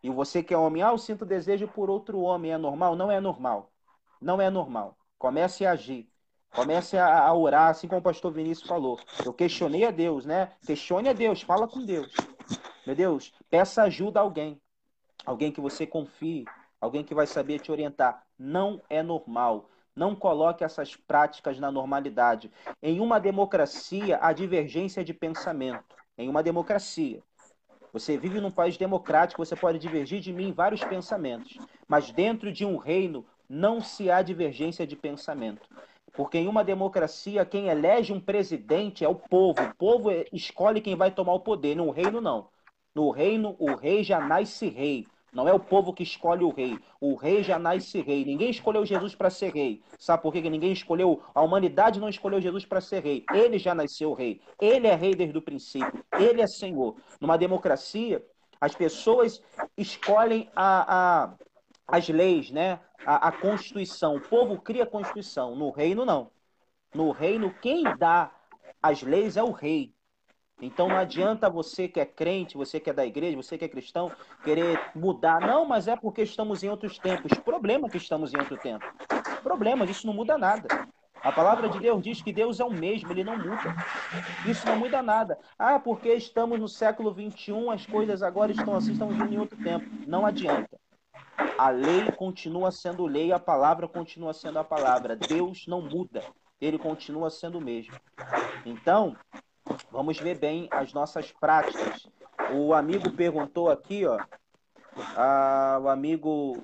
[0.06, 2.94] E você que é homem, ah, eu sinto desejo por outro homem, é normal?
[2.94, 3.72] Não é normal.
[4.20, 4.96] Não é normal.
[5.18, 6.08] Comece a agir.
[6.54, 9.00] Comece a, a orar, assim como o pastor Vinícius falou.
[9.24, 10.52] Eu questionei a Deus, né?
[10.64, 12.14] Questione a Deus, fala com Deus.
[12.86, 14.60] Meu Deus, peça ajuda a alguém.
[15.24, 16.44] Alguém que você confie,
[16.80, 18.24] alguém que vai saber te orientar.
[18.38, 19.68] Não é normal.
[19.92, 22.52] Não coloque essas práticas na normalidade.
[22.80, 25.96] Em uma democracia, há divergência de pensamento.
[26.16, 27.24] Em uma democracia.
[27.97, 31.56] Você vive num país democrático, você pode divergir de mim em vários pensamentos.
[31.89, 35.66] Mas dentro de um reino, não se há divergência de pensamento.
[36.12, 39.62] Porque em uma democracia, quem elege um presidente é o povo.
[39.62, 41.74] O povo escolhe quem vai tomar o poder.
[41.74, 42.51] No reino, não.
[42.94, 45.06] No reino, o rei já nasce rei.
[45.36, 46.78] Não é o povo que escolhe o rei.
[46.98, 48.24] O rei já nasce rei.
[48.24, 49.82] Ninguém escolheu Jesus para ser rei.
[49.98, 50.40] Sabe por quê?
[50.40, 51.22] ninguém escolheu?
[51.34, 53.22] A humanidade não escolheu Jesus para ser rei.
[53.34, 54.40] Ele já nasceu rei.
[54.58, 56.02] Ele é rei desde o princípio.
[56.18, 56.96] Ele é senhor.
[57.20, 58.24] Numa democracia,
[58.58, 59.42] as pessoas
[59.76, 61.34] escolhem a, a,
[61.86, 62.80] as leis, né?
[63.04, 64.16] A, a Constituição.
[64.16, 65.54] O povo cria a Constituição.
[65.54, 66.30] No reino, não.
[66.94, 68.32] No reino, quem dá
[68.82, 69.92] as leis é o rei.
[70.60, 73.68] Então não adianta você que é crente, você que é da igreja, você que é
[73.68, 74.10] cristão,
[74.42, 75.40] querer mudar.
[75.40, 77.32] Não, mas é porque estamos em outros tempos.
[77.38, 78.84] Problema que estamos em outro tempo.
[79.42, 80.66] Problemas, isso não muda nada.
[81.22, 83.74] A palavra de Deus diz que Deus é o mesmo, ele não muda.
[84.46, 85.38] Isso não muda nada.
[85.58, 89.84] Ah, porque estamos no século 21, as coisas agora estão assim, estamos em outro tempo.
[90.06, 90.78] Não adianta.
[91.58, 95.16] A lei continua sendo lei, a palavra continua sendo a palavra.
[95.16, 96.22] Deus não muda,
[96.60, 97.94] ele continua sendo o mesmo.
[98.64, 99.16] Então,
[99.90, 102.09] Vamos ver bem as nossas práticas.
[102.55, 104.18] O amigo perguntou aqui, ó.
[105.16, 106.62] Ah, o amigo,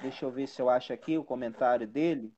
[0.00, 2.32] deixa eu ver se eu acho aqui o comentário dele.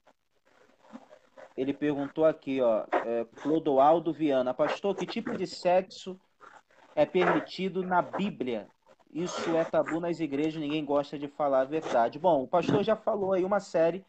[1.56, 6.20] Ele perguntou aqui, ó, é, Clodoaldo Viana, pastor, que tipo de sexo
[6.94, 8.68] é permitido na Bíblia?
[9.10, 12.18] Isso é tabu nas igrejas, ninguém gosta de falar a verdade.
[12.18, 14.04] Bom, o pastor já falou aí uma série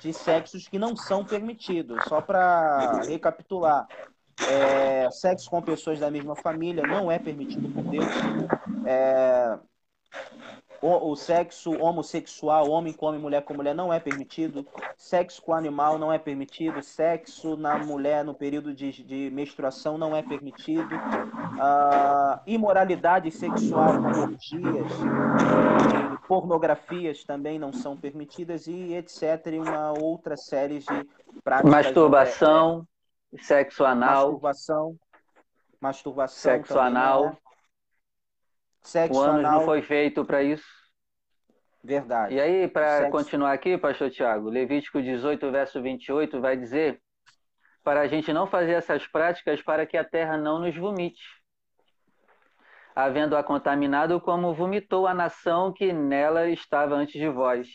[0.00, 2.02] de sexos que não são permitidos.
[2.08, 3.86] Só para recapitular,
[4.48, 8.06] é, sexo com pessoas da mesma família não é permitido por Deus.
[8.86, 9.58] É,
[10.82, 14.66] o, o, sexo homossexual, homem com homem, mulher com mulher, não é permitido.
[14.98, 16.82] Sexo com animal não é permitido.
[16.82, 20.94] Sexo na mulher no período de, de menstruação não é permitido.
[21.58, 24.92] Ah, imoralidade sexual, orgias,
[26.28, 29.46] pornografias também não são permitidas e etc.
[29.54, 31.08] E uma outra série de
[31.42, 31.70] práticas.
[31.70, 32.86] Masturbação.
[33.40, 34.26] Sexo anal.
[34.26, 34.96] Masturbação.
[35.80, 36.52] Masturbação.
[36.52, 37.26] Sexo anal.
[37.26, 37.36] Né?
[38.82, 39.58] Sexo o ânus anal.
[39.58, 40.66] não foi feito para isso.
[41.82, 42.34] Verdade.
[42.34, 46.98] E aí, para continuar aqui, pastor Tiago, Levítico 18, verso 28 vai dizer
[47.84, 51.22] para a gente não fazer essas práticas para que a terra não nos vomite,
[52.96, 57.68] havendo-a contaminado como vomitou a nação que nela estava antes de vós.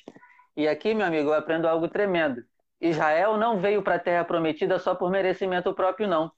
[0.57, 2.41] E aqui, meu amigo, eu aprendo algo tremendo.
[2.81, 6.31] Israel não veio para a terra prometida só por merecimento próprio, não.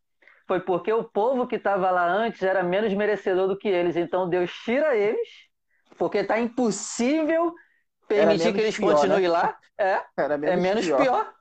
[0.47, 3.95] Foi porque o povo que estava lá antes era menos merecedor do que eles.
[3.95, 5.27] Então Deus tira eles,
[5.97, 7.53] porque está impossível
[8.07, 9.29] permitir que eles pior, continuem né?
[9.29, 9.57] lá.
[9.77, 11.01] É, menos é menos pior.
[11.01, 11.33] pior.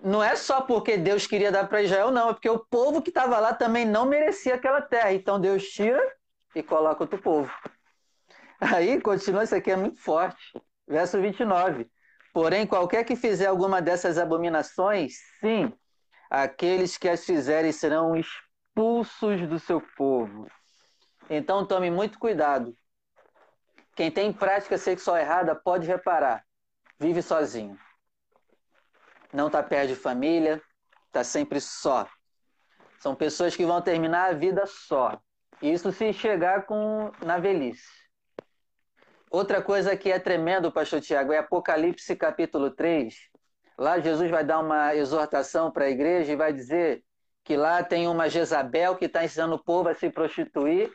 [0.00, 2.30] Não é só porque Deus queria dar para Israel, não.
[2.30, 5.12] É porque o povo que estava lá também não merecia aquela terra.
[5.12, 6.02] Então Deus tira
[6.54, 7.50] e coloca outro povo.
[8.60, 10.60] Aí continua, isso aqui é muito forte.
[10.86, 11.90] Verso 29.
[12.34, 15.72] Porém, qualquer que fizer alguma dessas abominações, sim,
[16.28, 20.50] aqueles que as fizerem serão expulsos do seu povo.
[21.30, 22.76] Então tome muito cuidado.
[23.94, 26.44] Quem tem prática sexual errada pode reparar,
[26.98, 27.78] vive sozinho.
[29.32, 30.60] Não está perto de família,
[31.06, 32.08] está sempre só.
[32.98, 35.20] São pessoas que vão terminar a vida só.
[35.62, 38.03] Isso se chegar com na velhice.
[39.30, 43.14] Outra coisa que é tremendo, pastor Tiago, é Apocalipse capítulo 3.
[43.76, 47.02] Lá Jesus vai dar uma exortação para a igreja e vai dizer
[47.42, 50.90] que lá tem uma Jezabel que está ensinando o povo a se prostituir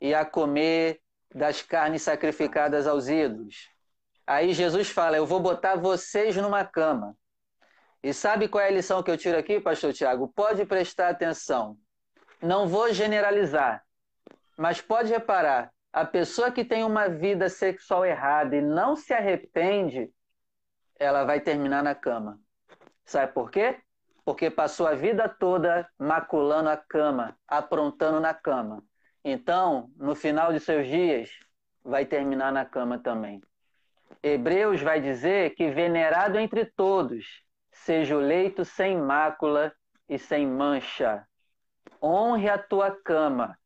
[0.00, 1.00] e a comer
[1.34, 3.70] das carnes sacrificadas aos ídolos.
[4.26, 7.16] Aí Jesus fala: Eu vou botar vocês numa cama.
[8.02, 10.28] E sabe qual é a lição que eu tiro aqui, pastor Tiago?
[10.28, 11.78] Pode prestar atenção.
[12.42, 13.82] Não vou generalizar,
[14.58, 20.12] mas pode reparar a pessoa que tem uma vida sexual errada e não se arrepende,
[20.98, 22.40] ela vai terminar na cama.
[23.04, 23.80] Sabe por quê?
[24.24, 28.82] Porque passou a vida toda maculando a cama, aprontando na cama.
[29.24, 31.30] Então, no final de seus dias,
[31.84, 33.40] vai terminar na cama também.
[34.20, 37.24] Hebreus vai dizer que venerado entre todos
[37.70, 39.72] seja o leito sem mácula
[40.08, 41.24] e sem mancha.
[42.02, 43.56] Honre a tua cama,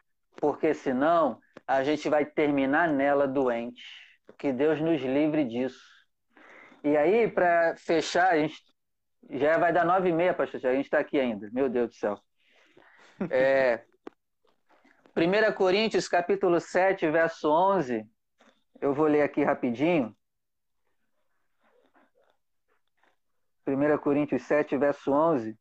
[0.41, 3.83] porque senão a gente vai terminar nela doente.
[4.39, 5.83] Que Deus nos livre disso.
[6.83, 8.63] E aí, para fechar, a gente
[9.31, 11.51] já vai dar nove e meia, pastor A gente está aqui ainda.
[11.53, 12.19] Meu Deus do céu.
[13.31, 13.85] É,
[15.17, 18.07] 1 Coríntios, capítulo 7, verso 11.
[18.81, 20.17] Eu vou ler aqui rapidinho.
[23.67, 25.59] 1 Coríntios 7, verso 11.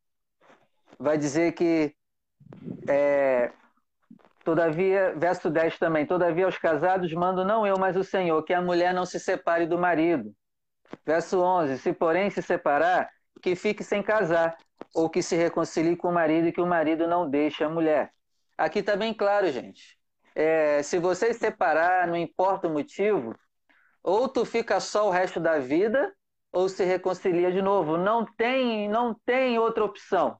[0.99, 1.95] Vai dizer que
[2.87, 3.51] é,
[4.47, 8.61] Todavia, verso 10 também, todavia aos casados mando não eu, mas o Senhor, que a
[8.61, 10.33] mulher não se separe do marido.
[11.05, 13.09] Verso 11, se porém se separar,
[13.41, 14.55] que fique sem casar,
[14.95, 18.13] ou que se reconcilie com o marido e que o marido não deixe a mulher.
[18.57, 19.99] Aqui está bem claro, gente.
[20.33, 23.35] É, se você se separar, não importa o motivo,
[24.01, 26.15] ou tu fica só o resto da vida,
[26.53, 27.97] ou se reconcilia de novo.
[27.97, 30.39] Não tem, não tem outra opção.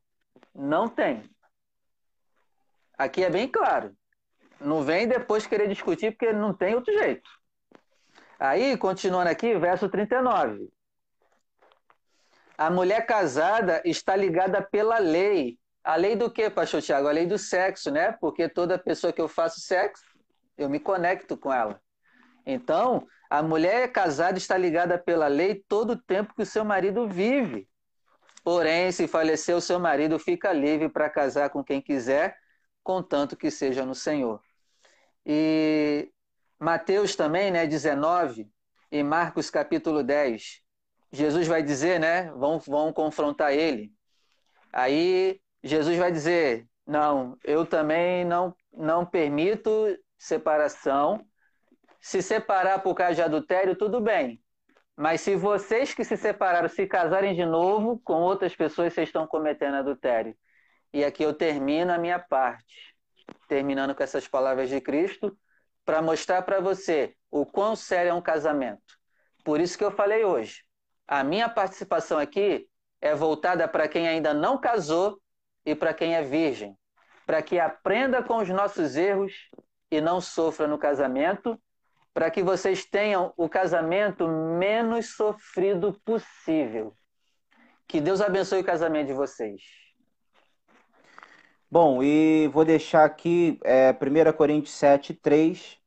[0.56, 1.30] Não tem.
[2.98, 3.97] Aqui é bem claro.
[4.60, 7.30] Não vem depois querer discutir, porque não tem outro jeito.
[8.40, 10.70] Aí, continuando aqui, verso 39.
[12.58, 15.60] A mulher casada está ligada pela lei.
[15.84, 17.08] A lei do que, pastor Tiago?
[17.08, 18.12] A lei do sexo, né?
[18.14, 20.04] Porque toda pessoa que eu faço sexo,
[20.58, 21.80] eu me conecto com ela.
[22.46, 27.08] Então, a mulher casada está ligada pela lei todo o tempo que o seu marido
[27.08, 27.68] vive.
[28.44, 32.38] Porém, se falecer o seu marido, fica livre para casar com quem quiser,
[32.82, 34.42] contanto que seja no Senhor.
[35.30, 36.10] E
[36.58, 38.50] Mateus também, né, 19,
[38.90, 40.62] e Marcos capítulo 10,
[41.12, 43.92] Jesus vai dizer, né, vão, vão confrontar ele.
[44.72, 49.70] Aí Jesus vai dizer, não, eu também não, não permito
[50.18, 51.26] separação.
[52.00, 54.42] Se separar por causa de adultério, tudo bem.
[54.96, 59.28] Mas se vocês que se separaram se casarem de novo com outras pessoas, vocês estão
[59.28, 60.34] cometendo adultério.
[60.94, 62.96] E aqui eu termino a minha parte,
[63.48, 65.38] terminando com essas palavras de Cristo,
[65.86, 68.98] para mostrar para você o quão sério é um casamento.
[69.44, 70.64] Por isso que eu falei hoje.
[71.08, 72.68] A minha participação aqui
[73.00, 75.22] é voltada para quem ainda não casou
[75.66, 76.76] e para quem é virgem,
[77.26, 79.34] para que aprenda com os nossos erros
[79.90, 81.58] e não sofra no casamento,
[82.14, 86.94] para que vocês tenham o casamento menos sofrido possível.
[87.88, 89.62] Que Deus abençoe o casamento de vocês.
[91.70, 95.78] Bom, e vou deixar aqui é, 1 Coríntios 7, 3,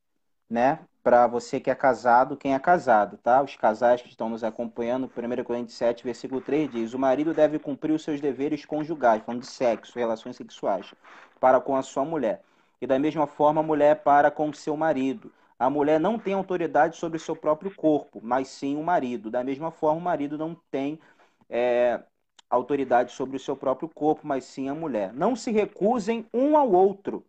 [0.49, 0.79] né?
[1.03, 3.41] Para você que é casado, quem é casado, tá?
[3.41, 7.57] Os casais que estão nos acompanhando, 1 Coríntios 7, versículo 3 diz: O marido deve
[7.59, 10.93] cumprir os seus deveres conjugais, falando de sexo, relações sexuais,
[11.39, 12.43] para com a sua mulher.
[12.81, 15.31] E da mesma forma, a mulher para com o seu marido.
[15.57, 19.31] A mulher não tem autoridade sobre o seu próprio corpo, mas sim o marido.
[19.31, 20.99] Da mesma forma, o marido não tem
[21.49, 22.01] é,
[22.51, 25.13] autoridade sobre o seu próprio corpo, mas sim a mulher.
[25.13, 27.25] Não se recusem um ao outro,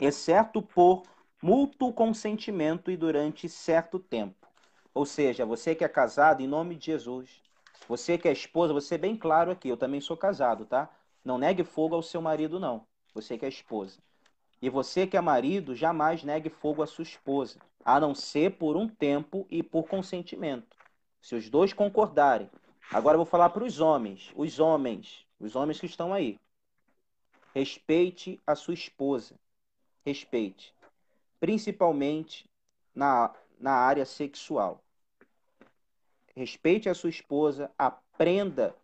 [0.00, 1.04] exceto por
[1.40, 4.48] mútuo consentimento e durante certo tempo.
[4.92, 7.40] Ou seja, você que é casado, em nome de Jesus.
[7.88, 10.90] Você que é esposa, você é bem claro aqui, eu também sou casado, tá?
[11.24, 12.84] Não negue fogo ao seu marido, não.
[13.14, 13.98] Você que é esposa.
[14.60, 18.76] E você que é marido, jamais negue fogo à sua esposa, a não ser por
[18.76, 20.76] um tempo e por consentimento.
[21.22, 22.50] Se os dois concordarem,
[22.90, 26.38] Agora eu vou falar para os homens, os homens, os homens que estão aí.
[27.54, 29.34] Respeite a sua esposa.
[30.06, 30.74] Respeite.
[31.38, 32.48] Principalmente
[32.94, 34.82] na, na área sexual.
[36.34, 38.74] Respeite a sua esposa, aprenda,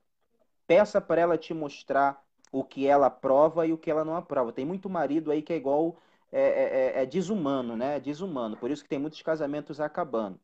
[0.67, 2.23] peça para ela te mostrar
[2.53, 4.53] o que ela aprova e o que ela não aprova.
[4.53, 5.97] Tem muito marido aí que é igual,
[6.31, 7.97] é, é, é, é desumano, né?
[7.97, 8.57] É desumano.
[8.57, 10.39] Por isso que tem muitos casamentos acabando.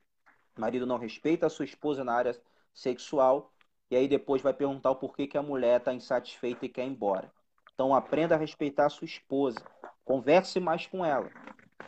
[0.57, 2.41] O marido não respeita a sua esposa na área
[2.72, 3.52] sexual
[3.90, 6.90] e aí depois vai perguntar o porquê que a mulher está insatisfeita e quer ir
[6.90, 7.30] embora.
[7.74, 9.59] Então aprenda a respeitar a sua esposa.
[10.05, 11.30] Converse mais com ela.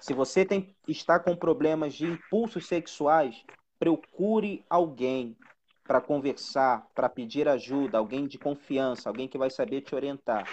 [0.00, 3.44] Se você tem, está com problemas de impulsos sexuais,
[3.78, 5.36] procure alguém
[5.84, 10.44] para conversar, para pedir ajuda, alguém de confiança, alguém que vai saber te orientar.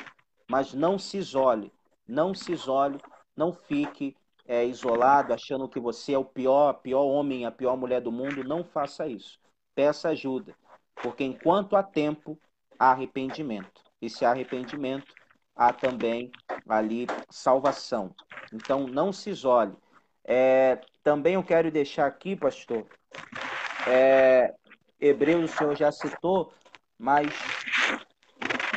[0.48, 1.72] Mas não se isole,
[2.08, 3.00] não se isole,
[3.36, 4.16] não fique
[4.46, 8.44] é, isolado, achando que você é o pior, pior homem, a pior mulher do mundo.
[8.44, 9.39] Não faça isso.
[9.80, 10.54] Peça ajuda.
[11.02, 12.38] Porque enquanto há tempo,
[12.78, 13.82] há arrependimento.
[14.02, 15.14] E se há arrependimento,
[15.56, 16.30] há também
[16.68, 18.14] ali salvação.
[18.52, 19.74] Então, não se isole.
[20.26, 22.86] É, também eu quero deixar aqui, pastor,
[23.88, 24.54] é,
[25.00, 26.52] Hebreus o senhor já citou,
[26.98, 27.28] mas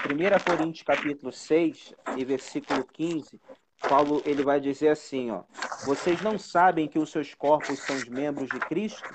[0.09, 3.41] 1 Coríntios capítulo 6 e versículo 15,
[3.89, 5.43] Paulo ele vai dizer assim, ó:
[5.85, 9.13] Vocês não sabem que os seus corpos são os membros de Cristo?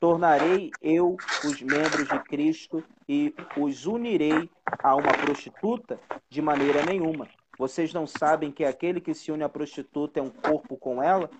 [0.00, 4.50] Tornarei eu os membros de Cristo e os unirei
[4.82, 6.00] a uma prostituta?
[6.28, 7.28] De maneira nenhuma.
[7.58, 11.30] Vocês não sabem que aquele que se une à prostituta é um corpo com ela?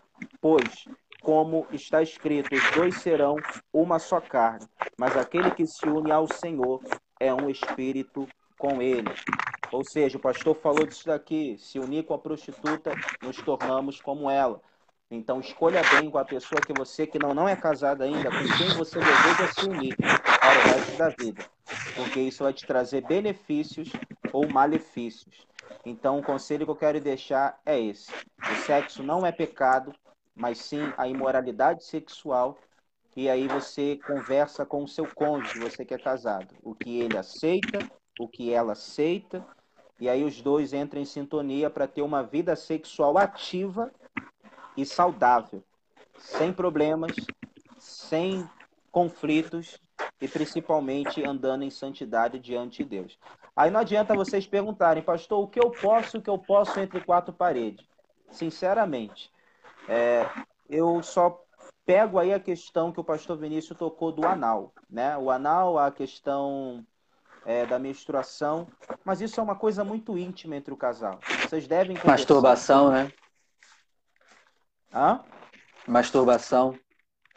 [0.41, 0.85] Pois,
[1.23, 3.37] como está escrito, os dois serão
[3.73, 4.67] uma só carne.
[4.99, 6.83] mas aquele que se une ao Senhor
[7.19, 8.29] é um espírito
[8.59, 9.09] com ele.
[9.73, 12.93] Ou seja, o pastor falou disso daqui: se unir com a prostituta,
[13.23, 14.61] nos tornamos como ela.
[15.11, 18.57] Então escolha bem com a pessoa que você que não, não é casada ainda, com
[18.57, 21.45] quem você deseja se unir para o resto da vida.
[21.97, 23.91] Porque isso vai te trazer benefícios
[24.33, 25.49] ou malefícios.
[25.85, 28.13] Então o conselho que eu quero deixar é esse.
[28.39, 29.93] O sexo não é pecado,
[30.33, 32.57] mas sim a imoralidade sexual.
[33.17, 37.19] E aí você conversa com o seu cônjuge, você que é casado, o que ele
[37.19, 37.81] aceita,
[38.21, 39.45] o que ela aceita,
[39.99, 43.91] e aí os dois entram em sintonia para ter uma vida sexual ativa
[44.81, 45.63] e saudável,
[46.19, 47.13] sem problemas,
[47.79, 48.49] sem
[48.91, 49.81] conflitos
[50.21, 53.19] e principalmente andando em santidade diante de Deus.
[53.55, 57.01] Aí não adianta vocês perguntarem, pastor, o que eu posso, o que eu posso entre
[57.01, 57.85] quatro paredes?
[58.31, 59.31] Sinceramente,
[59.89, 60.27] é,
[60.69, 61.43] eu só
[61.85, 65.17] pego aí a questão que o pastor Vinícius tocou do anal, né?
[65.19, 66.85] O anal, a questão
[67.45, 68.67] é, da menstruação,
[69.05, 71.19] mas isso é uma coisa muito íntima entre o casal.
[71.43, 72.13] Vocês devem conversar.
[72.13, 73.13] Masturbação, né?
[74.93, 75.23] Hã?
[75.87, 76.79] Masturbação.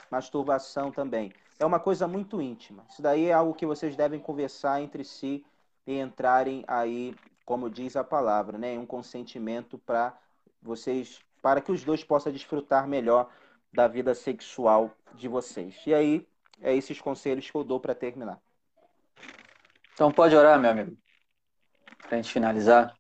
[0.10, 1.32] Masturbação também.
[1.60, 2.86] É uma coisa muito íntima.
[2.90, 5.46] Isso daí é algo que vocês devem conversar entre si
[5.86, 7.16] e entrarem aí,
[7.46, 10.18] como diz a palavra, né, um consentimento para
[10.62, 13.30] vocês, para que os dois possam desfrutar melhor
[13.72, 15.76] da vida sexual de vocês.
[15.86, 16.28] E aí,
[16.62, 18.40] é esses conselhos que eu dou para terminar.
[19.94, 20.98] Então pode orar, meu amigo.
[22.00, 22.96] Para a gente finalizar.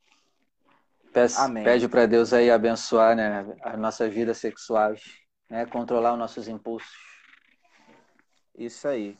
[1.13, 5.01] Peço, pede para Deus aí abençoar né, as nossas vidas sexuais,
[5.49, 6.91] né, controlar os nossos impulsos.
[8.57, 9.17] Isso aí.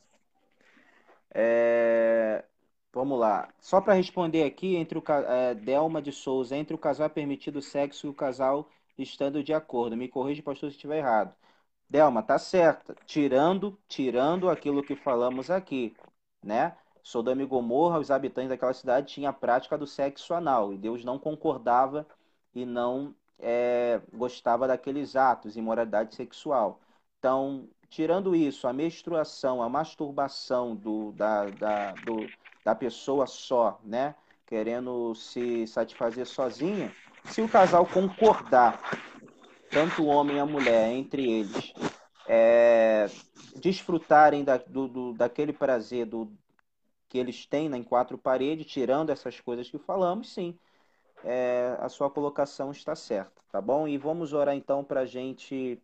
[1.34, 2.44] É...
[2.92, 3.50] Vamos lá.
[3.60, 7.60] Só para responder aqui, entre o é, Delma de Souza, entre o casal é permitido
[7.60, 9.98] sexo e o casal estando de acordo.
[9.98, 11.36] Me corrija, pastor, se estiver errado.
[11.90, 12.96] Delma, tá certa.
[13.06, 15.96] Tirando, tirando aquilo que falamos aqui,
[16.44, 16.76] né?
[17.04, 21.04] Sodoma e Gomorra, os habitantes daquela cidade tinham a prática do sexo anal e Deus
[21.04, 22.08] não concordava
[22.56, 26.80] e não é, gostava daqueles atos, imoralidade sexual.
[27.20, 32.26] Então, tirando isso, a menstruação, a masturbação do, da, da, do,
[32.64, 34.16] da pessoa só, né?
[34.46, 36.94] Querendo se satisfazer sozinha,
[37.26, 38.80] se o casal concordar,
[39.70, 41.74] tanto o homem e a mulher, entre eles,
[42.28, 43.08] é,
[43.56, 46.32] desfrutarem da, do, do, daquele prazer do,
[47.14, 50.58] que eles têm né, em quatro paredes, tirando essas coisas que falamos, sim,
[51.24, 53.88] é, a sua colocação está certa, tá bom?
[53.88, 55.80] E vamos orar então para a gente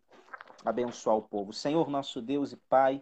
[0.64, 1.52] abençoar o povo.
[1.52, 3.00] Senhor, nosso Deus e Pai,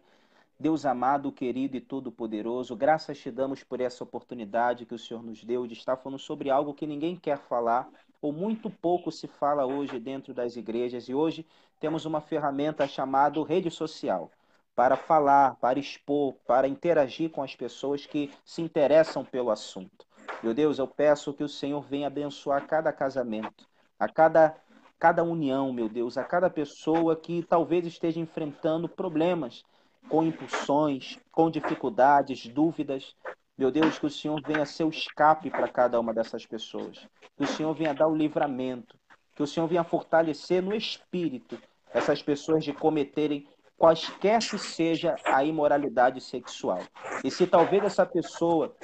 [0.61, 5.43] Deus amado, querido e todo-poderoso, graças te damos por essa oportunidade que o Senhor nos
[5.43, 7.89] deu de estar falando sobre algo que ninguém quer falar,
[8.21, 11.47] ou muito pouco se fala hoje dentro das igrejas, e hoje
[11.81, 14.31] temos uma ferramenta chamada rede social
[14.79, 20.07] para falar, para expor, para interagir com as pessoas que se interessam pelo assunto.
[20.41, 23.67] Meu Deus, eu peço que o Senhor venha abençoar cada casamento,
[23.99, 24.55] a cada
[24.97, 29.65] cada união, meu Deus, a cada pessoa que talvez esteja enfrentando problemas
[30.09, 33.17] com impulsões, com dificuldades, dúvidas.
[33.57, 37.05] Meu Deus, que o Senhor venha ser o escape para cada uma dessas pessoas.
[37.37, 38.97] Que o Senhor venha dar o livramento.
[39.35, 41.61] Que o Senhor venha fortalecer no espírito
[41.93, 43.49] essas pessoas de cometerem
[43.79, 46.83] quaisquer que seja a imoralidade sexual.
[47.25, 48.75] E se talvez essa pessoa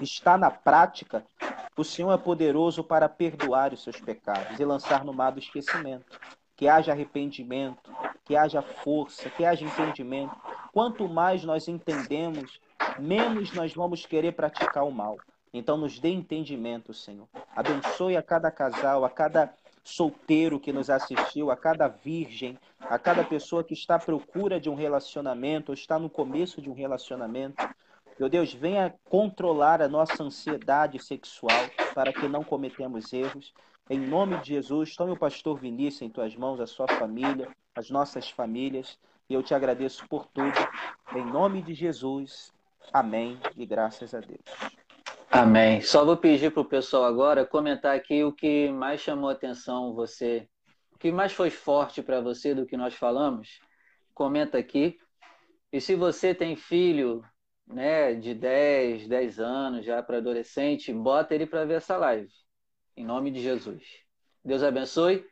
[0.00, 1.24] está na prática,
[1.76, 6.18] o Senhor é poderoso para perdoar os seus pecados e lançar no mar do esquecimento.
[6.56, 7.90] Que haja arrependimento,
[8.24, 10.36] que haja força, que haja entendimento,
[10.72, 12.60] Quanto mais nós entendemos,
[12.98, 15.18] menos nós vamos querer praticar o mal.
[15.52, 17.28] Então, nos dê entendimento, Senhor.
[17.56, 23.24] Abençoe a cada casal, a cada solteiro que nos assistiu, a cada virgem, a cada
[23.24, 27.68] pessoa que está à procura de um relacionamento, ou está no começo de um relacionamento.
[28.18, 33.52] Meu Deus, venha controlar a nossa ansiedade sexual para que não cometamos erros.
[33.88, 37.90] Em nome de Jesus, tome o pastor Vinícius em tuas mãos, a sua família, as
[37.90, 38.98] nossas famílias.
[39.28, 40.58] E eu te agradeço por tudo.
[41.14, 42.52] Em nome de Jesus.
[42.92, 43.38] Amém.
[43.56, 44.79] E graças a Deus.
[45.32, 45.80] Amém.
[45.80, 50.48] Só vou pedir para o pessoal agora comentar aqui o que mais chamou atenção você,
[50.92, 53.60] o que mais foi forte para você do que nós falamos.
[54.12, 54.98] Comenta aqui.
[55.72, 57.22] E se você tem filho
[57.64, 62.28] né, de 10, 10 anos, já para adolescente, bota ele para ver essa live.
[62.96, 63.84] Em nome de Jesus.
[64.44, 65.24] Deus abençoe.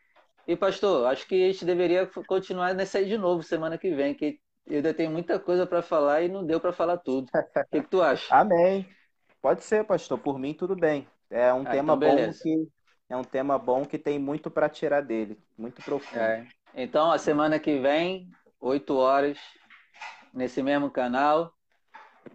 [0.47, 4.15] E, pastor, acho que a gente deveria continuar nessa aí de novo semana que vem,
[4.15, 7.27] que eu ainda tenho muita coisa para falar e não deu para falar tudo.
[7.27, 8.33] O que, que, tu acha?
[8.33, 8.87] Amém.
[9.40, 10.19] Pode ser, pastor.
[10.19, 11.06] Por mim, tudo bem.
[11.31, 12.69] É um ah, tema então bom que
[13.09, 16.20] é um tema bom que tem muito para tirar dele, muito profundo.
[16.20, 16.47] É.
[16.74, 19.39] Então, a semana que vem, 8 horas,
[20.32, 21.52] nesse mesmo canal,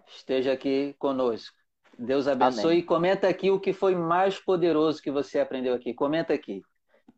[0.07, 1.55] esteja aqui conosco.
[1.97, 2.79] Deus abençoe Amém.
[2.79, 5.93] e comenta aqui o que foi mais poderoso que você aprendeu aqui.
[5.93, 6.63] Comenta aqui,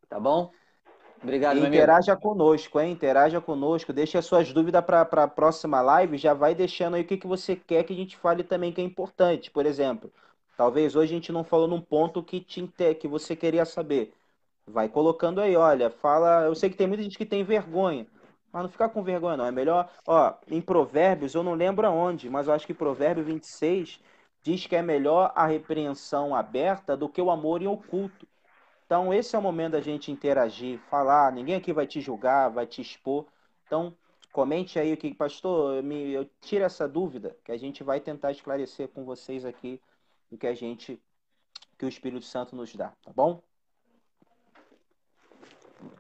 [0.10, 0.52] tá bom?
[1.22, 2.92] Obrigado, e Interaja conosco, hein?
[2.92, 3.92] Interaja conosco.
[3.92, 6.18] Deixe as suas dúvidas para a próxima live.
[6.18, 8.82] Já vai deixando aí o que, que você quer que a gente fale também que
[8.82, 9.50] é importante.
[9.50, 10.12] Por exemplo,
[10.56, 12.68] talvez hoje a gente não falou num ponto que, te,
[13.00, 14.14] que você queria saber.
[14.68, 16.46] Vai colocando aí, olha, fala.
[16.46, 18.08] Eu sei que tem muita gente que tem vergonha.
[18.52, 19.46] Mas não ficar com vergonha, não.
[19.46, 19.90] É melhor.
[20.08, 24.00] Ó, em Provérbios, eu não lembro aonde, mas eu acho que Provérbio 26
[24.42, 28.28] diz que é melhor a repreensão aberta do que o amor em oculto.
[28.86, 31.32] Então, esse é o momento da gente interagir, falar.
[31.32, 33.26] Ninguém aqui vai te julgar, vai te expor.
[33.66, 33.98] Então,
[34.32, 38.00] comente aí o que, pastor, eu, me, eu tiro essa dúvida, que a gente vai
[38.00, 39.82] tentar esclarecer com vocês aqui
[40.30, 41.02] o que a gente,
[41.78, 43.42] que o Espírito Santo nos dá, tá bom?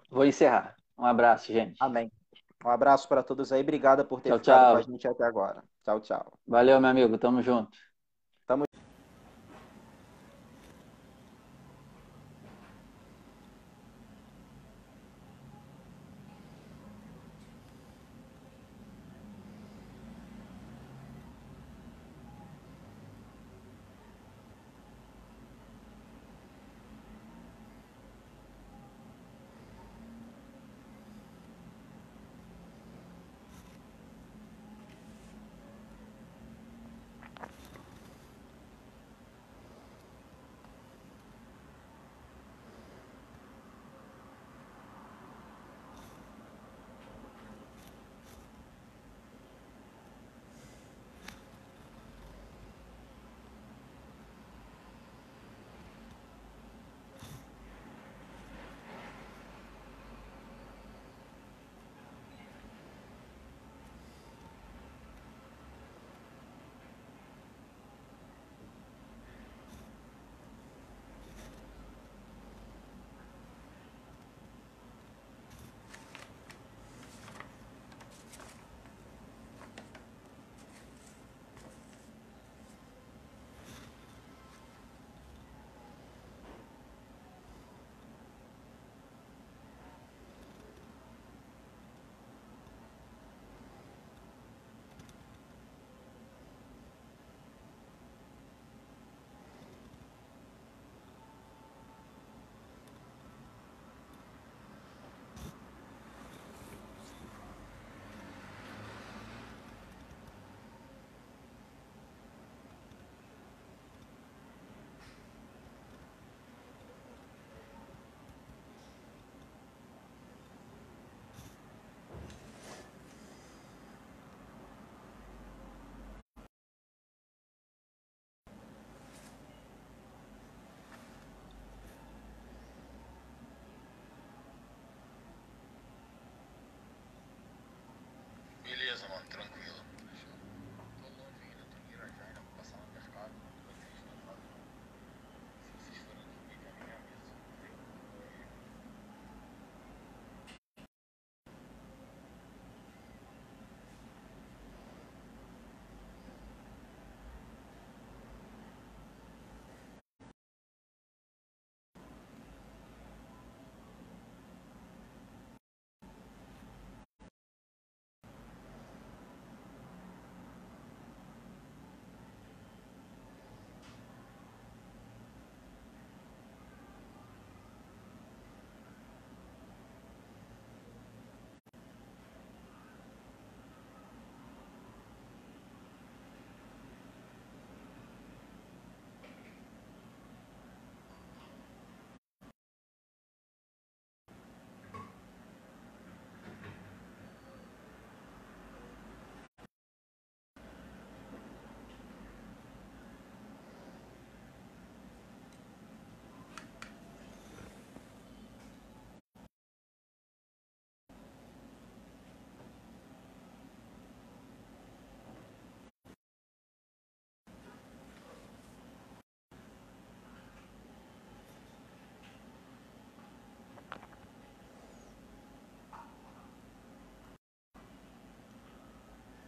[0.09, 0.75] Vou encerrar.
[0.97, 1.77] Um abraço, gente.
[1.79, 2.11] Amém.
[2.63, 3.61] Um abraço para todos aí.
[3.61, 4.71] Obrigada por ter tchau, ficado tchau.
[4.73, 5.63] com a gente até agora.
[5.83, 6.39] Tchau, tchau.
[6.47, 7.17] Valeu, meu amigo.
[7.17, 7.84] Tamo junto.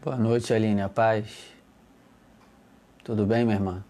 [0.07, 0.81] Boa noite, Aline.
[0.81, 1.53] A paz.
[3.03, 3.83] Tudo bem, minha irmã?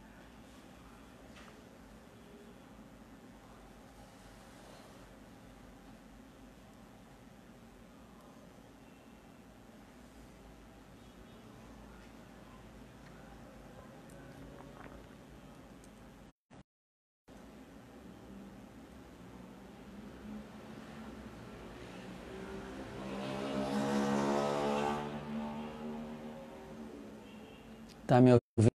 [28.07, 28.71] Tá me ouvindo?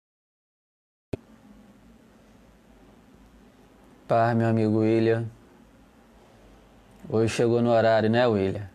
[4.06, 5.26] Paz, meu amigo William.
[7.08, 8.68] Hoje chegou no horário, né, William?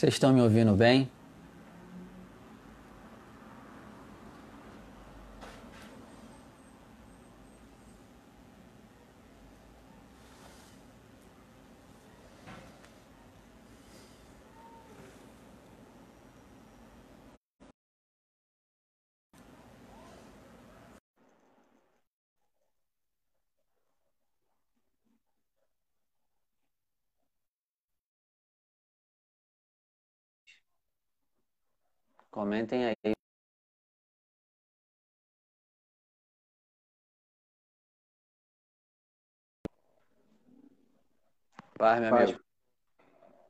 [0.00, 1.10] Vocês estão me ouvindo bem?
[32.40, 33.12] Comentem aí.
[41.76, 42.30] Paz, meu Paz.
[42.30, 42.40] amigo.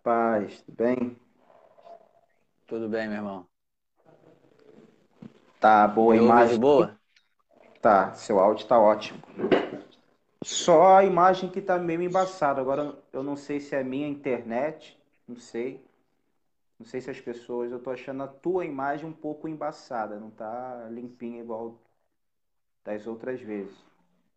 [0.03, 1.17] Paz, tudo bem?
[2.67, 3.47] Tudo bem, meu irmão?
[5.61, 6.59] Tá boa a imagem?
[6.59, 6.99] boa?
[7.81, 9.23] Tá, seu áudio tá ótimo.
[10.43, 12.61] Só a imagem que tá meio embaçada.
[12.61, 14.99] Agora eu não sei se é minha internet,
[15.29, 15.89] não sei.
[16.81, 20.31] Não sei se as pessoas, eu tô achando a tua imagem um pouco embaçada, não
[20.33, 21.79] tá limpinha igual
[22.85, 23.75] das outras vezes.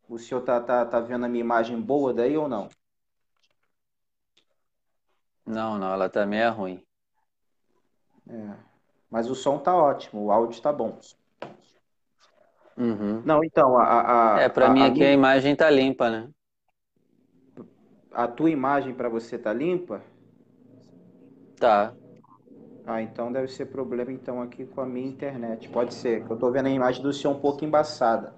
[0.10, 2.70] O senhor tá, tá, tá vendo a minha imagem boa daí ou não?
[5.46, 6.84] Não, não, ela também é ruim.
[8.28, 8.56] É.
[9.10, 10.98] Mas o som tá ótimo, o áudio tá bom.
[12.78, 13.22] Uhum.
[13.26, 16.10] Não, então, a, a, É, pra a, mim a aqui minha- a imagem tá limpa,
[16.10, 16.30] né?
[18.14, 20.02] a tua imagem para você tá limpa?
[21.60, 21.96] Tá.
[22.86, 25.70] Ah, então deve ser problema então aqui com a minha internet.
[25.70, 28.36] Pode ser, que eu tô vendo a imagem do senhor um pouco embaçada.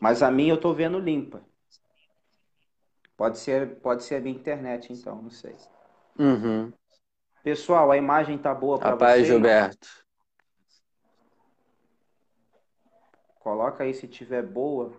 [0.00, 1.42] Mas a minha eu tô vendo limpa.
[3.16, 5.56] Pode ser, pode ser a minha internet então, não sei.
[6.18, 6.72] Uhum.
[7.42, 9.26] Pessoal, a imagem tá boa para Rapaz, vocês?
[9.26, 9.88] Gilberto.
[13.40, 14.92] Coloca aí se tiver boa.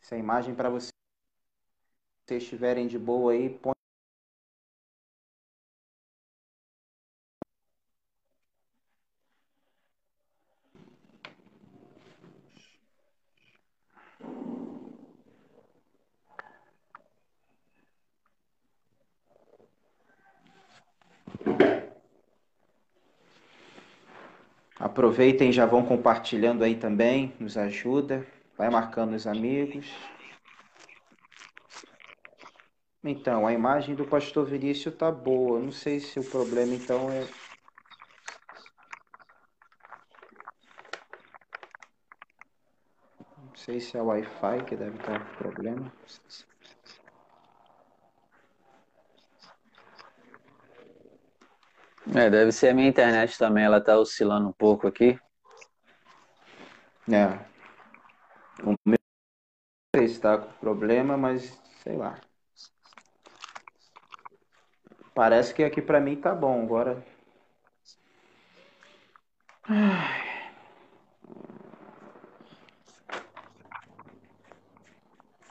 [0.00, 0.90] Se a imagem para vocês
[2.30, 3.77] estiverem de boa aí, põe
[24.98, 28.26] Aproveitem, já vão compartilhando aí também, nos ajuda.
[28.56, 29.86] Vai marcando os amigos.
[33.04, 35.60] Então, a imagem do pastor Vinícius tá boa.
[35.60, 37.20] Não sei se o problema então é.
[43.36, 45.92] Não sei se é o Wi-Fi que deve estar com problema.
[52.14, 55.18] É, deve ser a minha internet também, ela tá oscilando um pouco aqui.
[57.10, 57.26] É.
[58.62, 58.98] O meu
[59.94, 62.18] não sei se tá com problema, mas sei lá.
[65.14, 66.62] Parece que aqui pra mim tá bom.
[66.62, 67.02] Agora.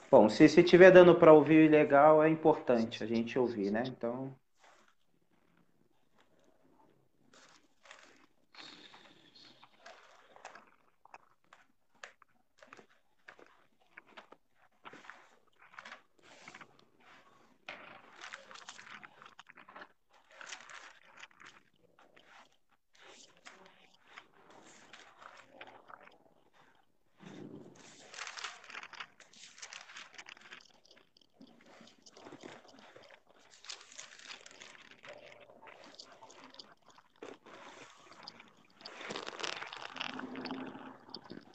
[0.10, 3.84] Bom, se se tiver dando para ouvir legal, é importante a gente ouvir, né?
[3.86, 4.34] Então,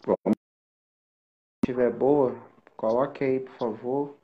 [0.07, 2.35] bom, se tiver boa,
[2.77, 3.45] coloque
[3.83, 4.17] favor.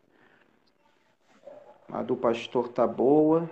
[1.90, 3.50] A do pastor tá boa.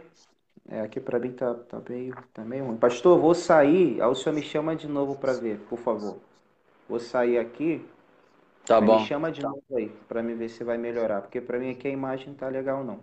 [0.68, 2.76] É, aqui pra mim tá, tá meio, tá meio ruim.
[2.76, 4.00] Pastor, vou sair.
[4.00, 6.18] Aí o senhor me chama de novo para ver, por favor.
[6.88, 7.84] Vou sair aqui.
[8.64, 8.98] Tá bom.
[8.98, 11.22] me chama de novo aí, para me ver se vai melhorar.
[11.22, 13.00] Porque pra mim aqui a imagem não tá legal, não.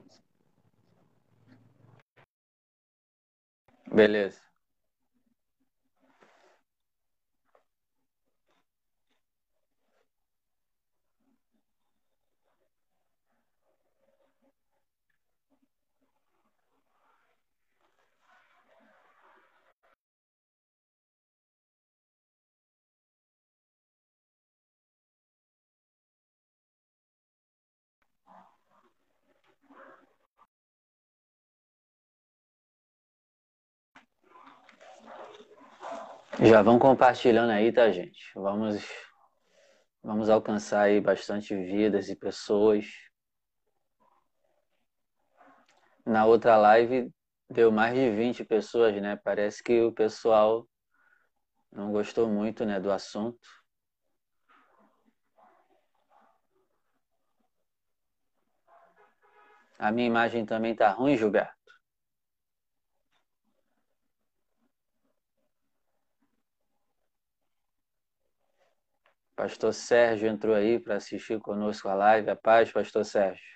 [3.92, 4.53] Beleza.
[36.42, 38.20] Já vão compartilhando aí, tá, gente?
[38.34, 38.84] Vamos,
[40.02, 42.88] vamos alcançar aí bastante vidas e pessoas.
[46.04, 47.12] Na outra live
[47.50, 49.16] deu mais de 20 pessoas, né?
[49.24, 50.68] Parece que o pessoal
[51.72, 53.48] não gostou muito, né, do assunto.
[59.78, 61.63] A minha imagem também tá ruim, Gilberto?
[69.36, 72.30] Pastor Sérgio entrou aí para assistir conosco a live.
[72.30, 73.54] A paz, Pastor Sérgio.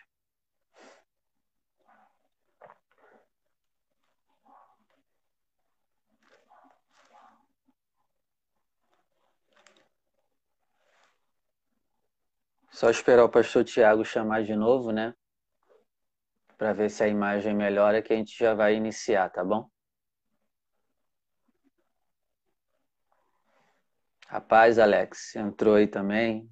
[12.71, 15.13] Só esperar o pastor Tiago chamar de novo, né?
[16.57, 19.67] Para ver se a imagem melhora, que a gente já vai iniciar, tá bom?
[24.29, 26.51] Rapaz, Alex, entrou aí também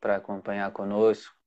[0.00, 1.39] para acompanhar conosco.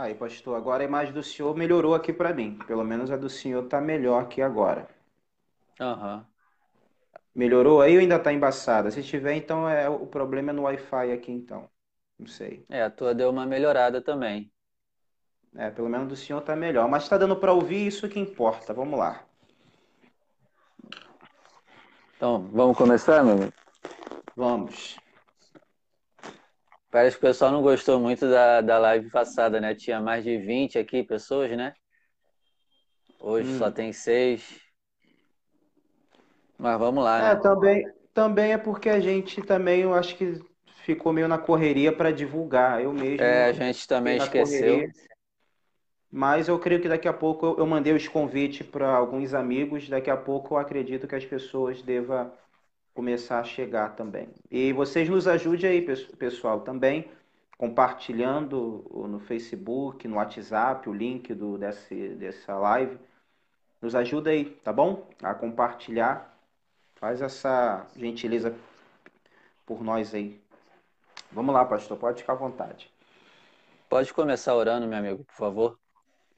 [0.00, 2.56] Aí, pastor, agora a imagem do senhor melhorou aqui para mim.
[2.68, 4.88] Pelo menos a do senhor tá melhor aqui agora.
[5.80, 6.24] Aham.
[7.34, 8.92] Melhorou aí ou ainda tá embaçada?
[8.92, 11.68] Se tiver, então é o problema é no Wi-Fi aqui, então.
[12.16, 12.64] Não sei.
[12.68, 14.52] É, a tua deu uma melhorada também.
[15.56, 16.88] É, pelo menos do senhor tá melhor.
[16.88, 18.72] Mas tá dando para ouvir, isso que importa.
[18.72, 19.24] Vamos lá.
[22.16, 23.52] Então, vamos começar, meu amigo?
[24.36, 24.96] Vamos.
[26.90, 29.74] Parece que o pessoal não gostou muito da, da live passada, né?
[29.74, 31.74] Tinha mais de 20 aqui pessoas, né?
[33.20, 33.52] Hoje Hum.
[33.52, 34.60] só tem seis.
[36.58, 37.36] Mas vamos lá, É, né?
[37.36, 37.84] também,
[38.14, 40.34] também é porque a gente também, eu acho que
[40.84, 42.82] ficou meio na correria para divulgar.
[42.82, 44.88] Eu mesmo É, a gente também esqueceu.
[44.88, 44.88] correria.
[46.10, 49.88] Mas eu creio que daqui a pouco eu, eu mandei os convites para alguns amigos.
[49.88, 52.32] Daqui a pouco eu acredito que as pessoas devam
[52.98, 54.28] começar a chegar também.
[54.50, 57.08] E vocês nos ajudem aí, pes- pessoal, também
[57.56, 62.98] compartilhando no Facebook, no WhatsApp, o link do, desse, dessa live.
[63.80, 65.08] Nos ajuda aí, tá bom?
[65.22, 66.36] A compartilhar.
[66.96, 68.52] Faz essa gentileza
[69.64, 70.40] por nós aí.
[71.30, 72.90] Vamos lá, pastor, pode ficar à vontade.
[73.88, 75.78] Pode começar orando, meu amigo, por favor.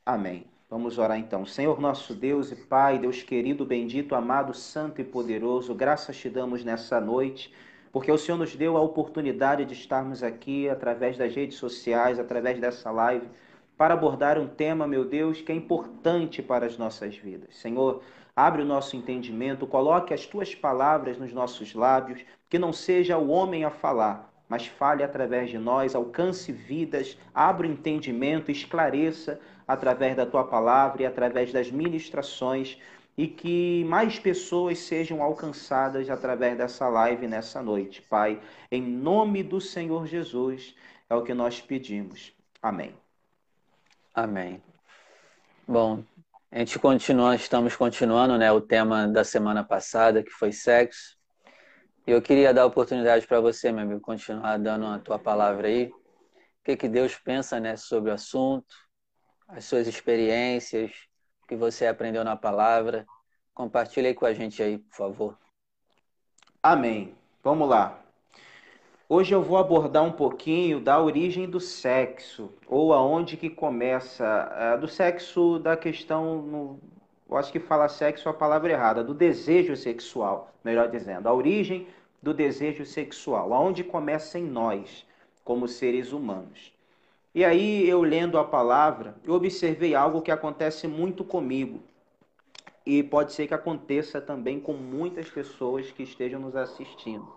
[0.05, 0.45] Amém.
[0.71, 1.45] Vamos orar então.
[1.45, 6.63] Senhor nosso Deus e Pai, Deus querido, bendito, amado, santo e poderoso, graças te damos
[6.63, 7.53] nessa noite,
[7.91, 12.61] porque o Senhor nos deu a oportunidade de estarmos aqui através das redes sociais, através
[12.61, 13.27] dessa live,
[13.77, 17.57] para abordar um tema, meu Deus, que é importante para as nossas vidas.
[17.57, 18.01] Senhor,
[18.37, 23.31] abre o nosso entendimento, coloque as tuas palavras nos nossos lábios, que não seja o
[23.31, 30.17] homem a falar, mas fale através de nós, alcance vidas, abra o entendimento, esclareça através
[30.17, 32.77] da tua palavra e através das ministrações
[33.17, 38.41] e que mais pessoas sejam alcançadas através dessa live nessa noite, Pai.
[38.73, 40.75] Em nome do Senhor Jesus
[41.09, 42.33] é o que nós pedimos.
[42.61, 42.93] Amém.
[44.13, 44.61] Amém.
[45.67, 46.03] Bom,
[46.51, 51.20] a gente continua, estamos continuando, né, o tema da semana passada, que foi sexo.
[52.07, 55.69] E eu queria dar a oportunidade para você, meu amigo, continuar dando a tua palavra
[55.69, 55.87] aí.
[55.87, 58.75] O que que Deus pensa, né, sobre o assunto,
[59.49, 60.91] as suas experiências,
[61.43, 63.07] o que você aprendeu na palavra.
[63.55, 65.39] Compartilhe aí com a gente aí, por favor.
[66.63, 67.15] Amém.
[67.43, 67.99] Vamos lá.
[69.09, 74.25] Hoje eu vou abordar um pouquinho da origem do sexo, ou aonde que começa,
[74.57, 76.81] eh, do sexo da questão, no-
[77.31, 81.33] eu acho que falar sexo é a palavra errada, do desejo sexual, melhor dizendo, a
[81.33, 81.87] origem
[82.21, 85.07] do desejo sexual, aonde começa em nós,
[85.45, 86.73] como seres humanos.
[87.33, 91.81] E aí, eu lendo a palavra, eu observei algo que acontece muito comigo,
[92.85, 97.33] e pode ser que aconteça também com muitas pessoas que estejam nos assistindo.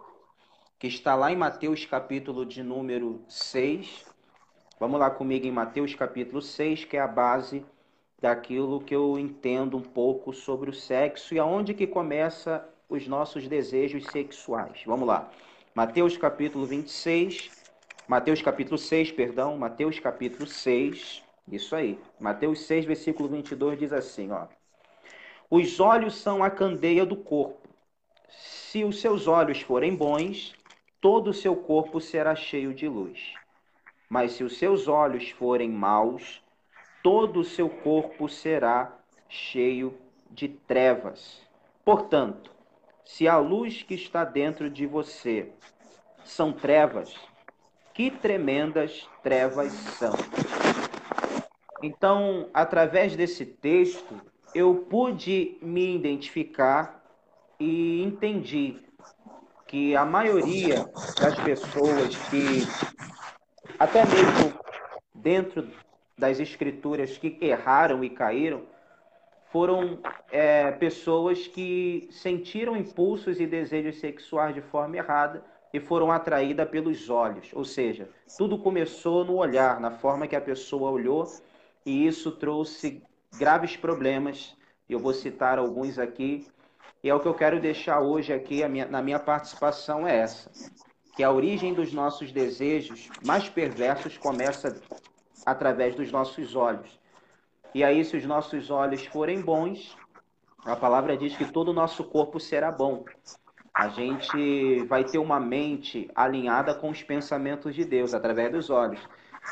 [0.80, 4.06] Que está lá em Mateus capítulo de número 6.
[4.80, 7.64] Vamos lá comigo em Mateus capítulo 6, que é a base
[8.24, 13.50] daquilo que eu entendo um pouco sobre o sexo e aonde que começa os nossos
[13.50, 14.82] desejos sexuais.
[14.86, 15.30] Vamos lá.
[15.76, 17.52] Mateus capítulo 26,
[18.08, 21.22] Mateus capítulo 6, perdão, Mateus capítulo 6,
[21.52, 22.00] isso aí.
[22.18, 24.48] Mateus 6, versículo 22 diz assim, ó:
[25.52, 27.68] Os olhos são a candeia do corpo.
[28.30, 30.54] Se os seus olhos forem bons,
[31.02, 33.34] todo o seu corpo será cheio de luz.
[34.08, 36.42] Mas se os seus olhos forem maus,
[37.04, 38.98] todo o seu corpo será
[39.28, 39.94] cheio
[40.32, 41.42] de trevas.
[41.84, 42.50] Portanto,
[43.04, 45.52] se a luz que está dentro de você
[46.24, 47.14] são trevas,
[47.94, 50.14] que tremendas trevas são.
[51.84, 54.22] Então, através desse texto,
[54.56, 57.04] eu pude me identificar
[57.60, 58.80] e entendi
[59.68, 60.86] que a maioria
[61.20, 62.66] das pessoas que,
[63.78, 64.54] até mesmo
[65.14, 65.68] dentro
[66.18, 68.64] das escrituras que erraram e caíram,
[69.52, 70.00] foram
[70.32, 77.10] é, pessoas que sentiram impulsos e desejos sexuais de forma errada e foram atraídas pelos
[77.10, 77.52] olhos.
[77.54, 81.32] Ou seja, tudo começou no olhar, na forma que a pessoa olhou,
[81.86, 83.02] e isso trouxe
[83.38, 84.56] graves problemas.
[84.90, 86.48] Eu vou citar alguns aqui,
[87.04, 90.50] e é o que eu quero deixar hoje aqui minha, na minha participação é essa,
[91.16, 94.82] que a origem dos nossos desejos mais perversos começa
[95.46, 97.00] através dos nossos olhos.
[97.74, 99.98] E aí, se os nossos olhos forem bons,
[100.66, 103.04] a palavra diz que todo o nosso corpo será bom.
[103.74, 109.02] A gente vai ter uma mente alinhada com os pensamentos de Deus através dos olhos.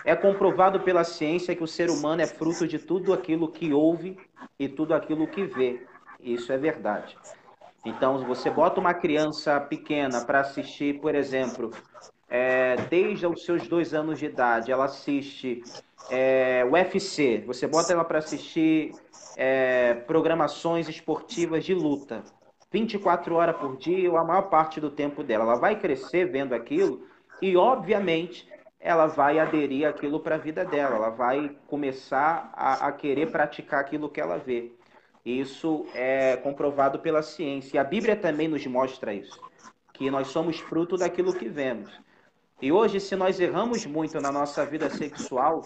[0.05, 4.17] É comprovado pela ciência que o ser humano é fruto de tudo aquilo que ouve
[4.59, 5.85] e tudo aquilo que vê.
[6.19, 7.17] Isso é verdade.
[7.83, 11.71] Então, você bota uma criança pequena para assistir, por exemplo,
[12.31, 15.61] é, desde os seus dois anos de idade, ela assiste
[16.09, 18.93] é, UFC, você bota ela para assistir
[19.35, 22.23] é, programações esportivas de luta,
[22.71, 25.43] 24 horas por dia, ou a maior parte do tempo dela.
[25.43, 27.05] Ela vai crescer vendo aquilo
[27.41, 28.47] e, obviamente,
[28.79, 33.81] ela vai aderir aquilo para a vida dela, ela vai começar a, a, querer praticar
[33.81, 34.71] aquilo que ela vê.
[35.25, 37.75] Isso é comprovado pela ciência.
[37.75, 39.39] E a Bíblia também nos mostra isso,
[39.93, 41.91] que nós somos fruto daquilo que vemos.
[42.61, 45.63] E hoje, se nós erramos muito na nossa vida sexual,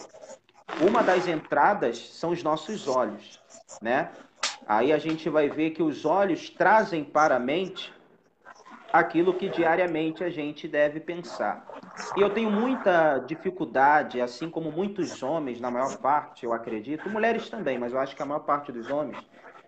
[0.82, 3.42] uma das entradas são os nossos olhos,
[3.82, 4.12] né?
[4.66, 7.94] Aí a gente vai ver que os olhos trazem para a mente
[8.94, 11.68] aquilo que diariamente a gente deve pensar.
[12.16, 17.50] E eu tenho muita dificuldade, assim como muitos homens, na maior parte, eu acredito, mulheres
[17.50, 19.18] também, mas eu acho que a maior parte dos homens,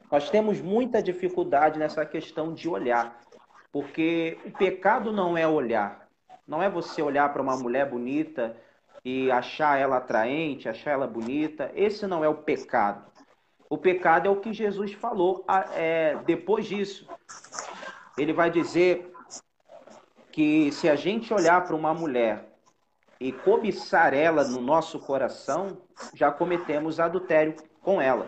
[0.09, 3.19] nós temos muita dificuldade nessa questão de olhar.
[3.69, 6.06] Porque o pecado não é olhar,
[6.47, 8.55] não é você olhar para uma mulher bonita
[9.03, 11.71] e achar ela atraente, achar ela bonita.
[11.75, 13.05] Esse não é o pecado.
[13.69, 17.07] O pecado é o que Jesus falou é, depois disso.
[18.17, 19.11] Ele vai dizer
[20.31, 22.47] que se a gente olhar para uma mulher
[23.19, 25.81] e cobiçar ela no nosso coração,
[26.13, 28.27] já cometemos adultério com ela.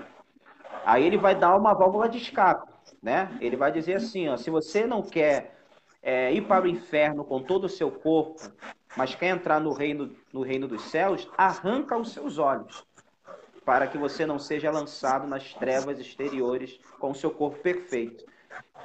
[0.85, 2.71] Aí ele vai dar uma válvula de escape,
[3.01, 3.37] né?
[3.39, 5.58] Ele vai dizer assim, ó, se você não quer
[6.01, 8.41] é, ir para o inferno com todo o seu corpo,
[8.95, 12.85] mas quer entrar no reino, no reino dos céus, arranca os seus olhos,
[13.65, 18.25] para que você não seja lançado nas trevas exteriores com o seu corpo perfeito.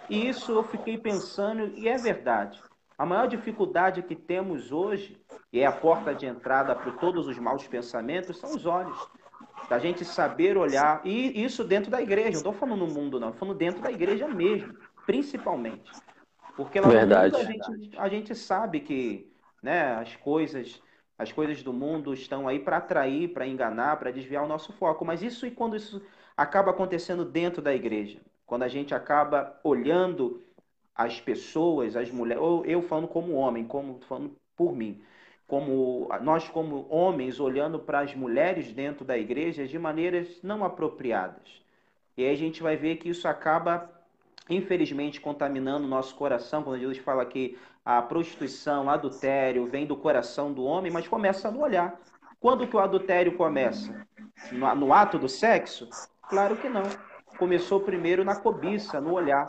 [0.08, 2.62] E isso eu fiquei pensando, e é verdade.
[2.96, 5.20] A maior dificuldade que temos hoje,
[5.52, 8.96] e é a porta de entrada para todos os maus pensamentos, são os olhos.
[9.68, 13.28] Da gente saber olhar, e isso dentro da igreja, não estou falando no mundo, não,
[13.28, 14.74] estou falando dentro da igreja mesmo,
[15.06, 15.90] principalmente.
[16.56, 17.36] Porque lá Verdade.
[17.36, 19.32] a gente, a gente sabe que
[19.62, 20.80] né, as coisas
[21.16, 25.04] as coisas do mundo estão aí para atrair, para enganar, para desviar o nosso foco.
[25.04, 26.02] Mas isso e quando isso
[26.36, 28.20] acaba acontecendo dentro da igreja?
[28.46, 30.42] Quando a gente acaba olhando
[30.94, 35.02] as pessoas, as mulheres, ou eu falando como homem, como falando por mim,
[35.46, 41.62] como nós como homens olhando para as mulheres dentro da igreja de maneiras não apropriadas.
[42.16, 43.90] E aí a gente vai ver que isso acaba
[44.48, 49.96] infelizmente contaminando o nosso coração, quando Jesus fala que a prostituição, o adultério vem do
[49.96, 51.98] coração do homem, mas começa no olhar.
[52.40, 54.06] Quando que o adultério começa?
[54.52, 55.88] No, no ato do sexo?
[56.28, 56.82] Claro que não.
[57.38, 59.46] Começou primeiro na cobiça, no olhar.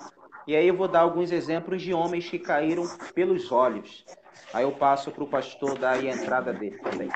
[0.48, 4.06] E aí eu vou dar alguns exemplos de homens que caíram pelos olhos.
[4.54, 7.10] Aí eu passo para o pastor dar a entrada dele também.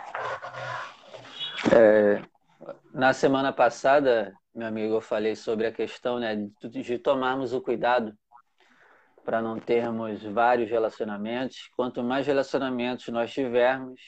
[1.73, 2.21] É,
[2.93, 8.13] na semana passada, meu amigo, eu falei sobre a questão né, de, tomarmos o cuidado
[9.23, 11.69] para não termos vários relacionamentos.
[11.75, 14.01] Quanto mais relacionamentos nós tivermos,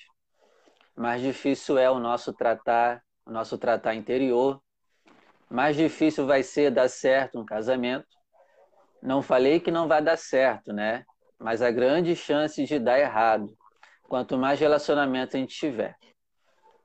[0.96, 4.62] mais difícil é o nosso tratar, o nosso tratar interior.
[5.50, 8.08] Mais difícil vai ser dar certo um casamento.
[9.02, 11.04] Não falei que não vai dar certo, né?
[11.38, 13.48] Mas a grande chance de dar errado,
[14.04, 15.96] quanto mais relacionamento a gente tiver.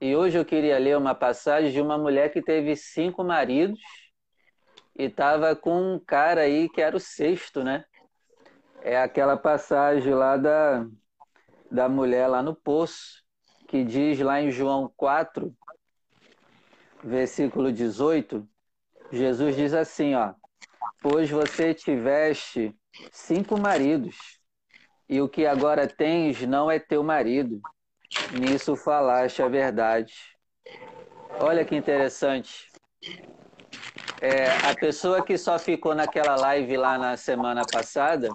[0.01, 3.81] E hoje eu queria ler uma passagem de uma mulher que teve cinco maridos
[4.94, 7.85] e estava com um cara aí que era o sexto, né?
[8.82, 10.86] É aquela passagem lá da,
[11.70, 13.24] da mulher lá no poço,
[13.66, 15.55] que diz lá em João 4,
[17.02, 18.47] versículo 18,
[19.10, 20.35] Jesus diz assim, ó:
[21.01, 22.77] Pois você tiveste
[23.10, 24.40] cinco maridos,
[25.09, 27.60] e o que agora tens não é teu marido.
[28.33, 30.15] Nisso falaste a verdade.
[31.41, 32.66] Olha que interessante.
[34.20, 38.33] É, a pessoa que só ficou naquela live lá na semana passada,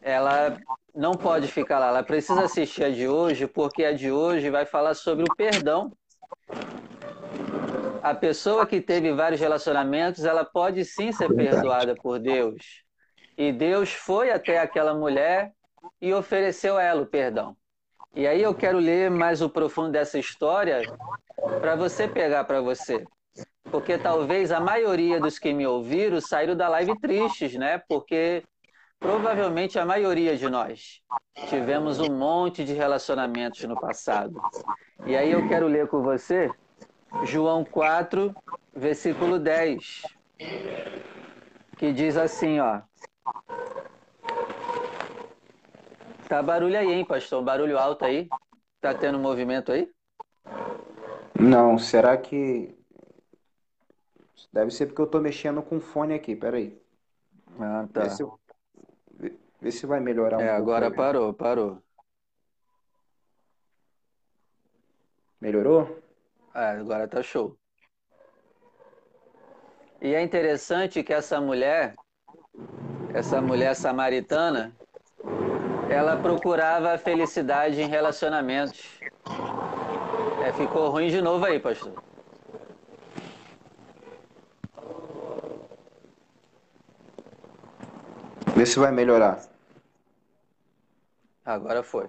[0.00, 0.56] ela
[0.94, 1.88] não pode ficar lá.
[1.88, 5.92] Ela precisa assistir a de hoje, porque a de hoje vai falar sobre o perdão.
[8.02, 12.84] A pessoa que teve vários relacionamentos, ela pode sim ser perdoada por Deus.
[13.36, 15.52] E Deus foi até aquela mulher
[16.00, 17.56] e ofereceu a ela o perdão.
[18.16, 20.82] E aí eu quero ler mais o profundo dessa história
[21.60, 23.04] para você pegar para você.
[23.70, 27.82] Porque talvez a maioria dos que me ouviram saíram da live tristes, né?
[27.88, 28.44] Porque
[29.00, 31.00] provavelmente a maioria de nós
[31.48, 34.40] tivemos um monte de relacionamentos no passado.
[35.04, 36.50] E aí eu quero ler com você
[37.24, 38.32] João 4,
[38.74, 40.02] versículo 10,
[41.76, 42.80] que diz assim, ó:
[46.34, 47.44] Tá barulho aí, hein, pastor?
[47.44, 48.28] Barulho alto aí?
[48.80, 49.88] Tá tendo movimento aí?
[51.38, 52.76] Não, será que.
[54.52, 56.76] Deve ser porque eu tô mexendo com o fone aqui, peraí.
[57.60, 58.02] Ah, tá.
[58.02, 58.24] Vê se,
[59.60, 60.92] vê, se vai melhorar um É, pouco agora aí.
[60.92, 61.80] parou, parou.
[65.40, 66.02] Melhorou?
[66.52, 67.56] É, agora tá show.
[70.02, 71.94] E é interessante que essa mulher,
[73.14, 74.76] essa mulher samaritana,
[75.90, 79.00] ela procurava a felicidade em relacionamentos.
[80.44, 82.02] É, ficou ruim de novo aí, pastor.
[88.54, 89.40] Vê se vai melhorar.
[91.44, 92.08] Agora foi.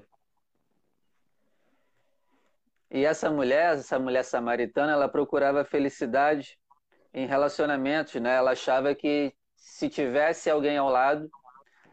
[2.91, 6.57] E essa mulher, essa mulher samaritana, ela procurava felicidade
[7.14, 8.35] em relacionamentos, né?
[8.35, 11.30] Ela achava que se tivesse alguém ao lado,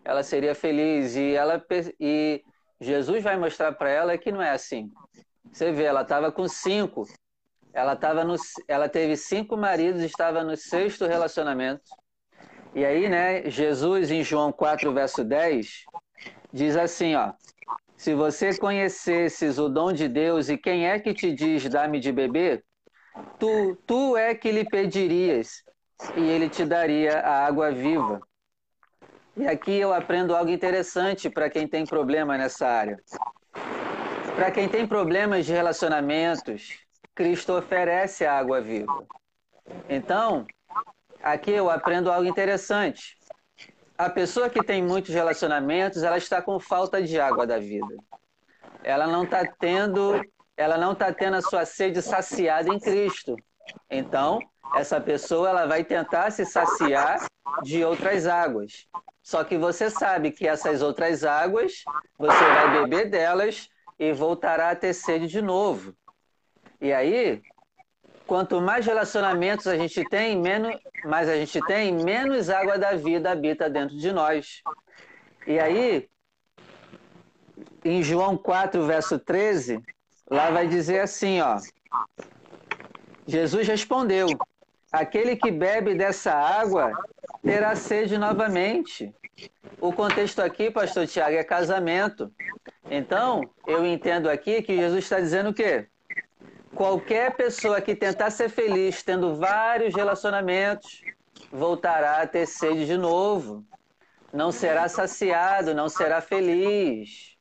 [0.05, 1.17] ela seria feliz.
[1.17, 1.65] E ela
[2.01, 2.43] e
[2.81, 4.91] Jesus vai mostrar para ela que não é assim.
[5.53, 7.07] Você vê, ela estava com cinco.
[7.73, 8.37] Ela tava no,
[8.69, 11.83] ela teve cinco maridos, estava no sexto relacionamento.
[12.75, 15.85] E aí, né, Jesus em João 4, verso 10,
[16.53, 17.33] diz assim, ó:
[17.97, 22.13] Se você conhecesses o dom de Deus e quem é que te diz dá-me de
[22.13, 22.65] beber,
[23.39, 25.63] tu, tu é que lhe pedirias
[26.17, 28.21] e ele te daria a água viva.
[29.37, 32.99] E aqui eu aprendo algo interessante para quem tem problema nessa área.
[34.35, 36.79] Para quem tem problemas de relacionamentos,
[37.15, 39.07] Cristo oferece a água viva.
[39.89, 40.47] Então,
[41.23, 43.17] aqui eu aprendo algo interessante.
[43.97, 47.95] A pessoa que tem muitos relacionamentos, ela está com falta de água da vida.
[48.83, 50.21] Ela não está tendo,
[50.57, 53.37] ela não está tendo a sua sede saciada em Cristo.
[53.91, 54.41] Então,
[54.75, 57.27] essa pessoa ela vai tentar se saciar
[57.63, 58.87] de outras águas.
[59.23, 61.85] Só que você sabe que essas outras águas,
[62.19, 63.69] você vai beber delas
[63.99, 65.95] e voltará a ter sede de novo.
[66.81, 67.41] E aí,
[68.27, 70.75] quanto mais relacionamentos a gente tem, menos,
[71.05, 74.63] mais a gente tem, menos água da vida habita dentro de nós.
[75.47, 76.09] E aí,
[77.85, 79.81] em João 4, verso 13,
[80.29, 81.59] lá vai dizer assim, ó.
[83.27, 84.27] Jesus respondeu:
[84.93, 86.93] Aquele que bebe dessa água
[87.43, 89.13] terá sede novamente.
[89.81, 92.31] O contexto aqui, pastor Tiago, é casamento.
[92.91, 95.87] Então, eu entendo aqui que Jesus está dizendo o quê?
[96.75, 101.03] Qualquer pessoa que tentar ser feliz tendo vários relacionamentos
[101.51, 103.65] voltará a ter sede de novo.
[104.33, 107.37] Não será saciado, não será feliz.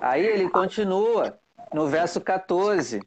[0.00, 1.38] Aí ele continua
[1.72, 3.00] no verso 14: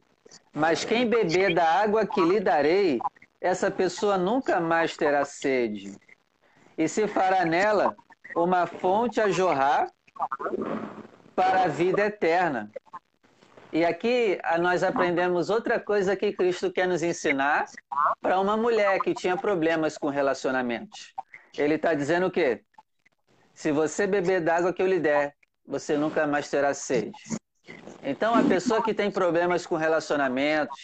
[0.52, 3.00] Mas quem beber da água que lhe darei,
[3.40, 5.96] essa pessoa nunca mais terá sede.
[6.76, 7.96] E se fará nela
[8.34, 9.90] uma fonte a jorrar
[11.34, 12.70] para a vida eterna.
[13.72, 17.66] E aqui nós aprendemos outra coisa que Cristo quer nos ensinar
[18.22, 21.14] para uma mulher que tinha problemas com relacionamentos.
[21.56, 22.62] Ele está dizendo o quê?
[23.54, 25.34] Se você beber da água que eu lhe der,
[25.66, 27.18] você nunca mais terá sede.
[28.02, 30.78] Então, a pessoa que tem problemas com relacionamentos,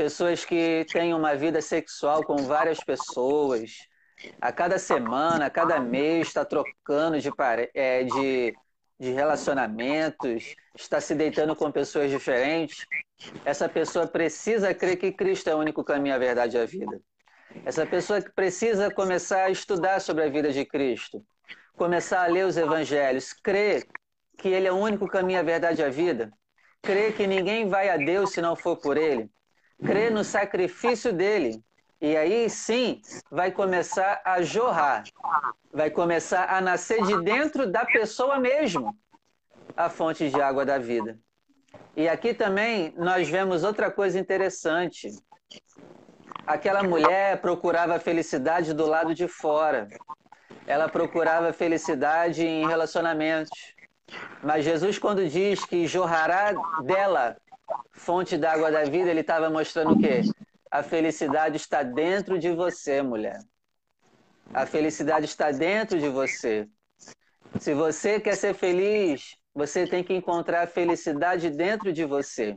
[0.00, 3.86] pessoas que têm uma vida sexual com várias pessoas,
[4.40, 7.30] a cada semana, a cada mês está trocando de,
[7.74, 8.54] é, de,
[8.98, 12.86] de relacionamentos, está se deitando com pessoas diferentes,
[13.44, 16.98] essa pessoa precisa crer que Cristo é o único caminho, a verdade e a vida.
[17.66, 21.22] Essa pessoa precisa começar a estudar sobre a vida de Cristo,
[21.76, 23.86] começar a ler os evangelhos, crer
[24.38, 26.32] que Ele é o único caminho, a verdade e a vida.
[26.80, 29.30] Crê que ninguém vai a Deus se não for por Ele.
[29.84, 31.62] Crê no sacrifício dele.
[32.00, 35.04] E aí sim vai começar a jorrar,
[35.70, 38.96] vai começar a nascer de dentro da pessoa mesmo
[39.76, 41.18] a fonte de água da vida.
[41.94, 45.10] E aqui também nós vemos outra coisa interessante.
[46.46, 49.86] Aquela mulher procurava felicidade do lado de fora.
[50.66, 53.74] Ela procurava felicidade em relacionamentos.
[54.42, 56.52] Mas Jesus, quando diz que jorrará
[56.82, 57.36] dela
[57.92, 60.22] fonte da água da vida, ele estava mostrando o quê?
[60.70, 63.40] A felicidade está dentro de você, mulher.
[64.52, 66.68] A felicidade está dentro de você.
[67.58, 72.56] Se você quer ser feliz, você tem que encontrar a felicidade dentro de você.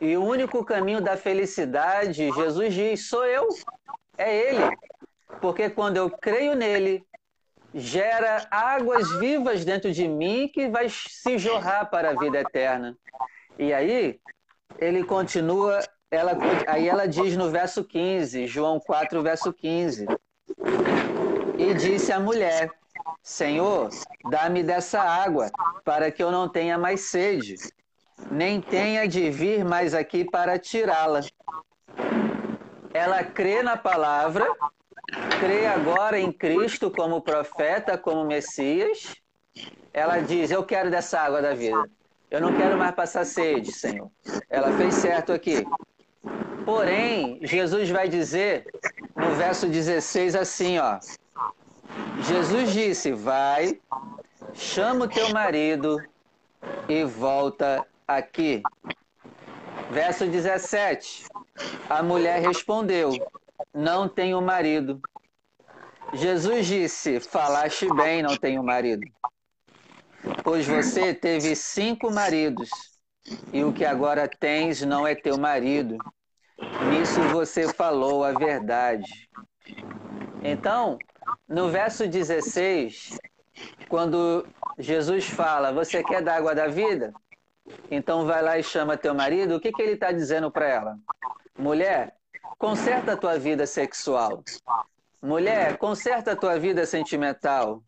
[0.00, 3.48] E o único caminho da felicidade, Jesus diz, sou eu.
[4.16, 4.76] É Ele.
[5.40, 7.04] Porque quando eu creio nele,
[7.74, 12.96] gera águas vivas dentro de mim que vai se jorrar para a vida eterna.
[13.60, 14.18] E aí,
[14.78, 15.80] ele continua,
[16.10, 16.32] ela,
[16.66, 20.06] aí ela diz no verso 15, João 4, verso 15.
[21.58, 22.70] E disse a mulher:
[23.22, 23.90] Senhor,
[24.30, 25.50] dá-me dessa água,
[25.84, 27.56] para que eu não tenha mais sede,
[28.30, 31.20] nem tenha de vir mais aqui para tirá-la.
[32.94, 34.46] Ela crê na palavra,
[35.38, 39.14] crê agora em Cristo como profeta, como Messias.
[39.92, 41.90] Ela diz: Eu quero dessa água da vida.
[42.30, 44.08] Eu não quero mais passar sede, Senhor.
[44.48, 45.66] Ela fez certo aqui.
[46.64, 48.66] Porém, Jesus vai dizer
[49.16, 51.00] no verso 16 assim, ó.
[52.20, 53.80] Jesus disse: Vai,
[54.54, 56.00] chama o teu marido
[56.88, 58.62] e volta aqui.
[59.90, 61.26] Verso 17.
[61.88, 63.10] A mulher respondeu:
[63.74, 65.00] Não tenho marido.
[66.12, 69.02] Jesus disse: Falaste bem, não tenho marido
[70.42, 72.70] pois você teve cinco maridos,
[73.52, 75.98] e o que agora tens não é teu marido.
[76.90, 79.28] Nisso você falou a verdade.
[80.42, 80.98] Então,
[81.48, 83.18] no verso 16,
[83.88, 84.46] quando
[84.78, 87.12] Jesus fala, você quer da água da vida?
[87.90, 89.56] Então vai lá e chama teu marido.
[89.56, 90.98] O que, que ele está dizendo para ela?
[91.58, 92.14] Mulher,
[92.58, 94.42] conserta a tua vida sexual.
[95.22, 97.82] Mulher, conserta a tua vida sentimental.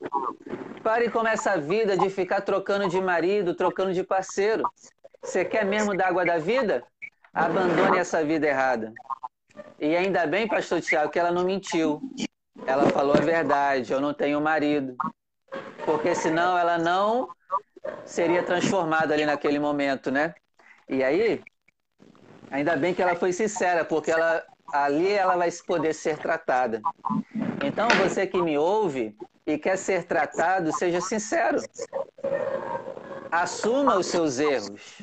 [0.83, 4.63] Pare com essa vida de ficar trocando de marido, trocando de parceiro.
[5.23, 6.85] Você quer mesmo da água da vida?
[7.33, 8.93] Abandone essa vida errada.
[9.79, 12.03] E ainda bem, pastor Tiago, que ela não mentiu.
[12.67, 14.95] Ela falou a verdade, eu não tenho marido.
[15.87, 17.29] Porque senão ela não
[18.05, 20.35] seria transformada ali naquele momento, né?
[20.87, 21.43] E aí,
[22.51, 26.83] ainda bem que ela foi sincera, porque ela ali ela vai poder ser tratada.
[27.61, 29.15] Então, você que me ouve
[29.47, 31.59] e quer ser tratado, seja sincero.
[33.31, 34.99] Assuma os seus erros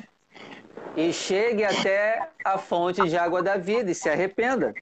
[0.96, 4.74] e chegue até a fonte de água da vida e se arrependa.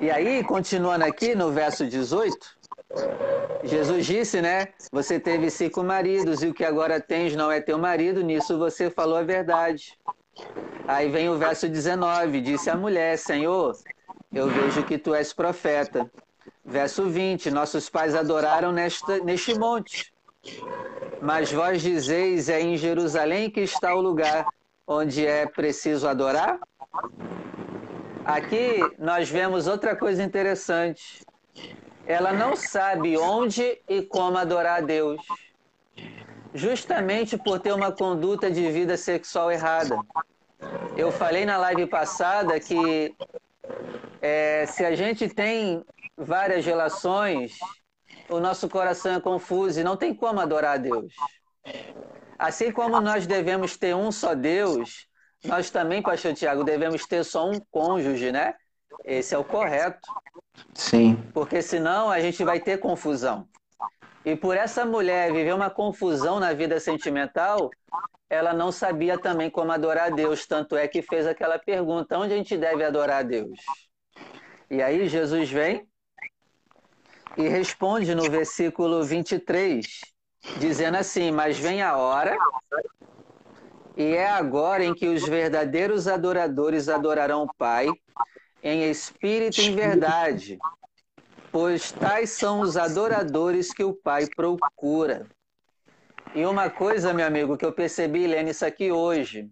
[0.00, 2.58] E aí, continuando aqui no verso 18,
[3.64, 4.68] Jesus disse, né?
[4.92, 8.90] Você teve cinco maridos e o que agora tens não é teu marido, nisso você
[8.90, 9.98] falou a verdade.
[10.86, 13.76] Aí vem o verso 19: Disse a mulher: Senhor,
[14.32, 16.10] eu vejo que tu és profeta.
[16.64, 20.12] Verso 20: Nossos pais adoraram nesta, neste monte.
[21.20, 24.46] Mas vós dizeis: É em Jerusalém que está o lugar
[24.86, 26.58] onde é preciso adorar?
[28.24, 31.22] Aqui nós vemos outra coisa interessante.
[32.06, 35.20] Ela não sabe onde e como adorar a Deus,
[36.54, 39.98] justamente por ter uma conduta de vida sexual errada.
[40.96, 43.14] Eu falei na live passada que
[44.20, 45.84] é, se a gente tem
[46.16, 47.58] várias relações,
[48.28, 51.14] o nosso coração é confuso e não tem como adorar a Deus.
[52.38, 55.06] Assim como nós devemos ter um só Deus,
[55.44, 58.54] nós também, pastor Tiago, devemos ter só um cônjuge, né?
[59.04, 60.08] Esse é o correto.
[60.74, 61.22] Sim.
[61.32, 63.48] Porque senão a gente vai ter confusão.
[64.28, 67.70] E por essa mulher viver uma confusão na vida sentimental,
[68.28, 72.34] ela não sabia também como adorar a Deus, tanto é que fez aquela pergunta: onde
[72.34, 73.58] a gente deve adorar a Deus?
[74.70, 75.88] E aí Jesus vem
[77.38, 79.86] e responde no versículo 23,
[80.58, 82.36] dizendo assim: Mas vem a hora,
[83.96, 87.88] e é agora em que os verdadeiros adoradores adorarão o Pai,
[88.62, 90.58] em espírito e em verdade,
[91.50, 95.26] pois tais são os adoradores que o Pai procura.
[96.34, 99.50] E uma coisa, meu amigo, que eu percebi lendo isso aqui hoje,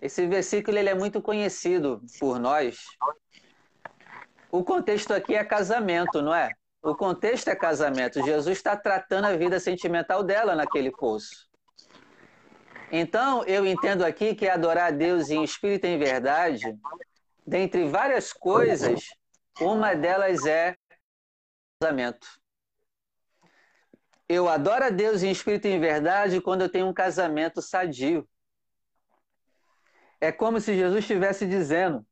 [0.00, 2.78] esse versículo ele é muito conhecido por nós.
[4.50, 6.50] O contexto aqui é casamento, não é?
[6.82, 8.22] O contexto é casamento.
[8.24, 11.48] Jesus está tratando a vida sentimental dela naquele poço.
[12.90, 16.76] Então, eu entendo aqui que adorar a Deus em espírito e em verdade,
[17.46, 19.06] dentre várias coisas,
[19.58, 20.74] uma delas é
[21.82, 22.26] casamento.
[24.28, 28.26] Eu adoro a Deus em espírito e em verdade quando eu tenho um casamento sadio.
[30.20, 32.06] É como se Jesus estivesse dizendo: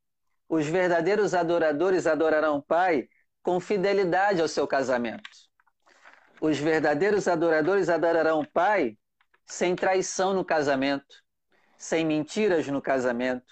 [0.48, 3.08] os verdadeiros adoradores adorarão o Pai
[3.42, 5.30] com fidelidade ao seu casamento.
[6.40, 8.98] Os verdadeiros adoradores adorarão o Pai
[9.46, 11.14] sem traição no casamento,
[11.78, 13.46] sem mentiras no casamento.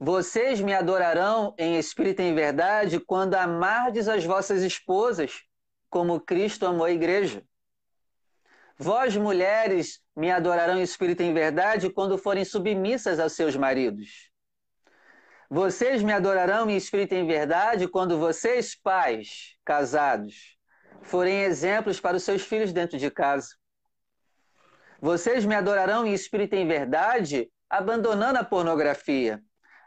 [0.00, 5.42] Vocês me adorarão em espírito e em verdade quando amardes as vossas esposas,
[5.90, 7.42] como Cristo amou a igreja.
[8.76, 14.30] Vós, mulheres, me adorarão em espírito e em verdade quando forem submissas aos seus maridos.
[15.50, 20.56] Vocês me adorarão em espírito e em verdade quando vocês, pais, casados,
[21.02, 23.48] forem exemplos para os seus filhos dentro de casa.
[25.00, 29.42] Vocês me adorarão em espírito e em verdade abandonando a pornografia,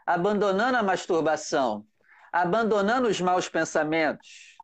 [0.06, 1.86] abandonando a masturbação,
[2.32, 4.56] abandonando os maus pensamentos.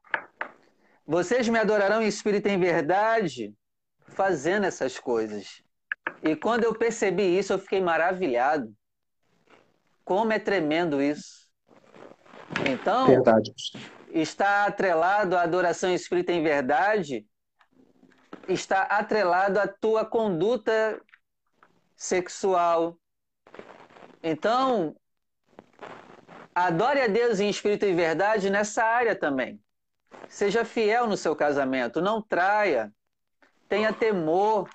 [1.06, 3.54] Vocês me adorarão em espírito e em verdade
[4.08, 5.62] fazendo essas coisas.
[6.22, 8.74] E quando eu percebi isso, eu fiquei maravilhado.
[10.04, 11.46] Como é tremendo isso.
[12.66, 13.52] Então, Verdade.
[14.10, 17.26] está atrelado à adoração espírita em verdade,
[18.48, 21.00] está atrelado à tua conduta
[21.94, 22.98] sexual.
[24.22, 24.96] Então,
[26.66, 29.60] adore a Deus em espírito e verdade nessa área também.
[30.28, 32.92] Seja fiel no seu casamento, não traia,
[33.68, 34.68] tenha temor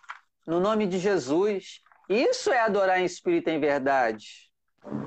[0.46, 1.82] no nome de Jesus.
[2.08, 4.50] Isso é adorar em espírito e em verdade.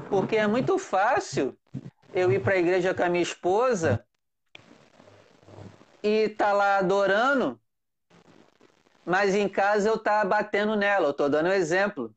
[0.08, 1.56] Porque é muito fácil
[2.12, 4.04] eu ir para a igreja com a minha esposa
[6.02, 7.60] e tá lá adorando,
[9.04, 12.14] mas em casa eu tá batendo nela, eu dando um exemplo.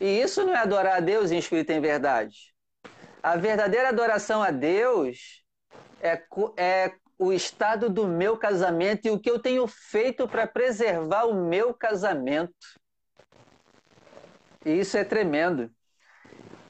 [0.00, 2.51] E isso não é adorar a Deus em espírito e em verdade.
[3.22, 5.44] A verdadeira adoração a Deus
[6.00, 6.20] é,
[6.56, 11.34] é o estado do meu casamento e o que eu tenho feito para preservar o
[11.34, 12.52] meu casamento.
[14.64, 15.70] E isso é tremendo.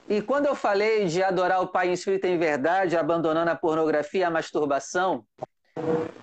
[0.06, 4.20] E quando eu falei de adorar o Pai em espírito em verdade, abandonando a pornografia
[4.20, 5.24] e a masturbação,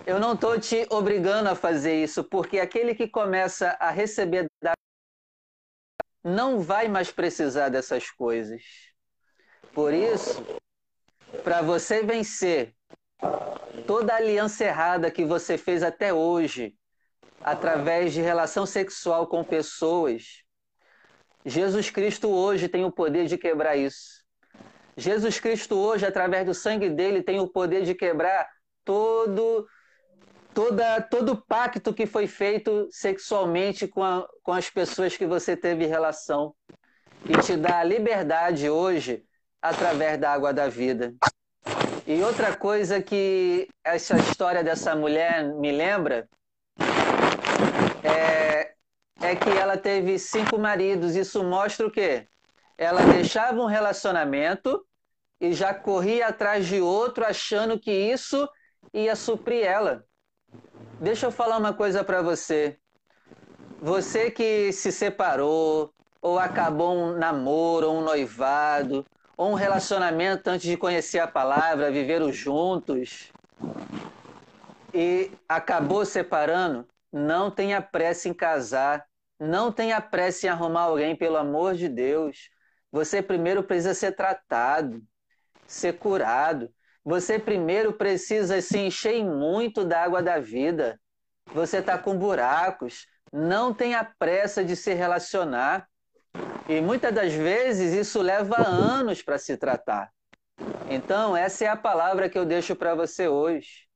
[0.06, 4.74] eu não estou te obrigando a fazer isso, porque aquele que começa a receber da
[6.24, 8.89] não vai mais precisar dessas coisas.
[9.74, 10.44] Por isso,
[11.44, 12.74] para você vencer
[13.86, 16.76] toda aliança errada que você fez até hoje,
[17.42, 20.44] através de relação sexual com pessoas,
[21.46, 24.24] Jesus Cristo hoje tem o poder de quebrar isso.
[24.98, 28.48] Jesus Cristo hoje, através do sangue dele, tem o poder de quebrar
[28.84, 29.68] todo
[30.54, 35.86] toda todo pacto que foi feito sexualmente com, a, com as pessoas que você teve
[35.86, 36.54] relação
[37.24, 39.24] e te dá a liberdade hoje
[39.62, 41.14] através da água da vida.
[42.08, 46.28] E outra coisa que essa história dessa mulher me lembra
[48.04, 48.74] é,
[49.22, 51.16] é que ela teve cinco maridos.
[51.16, 52.28] Isso mostra o quê?
[52.78, 54.84] Ela deixava um relacionamento
[55.40, 58.50] e já corria atrás de outro, achando que isso
[58.94, 60.04] ia suprir ela.
[61.00, 62.78] Deixa eu falar uma coisa para você.
[63.82, 69.06] Você que se separou, ou acabou um namoro, ou um noivado,
[69.40, 73.32] ou um relacionamento antes de conhecer a palavra, viveram juntos
[74.94, 79.06] e acabou separando, não tenha pressa em casar,
[79.40, 82.50] não tenha pressa em arrumar alguém, pelo amor de Deus.
[82.92, 85.02] Você primeiro precisa ser tratado,
[85.66, 86.70] ser curado.
[87.06, 91.00] Você primeiro precisa se encher muito da água da vida.
[91.54, 93.08] Você está com buracos.
[93.32, 95.88] Não tenha pressa de se relacionar.
[96.70, 100.12] E muitas das vezes isso leva anos para se tratar.
[100.88, 103.88] Então, essa é a palavra que eu deixo para você hoje.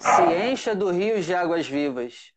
[0.00, 2.32] Se encha do rio de águas vivas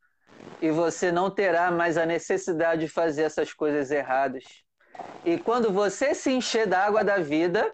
[0.61, 4.43] e você não terá mais a necessidade de fazer essas coisas erradas.
[5.25, 7.73] E quando você se encher da água da vida,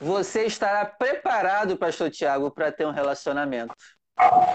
[0.00, 3.74] você estará preparado, pastor Tiago, para ter um relacionamento.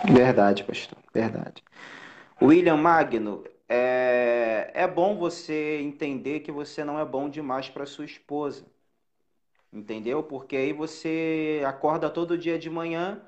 [0.03, 1.63] Verdade, pastor, verdade.
[2.41, 8.05] William Magno, é, é bom você entender que você não é bom demais para sua
[8.05, 8.65] esposa.
[9.71, 10.23] Entendeu?
[10.23, 13.21] Porque aí você acorda todo dia de manhã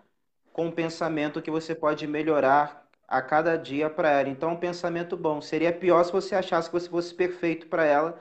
[0.54, 4.30] com um pensamento que você pode melhorar a cada dia para ela.
[4.30, 5.42] Então, um pensamento bom.
[5.42, 8.20] Seria pior se você achasse que você fosse perfeito para ela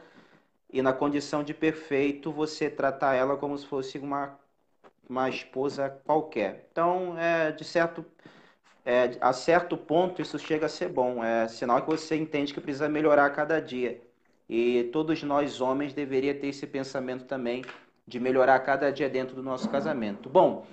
[0.71, 4.39] e, na condição de perfeito, você tratar ela como se fosse uma,
[5.09, 6.69] uma esposa qualquer.
[6.73, 8.05] Então, é, de certo
[8.89, 11.23] é, a certo ponto isso chega a ser bom.
[11.23, 14.01] É sinal que você entende que precisa melhorar a cada dia.
[14.49, 17.63] E todos nós homens deveria ter esse pensamento também
[18.07, 20.31] de melhorar a cada dia dentro do nosso casamento.
[20.31, 20.65] Bom,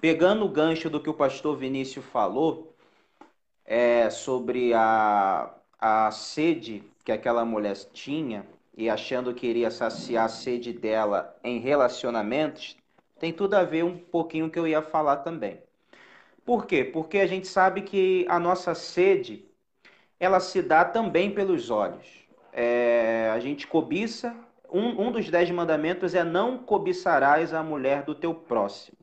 [0.00, 2.72] pegando o gancho do que o pastor Vinícius falou
[3.64, 8.46] é, sobre a, a sede que aquela mulher tinha
[8.76, 12.76] e achando que iria saciar a sede dela em relacionamentos,
[13.18, 15.58] tem tudo a ver um pouquinho que eu ia falar também.
[16.48, 16.82] Por quê?
[16.82, 19.44] Porque a gente sabe que a nossa sede,
[20.18, 22.26] ela se dá também pelos olhos.
[22.54, 24.34] É, a gente cobiça,
[24.72, 28.96] um, um dos dez mandamentos é não cobiçarás a mulher do teu próximo.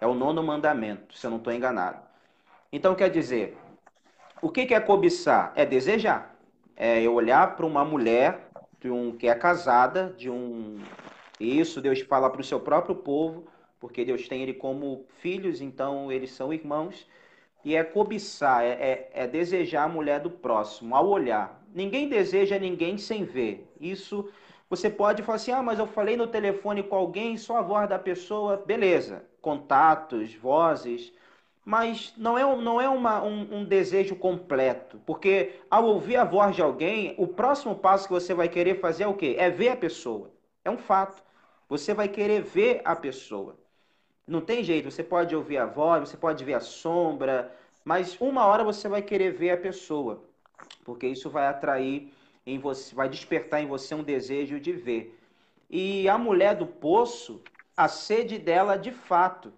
[0.00, 2.00] É o nono mandamento, se eu não estou enganado.
[2.72, 3.54] Então, quer dizer,
[4.40, 5.52] o que é cobiçar?
[5.54, 6.34] É desejar.
[6.74, 8.48] É eu olhar para uma mulher
[8.80, 10.78] de um, que é casada, de um.
[11.38, 13.44] Isso Deus fala para o seu próprio povo,
[13.80, 17.06] porque Deus tem ele como filhos, então eles são irmãos.
[17.64, 21.62] E é cobiçar, é, é, é desejar a mulher do próximo, ao olhar.
[21.74, 23.68] Ninguém deseja ninguém sem ver.
[23.80, 24.30] Isso
[24.68, 27.88] você pode falar assim: ah, mas eu falei no telefone com alguém, só a voz
[27.88, 29.24] da pessoa, beleza.
[29.40, 31.12] Contatos, vozes.
[31.64, 35.00] Mas não é, não é uma, um, um desejo completo.
[35.04, 39.04] Porque ao ouvir a voz de alguém, o próximo passo que você vai querer fazer
[39.04, 39.36] é o quê?
[39.38, 40.30] É ver a pessoa.
[40.64, 41.22] É um fato.
[41.68, 43.58] Você vai querer ver a pessoa.
[44.26, 48.44] Não tem jeito, você pode ouvir a voz, você pode ver a sombra, mas uma
[48.44, 50.20] hora você vai querer ver a pessoa,
[50.84, 52.12] porque isso vai atrair
[52.44, 55.16] em você, vai despertar em você um desejo de ver.
[55.70, 57.40] E a mulher do poço,
[57.76, 59.52] a sede dela de fato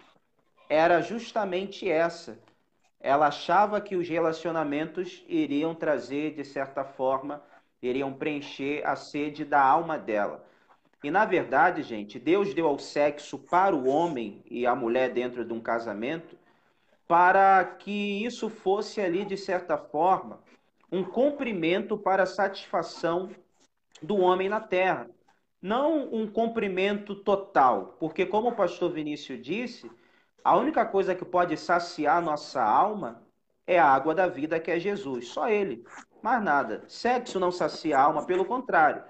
[0.69, 2.39] era justamente essa.
[3.01, 7.43] Ela achava que os relacionamentos iriam trazer, de certa forma,
[7.81, 10.45] iriam preencher a sede da alma dela.
[11.03, 15.45] E na verdade, gente, Deus deu ao sexo para o homem e a mulher dentro
[15.45, 16.37] de um casamento
[17.07, 20.41] para que isso fosse ali, de certa forma,
[20.93, 23.31] um cumprimento para a satisfação
[24.03, 25.09] do homem na terra.
[25.61, 29.91] Não um cumprimento total, porque, como o pastor Vinícius disse,
[30.45, 33.23] a única coisa que pode saciar nossa alma
[33.67, 35.29] é a água da vida, que é Jesus.
[35.29, 35.85] Só Ele.
[36.23, 36.85] Mais nada.
[36.89, 39.03] Sexo não sacia a alma, pelo contrário.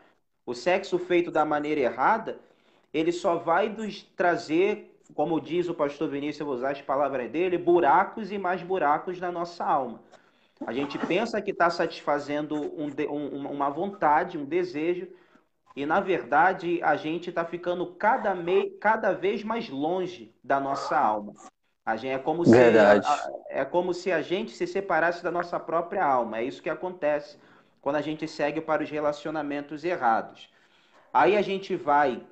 [0.48, 2.38] O sexo feito da maneira errada,
[2.90, 7.30] ele só vai nos trazer, como diz o pastor Vinícius, eu vou usar as palavras
[7.30, 10.00] dele, buracos e mais buracos na nossa alma.
[10.66, 15.06] A gente pensa que está satisfazendo um, um, uma vontade, um desejo,
[15.76, 18.70] e na verdade a gente está ficando cada, me...
[18.70, 21.34] cada vez mais longe da nossa alma.
[21.84, 22.56] A gente, é, como se,
[23.50, 26.38] é como se a gente se separasse da nossa própria alma.
[26.38, 27.36] É isso que acontece
[27.80, 30.48] quando a gente segue para os relacionamentos errados.
[31.12, 32.22] Aí a gente vai,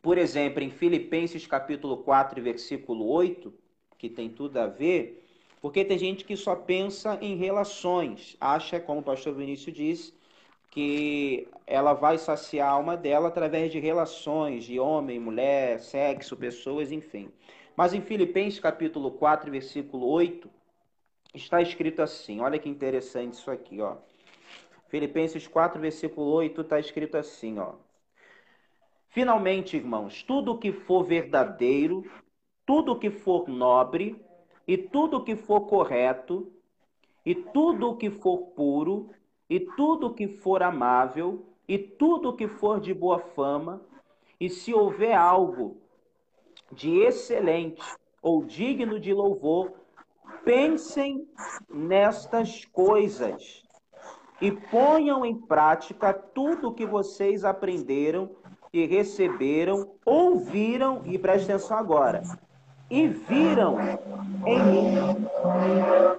[0.00, 3.52] por exemplo, em Filipenses capítulo 4, versículo 8,
[3.98, 5.24] que tem tudo a ver,
[5.60, 10.14] porque tem gente que só pensa em relações, acha, como o pastor Vinícius disse,
[10.70, 16.90] que ela vai saciar a alma dela através de relações de homem, mulher, sexo, pessoas,
[16.90, 17.30] enfim.
[17.76, 20.50] Mas em Filipenses capítulo 4, versículo 8,
[21.32, 23.96] está escrito assim, olha que interessante isso aqui, ó.
[24.94, 27.72] Filipenses 4, versículo 8, está escrito assim, ó.
[29.08, 32.08] Finalmente, irmãos, tudo que for verdadeiro,
[32.64, 34.16] tudo que for nobre,
[34.68, 36.52] e tudo que for correto,
[37.26, 39.10] e tudo que for puro,
[39.50, 43.82] e tudo que for amável, e tudo que for de boa fama,
[44.38, 45.76] e se houver algo
[46.70, 47.82] de excelente
[48.22, 49.72] ou digno de louvor,
[50.44, 51.28] pensem
[51.68, 53.63] nestas coisas
[54.40, 58.30] e ponham em prática tudo o que vocês aprenderam
[58.72, 62.22] e receberam, ouviram, e preste atenção agora,
[62.90, 63.78] e viram
[64.46, 64.94] em mim.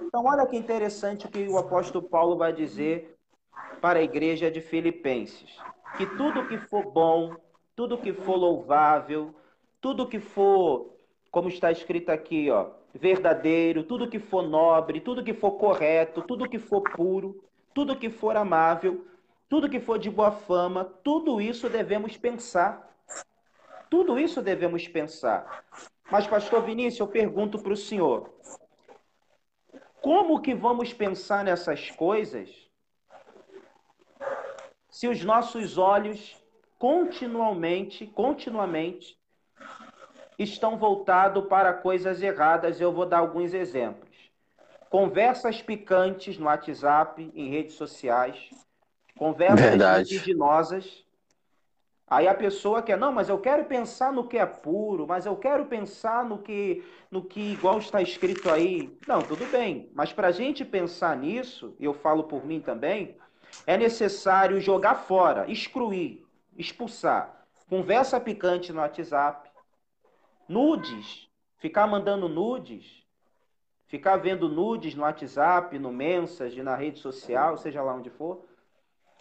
[0.06, 3.14] Então, olha que interessante o que o apóstolo Paulo vai dizer
[3.80, 5.58] para a igreja de Filipenses:
[5.96, 7.34] que tudo que for bom,
[7.74, 9.34] tudo que for louvável,
[9.80, 10.94] tudo que for,
[11.30, 16.48] como está escrito aqui, ó, verdadeiro, tudo que for nobre, tudo que for correto, tudo
[16.48, 17.44] que for puro,
[17.76, 19.06] tudo que for amável,
[19.50, 22.90] tudo que for de boa fama, tudo isso devemos pensar.
[23.90, 25.62] Tudo isso devemos pensar.
[26.10, 28.30] Mas, pastor Vinícius, eu pergunto para o senhor:
[30.00, 32.48] como que vamos pensar nessas coisas
[34.88, 36.34] se os nossos olhos
[36.78, 39.20] continuamente, continuamente
[40.38, 42.80] estão voltados para coisas erradas?
[42.80, 44.05] Eu vou dar alguns exemplos
[44.90, 48.50] conversas picantes no WhatsApp, em redes sociais,
[49.16, 51.06] conversas vertiginosas,
[52.08, 55.36] Aí a pessoa quer, não, mas eu quero pensar no que é puro, mas eu
[55.36, 58.96] quero pensar no que, no que igual está escrito aí.
[59.08, 63.16] Não, tudo bem, mas para a gente pensar nisso, e eu falo por mim também,
[63.66, 66.24] é necessário jogar fora, excluir,
[66.56, 67.44] expulsar.
[67.68, 69.50] Conversa picante no WhatsApp,
[70.48, 73.04] nudes, ficar mandando nudes,
[73.86, 78.44] ficar vendo nudes no WhatsApp, no Message, na rede social, seja lá onde for.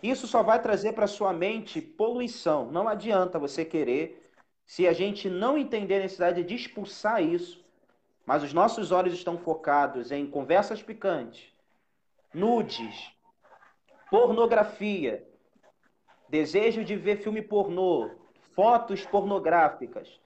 [0.02, 2.72] Isso só vai trazer para sua mente poluição.
[2.72, 4.32] Não adianta você querer,
[4.66, 7.64] se a gente não entender a necessidade de expulsar isso,
[8.26, 11.54] mas os nossos olhos estão focados em conversas picantes,
[12.34, 13.12] nudes,
[14.10, 15.28] pornografia,
[16.28, 18.10] desejo de ver filme pornô,
[18.56, 20.20] fotos pornográficas,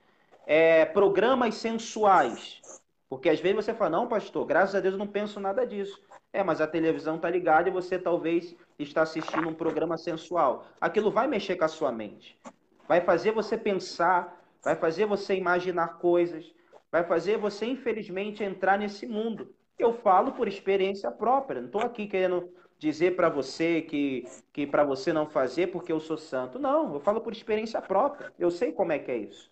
[0.45, 2.61] é, programas sensuais.
[3.09, 5.99] Porque às vezes você fala, não, pastor, graças a Deus eu não penso nada disso.
[6.31, 10.65] É, mas a televisão está ligada e você talvez está assistindo um programa sensual.
[10.79, 12.39] Aquilo vai mexer com a sua mente.
[12.87, 16.53] Vai fazer você pensar, vai fazer você imaginar coisas,
[16.91, 19.55] vai fazer você, infelizmente, entrar nesse mundo.
[19.77, 21.61] Eu falo por experiência própria.
[21.61, 24.23] Não estou aqui querendo dizer para você que,
[24.53, 26.59] que para você não fazer porque eu sou santo.
[26.59, 28.31] Não, eu falo por experiência própria.
[28.37, 29.51] Eu sei como é que é isso.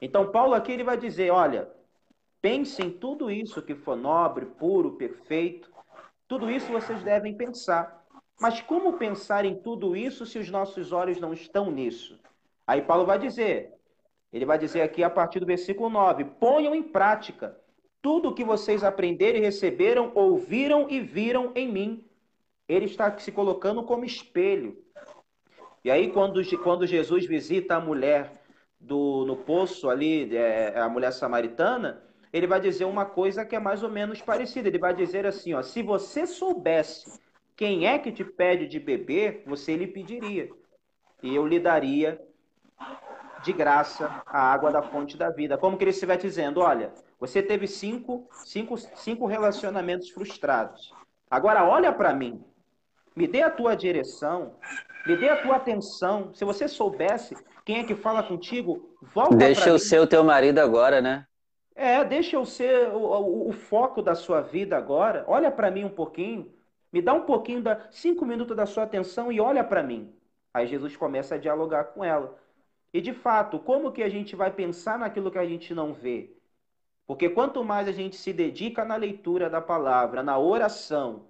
[0.00, 1.68] Então, Paulo aqui ele vai dizer: olha,
[2.40, 5.70] pense em tudo isso que for nobre, puro, perfeito,
[6.26, 8.04] tudo isso vocês devem pensar.
[8.40, 12.18] Mas como pensar em tudo isso se os nossos olhos não estão nisso?
[12.66, 13.72] Aí Paulo vai dizer,
[14.32, 17.58] ele vai dizer aqui a partir do versículo 9: ponham em prática
[18.00, 22.04] tudo o que vocês aprenderam e receberam, ouviram e viram em mim.
[22.68, 24.84] Ele está se colocando como espelho.
[25.84, 28.42] E aí, quando, quando Jesus visita a mulher
[28.78, 33.60] do, no poço ali, é, a mulher samaritana, ele vai dizer uma coisa que é
[33.60, 34.68] mais ou menos parecida.
[34.68, 37.20] Ele vai dizer assim: ó, se você soubesse
[37.56, 40.48] quem é que te pede de beber, você lhe pediria,
[41.22, 42.20] e eu lhe daria
[43.42, 45.58] de graça a água da fonte da vida.
[45.58, 50.92] Como que ele estiver dizendo: olha, você teve cinco, cinco, cinco relacionamentos frustrados.
[51.30, 52.42] Agora olha para mim,
[53.14, 54.54] me dê a tua direção,
[55.06, 56.32] me dê a tua atenção.
[56.34, 60.58] Se você soubesse quem é que fala contigo, volta Deixa eu ser o teu marido
[60.58, 61.26] agora, né?
[61.78, 65.24] É, deixa eu ser o, o, o foco da sua vida agora.
[65.28, 66.52] Olha para mim um pouquinho.
[66.92, 70.12] Me dá um pouquinho da cinco minutos da sua atenção e olha para mim.
[70.52, 72.36] Aí Jesus começa a dialogar com ela.
[72.92, 76.32] E de fato, como que a gente vai pensar naquilo que a gente não vê?
[77.06, 81.26] Porque quanto mais a gente se dedica na leitura da palavra, na oração,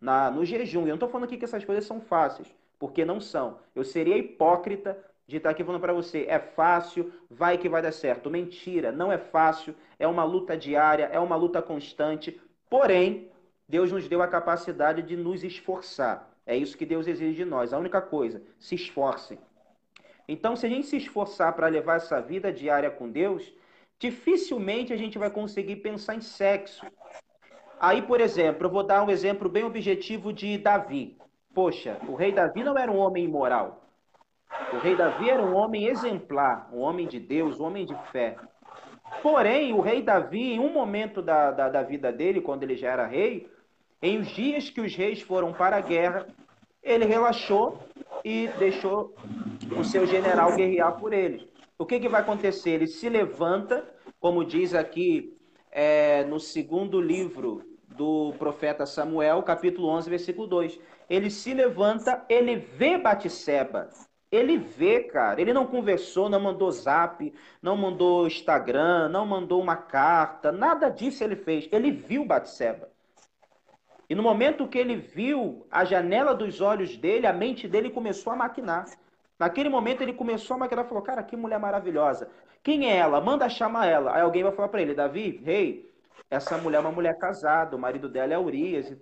[0.00, 2.48] na, no jejum, eu não estou falando aqui que essas coisas são fáceis,
[2.78, 3.58] porque não são.
[3.74, 4.96] Eu seria hipócrita
[5.30, 8.28] de estar aqui falando para você, é fácil, vai que vai dar certo.
[8.28, 12.40] Mentira, não é fácil, é uma luta diária, é uma luta constante.
[12.68, 13.30] Porém,
[13.68, 16.28] Deus nos deu a capacidade de nos esforçar.
[16.44, 17.72] É isso que Deus exige de nós.
[17.72, 19.38] A única coisa, se esforcem.
[20.26, 23.54] Então, se a gente se esforçar para levar essa vida diária com Deus,
[24.00, 26.84] dificilmente a gente vai conseguir pensar em sexo.
[27.78, 31.16] Aí, por exemplo, eu vou dar um exemplo bem objetivo de Davi.
[31.54, 33.89] Poxa, o rei Davi não era um homem imoral.
[34.72, 38.36] O rei Davi era um homem exemplar, um homem de Deus, um homem de fé.
[39.22, 42.90] Porém, o rei Davi, em um momento da, da, da vida dele, quando ele já
[42.90, 43.48] era rei,
[44.02, 46.26] em os dias que os reis foram para a guerra,
[46.82, 47.78] ele relaxou
[48.24, 49.14] e deixou
[49.76, 51.50] o seu general guerrear por ele.
[51.78, 52.70] O que, que vai acontecer?
[52.70, 53.84] Ele se levanta,
[54.18, 55.36] como diz aqui
[55.70, 60.78] é, no segundo livro do profeta Samuel, capítulo 11, versículo 2.
[61.08, 63.90] Ele se levanta, ele vê Batseba,
[64.30, 65.40] ele vê, cara.
[65.40, 71.24] Ele não conversou, não mandou zap, não mandou Instagram, não mandou uma carta, nada disso
[71.24, 71.68] ele fez.
[71.72, 72.88] Ele viu Batseba.
[74.08, 78.32] E no momento que ele viu a janela dos olhos dele, a mente dele começou
[78.32, 78.86] a maquinar.
[79.38, 82.28] Naquele momento ele começou a maquinar e falou: Cara, que mulher maravilhosa.
[82.62, 83.20] Quem é ela?
[83.20, 84.14] Manda chamar ela.
[84.14, 85.90] Aí alguém vai falar para ele: Davi, rei, hey,
[86.28, 88.92] essa mulher é uma mulher casada, o marido dela é Urias.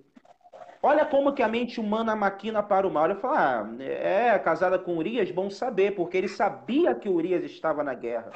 [0.83, 3.07] Olha como que a mente humana maquina para o mal.
[3.07, 7.83] Ele fala, ah, é casada com Urias, bom saber, porque ele sabia que Urias estava
[7.83, 8.33] na guerra.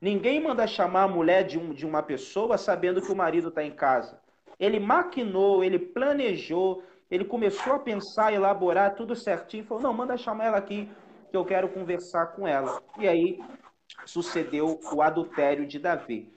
[0.00, 3.62] Ninguém manda chamar a mulher de, um, de uma pessoa sabendo que o marido está
[3.62, 4.20] em casa.
[4.58, 9.64] Ele maquinou, ele planejou, ele começou a pensar, elaborar tudo certinho.
[9.64, 10.90] Falou, não, manda chamar ela aqui,
[11.30, 12.82] que eu quero conversar com ela.
[12.98, 13.40] E aí
[14.04, 16.32] sucedeu o adultério de Davi.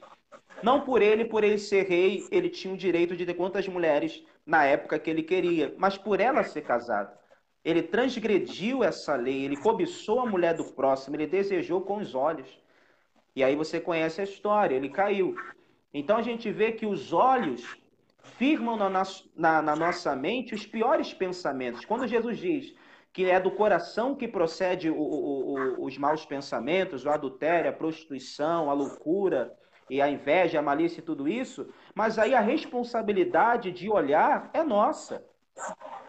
[0.62, 4.24] Não por ele, por ele ser rei, ele tinha o direito de ter quantas mulheres
[4.44, 7.16] na época que ele queria, mas por ela ser casada.
[7.64, 12.60] Ele transgrediu essa lei, ele cobiçou a mulher do próximo, ele desejou com os olhos.
[13.36, 15.34] E aí você conhece a história, ele caiu.
[15.94, 17.80] Então a gente vê que os olhos
[18.22, 18.90] firmam na,
[19.36, 21.84] na, na nossa mente os piores pensamentos.
[21.84, 22.74] Quando Jesus diz
[23.12, 27.74] que é do coração que procede o, o, o, os maus pensamentos, o adultério, a
[27.74, 29.52] prostituição, a loucura
[29.92, 34.64] e a inveja, a malícia e tudo isso, mas aí a responsabilidade de olhar é
[34.64, 35.22] nossa.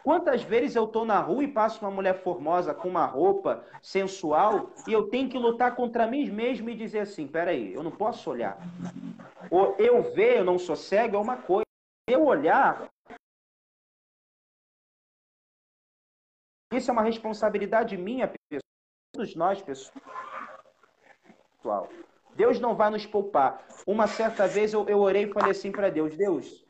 [0.05, 4.71] Quantas vezes eu estou na rua e passo uma mulher formosa com uma roupa sensual
[4.87, 8.29] e eu tenho que lutar contra mim mesmo e dizer assim: peraí, eu não posso
[8.29, 8.57] olhar.
[9.51, 11.65] Ou eu ver, eu não sou cego, é uma coisa.
[12.07, 12.89] Eu olhar
[16.71, 18.61] Isso é uma responsabilidade minha, pessoal.
[19.13, 19.93] Todos nós, pessoal.
[22.35, 23.65] Deus não vai nos poupar.
[23.85, 26.65] Uma certa vez eu, eu orei e falei assim para Deus: Deus,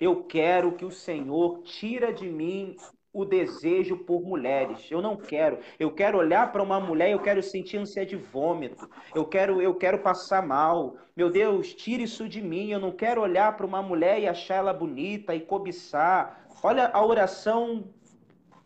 [0.00, 2.76] eu quero que o Senhor tira de mim
[3.14, 4.90] o desejo por mulheres.
[4.90, 5.58] Eu não quero.
[5.78, 8.90] Eu quero olhar para uma mulher eu quero sentir ânsia de vômito.
[9.14, 10.96] Eu quero, eu quero passar mal.
[11.16, 12.70] Meu Deus, tira isso de mim.
[12.70, 16.44] Eu não quero olhar para uma mulher e achar ela bonita e cobiçar.
[16.60, 17.84] Olha a oração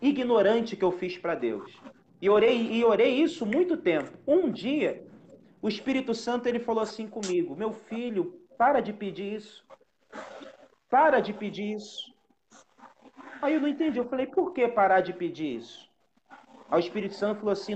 [0.01, 1.71] ignorante que eu fiz para Deus.
[2.21, 4.11] E orei, e orei isso muito tempo.
[4.27, 5.07] Um dia,
[5.61, 9.65] o Espírito Santo ele falou assim comigo: Meu filho, para de pedir isso.
[10.89, 12.15] Para de pedir isso.
[13.43, 13.99] Aí eu não entendi.
[13.99, 15.89] Eu falei: Por que parar de pedir isso?
[16.71, 17.75] Aí o Espírito Santo falou assim: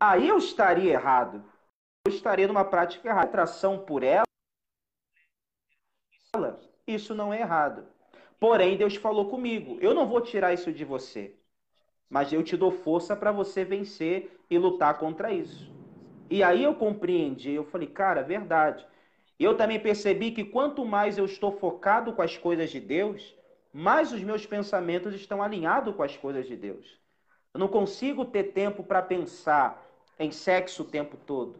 [0.00, 1.44] Aí eu estaria errado.
[2.06, 3.28] Eu estaria numa prática errada.
[3.28, 4.24] Atração por ela,
[6.86, 7.86] isso não é errado.
[8.38, 11.34] Porém, Deus falou comigo: eu não vou tirar isso de você,
[12.08, 15.72] mas eu te dou força para você vencer e lutar contra isso.
[16.30, 18.86] E aí eu compreendi, eu falei, cara, verdade.
[19.38, 23.34] Eu também percebi que quanto mais eu estou focado com as coisas de Deus,
[23.72, 27.00] mais os meus pensamentos estão alinhados com as coisas de Deus.
[27.54, 29.87] Eu não consigo ter tempo para pensar
[30.18, 31.58] em sexo o tempo todo,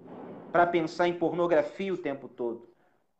[0.51, 2.69] para pensar em pornografia o tempo todo,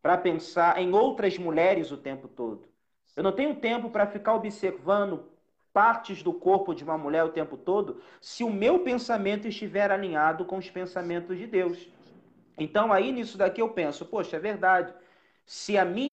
[0.03, 2.69] para pensar em outras mulheres o tempo todo.
[3.15, 5.29] Eu não tenho tempo para ficar observando
[5.73, 10.45] partes do corpo de uma mulher o tempo todo, se o meu pensamento estiver alinhado
[10.45, 11.89] com os pensamentos de Deus.
[12.57, 14.93] Então, aí nisso daqui eu penso, poxa, é verdade.
[15.47, 16.09] Se a minha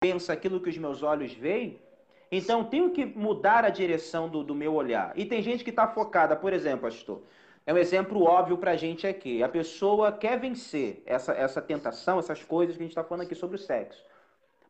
[0.00, 1.82] pensa aquilo que os meus olhos veem,
[2.30, 5.12] então tenho que mudar a direção do, do meu olhar.
[5.18, 7.22] E tem gente que está focada, por exemplo, pastor,
[7.68, 9.42] é um exemplo óbvio para a gente aqui.
[9.42, 13.34] A pessoa quer vencer essa, essa tentação, essas coisas que a gente está falando aqui
[13.34, 14.02] sobre o sexo.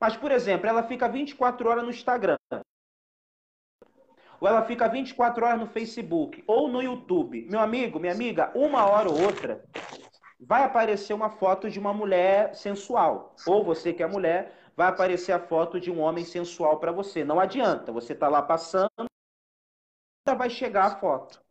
[0.01, 2.37] Mas, por exemplo, ela fica 24 horas no Instagram.
[4.41, 6.43] Ou ela fica 24 horas no Facebook.
[6.45, 7.47] Ou no YouTube.
[7.49, 9.65] Meu amigo, minha amiga, uma hora ou outra,
[10.41, 13.37] vai aparecer uma foto de uma mulher sensual.
[13.47, 17.23] Ou você que é mulher, vai aparecer a foto de um homem sensual para você.
[17.23, 17.93] Não adianta.
[17.93, 18.91] Você está lá passando,
[20.37, 21.47] vai chegar a foto.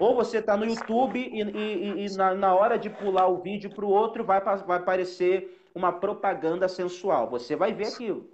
[0.00, 3.68] Ou você está no YouTube e, e, e na, na, hora de pular o vídeo
[3.68, 7.28] para o outro vai, vai aparecer uma propaganda sensual.
[7.28, 8.26] Você vai ver aquilo.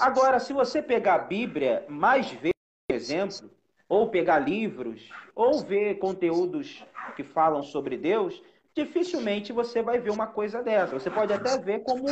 [0.00, 2.52] Agora, se você pegar a Bíblia mais vezes,
[2.88, 3.50] por exemplo,
[3.86, 6.82] ou pegar livros, ou ver conteúdos
[7.14, 8.42] que falam sobre Deus,
[8.74, 10.98] dificilmente você vai ver uma coisa dessa.
[10.98, 12.06] Você pode até ver como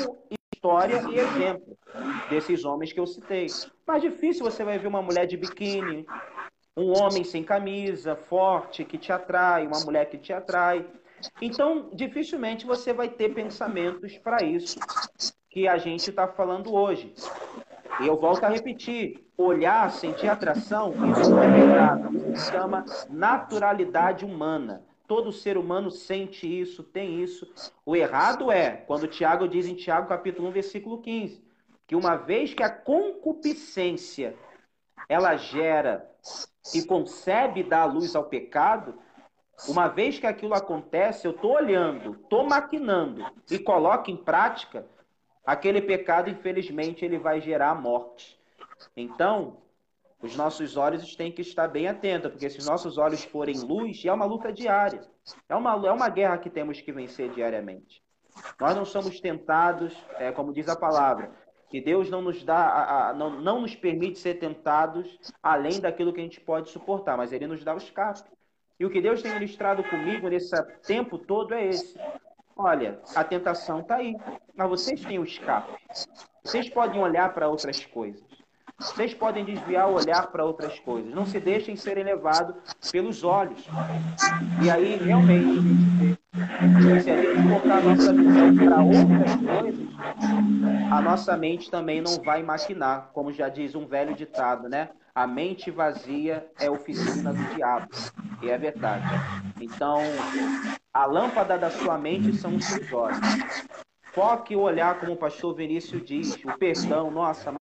[0.54, 1.78] história e exemplo
[2.28, 3.46] desses homens que eu citei.
[3.86, 6.06] Mas difícil você vai ver uma mulher de biquíni,
[6.76, 10.84] um homem sem camisa, forte, que te atrai, uma mulher que te atrai.
[11.40, 14.78] Então, dificilmente você vai ter pensamentos para isso
[15.48, 17.14] que a gente está falando hoje.
[18.00, 22.32] E eu volto a repetir: olhar, sentir atração, isso é pecado.
[22.32, 24.82] Isso chama naturalidade humana.
[25.06, 27.46] Todo ser humano sente isso, tem isso.
[27.84, 31.44] O errado é quando Tiago diz em Tiago capítulo 1, versículo 15,
[31.86, 34.34] que uma vez que a concupiscência
[35.08, 36.08] ela gera
[36.74, 38.98] e concebe dar luz ao pecado,
[39.68, 44.86] uma vez que aquilo acontece, eu estou olhando, estou maquinando e coloco em prática,
[45.46, 48.38] aquele pecado, infelizmente, ele vai gerar a morte.
[48.96, 49.58] Então,
[50.20, 54.12] os nossos olhos têm que estar bem atentos, porque se nossos olhos forem luz, é
[54.12, 55.02] uma luta diária.
[55.48, 58.02] É uma, é uma guerra que temos que vencer diariamente.
[58.58, 61.30] Nós não somos tentados, é, como diz a palavra,
[61.74, 66.12] que Deus não nos dá, a, a, não, não nos permite ser tentados além daquilo
[66.12, 68.30] que a gente pode suportar, mas Ele nos dá o escape.
[68.78, 70.54] E o que Deus tem ministrado comigo nesse
[70.86, 71.98] tempo todo é esse.
[72.56, 74.16] Olha, a tentação está aí,
[74.54, 75.72] mas vocês têm o escape.
[76.44, 78.22] Vocês podem olhar para outras coisas.
[78.78, 81.12] Vocês podem desviar o olhar para outras coisas.
[81.12, 82.54] Não se deixem serem levados
[82.92, 83.66] pelos olhos.
[84.62, 86.20] E aí, realmente.
[87.02, 89.83] Se a gente colocar a nossa visão para outras coisas,
[90.90, 94.90] a nossa mente também não vai maquinar, como já diz um velho ditado, né?
[95.14, 97.88] A mente vazia é oficina do diabo.
[98.42, 99.06] E é verdade.
[99.60, 100.00] Então,
[100.92, 103.18] a lâmpada da sua mente são os seus olhos.
[104.12, 107.52] Foque o olhar, como o pastor Vinícius diz, o perdão, nossa,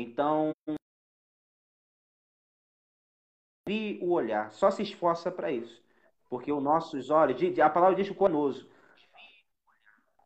[0.00, 0.52] Então,
[3.68, 5.82] vi o olhar, só se esforça para isso.
[6.28, 8.68] Porque os nossos olhos, a palavra diz conoso.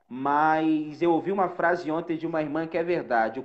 [0.08, 3.40] Mas eu ouvi uma frase ontem de uma irmã que é verdade.
[3.40, 3.42] O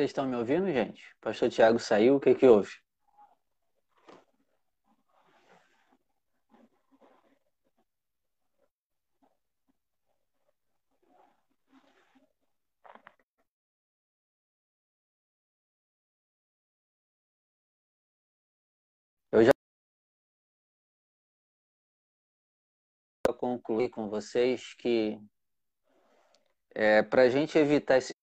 [0.00, 1.04] Vocês estão me ouvindo, gente?
[1.20, 2.70] Pastor Tiago saiu, o que que houve?
[19.30, 19.52] Eu já
[23.36, 25.20] concluí com vocês que
[26.74, 28.14] é, para a gente evitar esse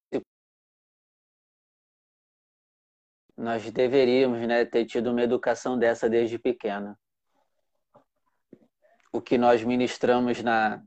[3.38, 7.00] nós deveríamos né, ter tido uma educação dessa desde pequena.
[9.14, 10.82] O que nós ministramos na,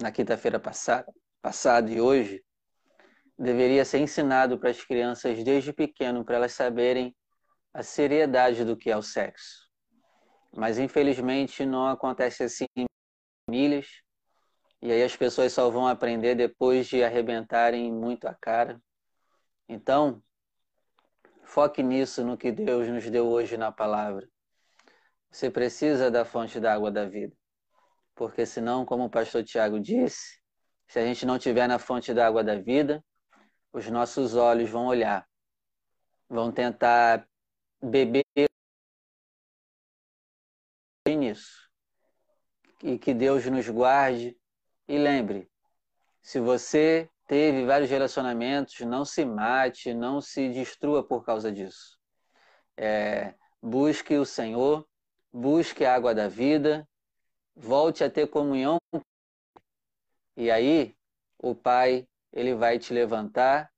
[0.00, 1.12] na quinta-feira passada,
[1.42, 2.42] passada e hoje
[3.36, 7.14] deveria ser ensinado para as crianças desde pequeno, para elas saberem
[7.74, 9.68] a seriedade do que é o sexo.
[10.54, 12.84] Mas infelizmente não acontece assim em
[13.48, 13.86] famílias,
[14.80, 18.80] e aí as pessoas só vão aprender depois de arrebentarem muito a cara.
[19.68, 20.22] Então,
[21.52, 24.26] Foque nisso, no que Deus nos deu hoje na palavra.
[25.30, 27.36] Você precisa da fonte da água da vida.
[28.14, 30.40] Porque senão, como o pastor Tiago disse,
[30.88, 33.04] se a gente não tiver na fonte da água da vida,
[33.70, 35.28] os nossos olhos vão olhar,
[36.26, 37.28] vão tentar
[37.82, 38.24] beber
[41.06, 41.68] nisso.
[42.82, 44.34] E que Deus nos guarde.
[44.88, 45.50] E lembre,
[46.22, 51.98] se você teve vários relacionamentos, não se mate, não se destrua por causa disso.
[52.76, 54.86] É, busque o Senhor,
[55.32, 56.86] busque a água da vida,
[57.56, 58.76] volte a ter comunhão.
[60.36, 60.94] E aí,
[61.38, 63.72] o Pai, ele vai te levantar,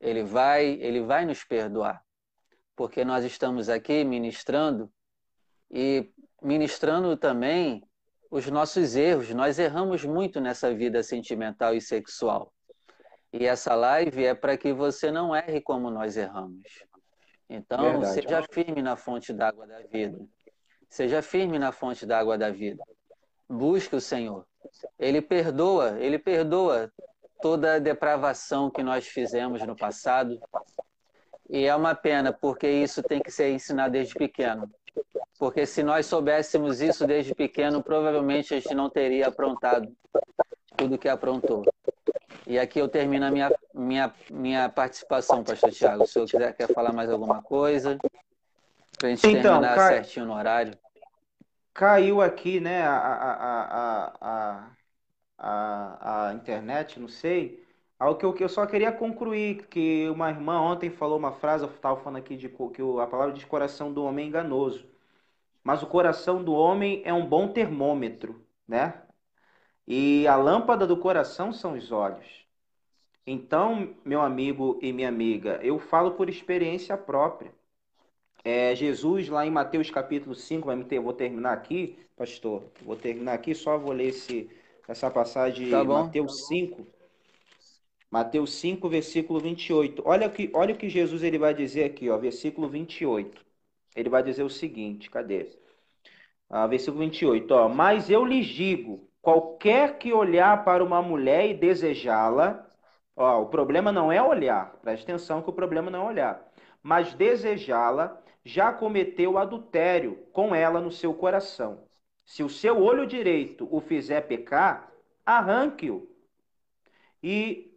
[0.00, 2.04] ele vai, ele vai nos perdoar.
[2.74, 4.92] Porque nós estamos aqui ministrando
[5.70, 6.12] e
[6.42, 7.88] ministrando também
[8.32, 9.30] os nossos erros.
[9.30, 12.52] Nós erramos muito nessa vida sentimental e sexual.
[13.32, 16.84] E essa live é para que você não erre como nós erramos.
[17.48, 18.14] Então, Verdade.
[18.14, 20.18] seja firme na fonte d'água da vida.
[20.88, 22.82] Seja firme na fonte d'água da vida.
[23.48, 24.46] Busque o Senhor.
[24.98, 26.92] Ele perdoa, ele perdoa
[27.40, 30.40] toda a depravação que nós fizemos no passado.
[31.48, 34.68] E é uma pena, porque isso tem que ser ensinado desde pequeno.
[35.38, 39.94] Porque se nós soubéssemos isso desde pequeno, provavelmente a gente não teria aprontado
[40.76, 41.62] tudo que aprontou.
[42.46, 46.06] E aqui eu termino a minha, minha, minha participação, pastor Tiago.
[46.06, 47.98] Se o senhor quiser quer falar mais alguma coisa,
[48.96, 49.94] para a gente então, terminar cai...
[49.94, 50.78] certinho no horário.
[51.74, 54.70] Caiu aqui, né, a, a, a,
[55.38, 57.62] a, a, internet, não sei.
[57.98, 61.64] Algo que eu, que eu só queria concluir, que uma irmã ontem falou uma frase,
[61.64, 64.86] eu estava falando aqui de que a palavra diz coração do homem é enganoso.
[65.64, 69.02] Mas o coração do homem é um bom termômetro, né?
[69.86, 72.44] E a lâmpada do coração são os olhos.
[73.26, 77.52] Então, meu amigo e minha amiga, eu falo por experiência própria.
[78.44, 83.54] É, Jesus, lá em Mateus capítulo 5, eu vou terminar aqui, pastor, vou terminar aqui,
[83.54, 84.48] só vou ler esse,
[84.86, 86.86] essa passagem de tá Mateus 5.
[88.08, 90.02] Mateus 5, versículo 28.
[90.06, 93.44] Olha, que, olha o que Jesus ele vai dizer aqui, ó, versículo 28.
[93.96, 95.50] Ele vai dizer o seguinte, cadê?
[96.48, 97.68] Ah, versículo 28, ó.
[97.68, 102.64] Mas eu lhes digo Qualquer que olhar para uma mulher e desejá-la,
[103.16, 106.48] ó, o problema não é olhar, preste atenção que o problema não é olhar,
[106.80, 111.88] mas desejá-la já cometeu adultério com ela no seu coração.
[112.24, 114.92] Se o seu olho direito o fizer pecar,
[115.26, 116.08] arranque-o
[117.20, 117.76] e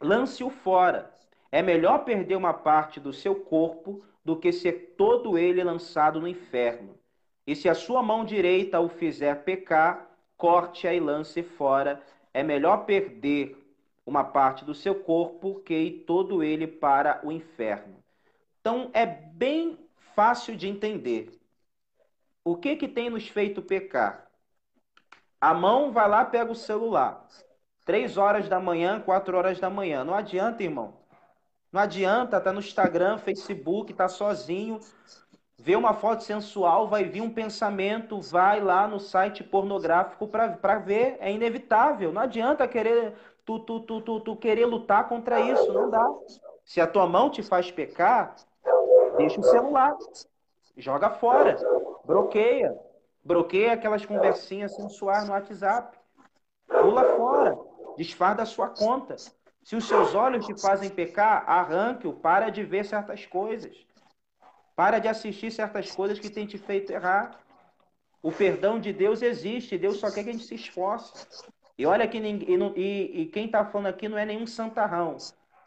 [0.00, 1.12] lance-o fora.
[1.52, 6.26] É melhor perder uma parte do seu corpo do que ser todo ele lançado no
[6.26, 6.98] inferno.
[7.46, 10.05] E se a sua mão direita o fizer pecar,
[10.36, 12.02] corte-a e lance fora.
[12.32, 13.56] É melhor perder
[14.04, 17.96] uma parte do seu corpo que ir todo ele para o inferno.
[18.60, 19.78] Então é bem
[20.14, 21.32] fácil de entender.
[22.44, 24.30] O que que tem nos feito pecar?
[25.40, 27.26] A mão vai lá, pega o celular.
[27.84, 30.04] Três horas da manhã, quatro horas da manhã.
[30.04, 30.94] Não adianta, irmão.
[31.72, 34.80] Não adianta, tá no Instagram, Facebook, tá sozinho,
[35.66, 41.16] vê uma foto sensual, vai vir um pensamento, vai lá no site pornográfico para ver,
[41.18, 42.12] é inevitável.
[42.12, 43.14] Não adianta querer
[43.44, 46.08] tu, tu, tu, tu, tu querer lutar contra isso, não dá.
[46.64, 48.36] Se a tua mão te faz pecar,
[49.16, 49.96] deixa o celular,
[50.76, 51.56] joga fora,
[52.04, 52.72] bloqueia,
[53.24, 55.98] bloqueia aquelas conversinhas sensuais no WhatsApp,
[56.68, 57.58] pula fora,
[57.96, 59.16] desfaz da sua conta.
[59.64, 63.84] Se os seus olhos te fazem pecar, arranque-o, para de ver certas coisas.
[64.76, 67.40] Para de assistir certas coisas que têm te feito errar.
[68.22, 71.26] O perdão de Deus existe, Deus só quer que a gente se esforce.
[71.78, 75.16] E olha que ninguém, e, e quem está falando aqui não é nenhum santarrão.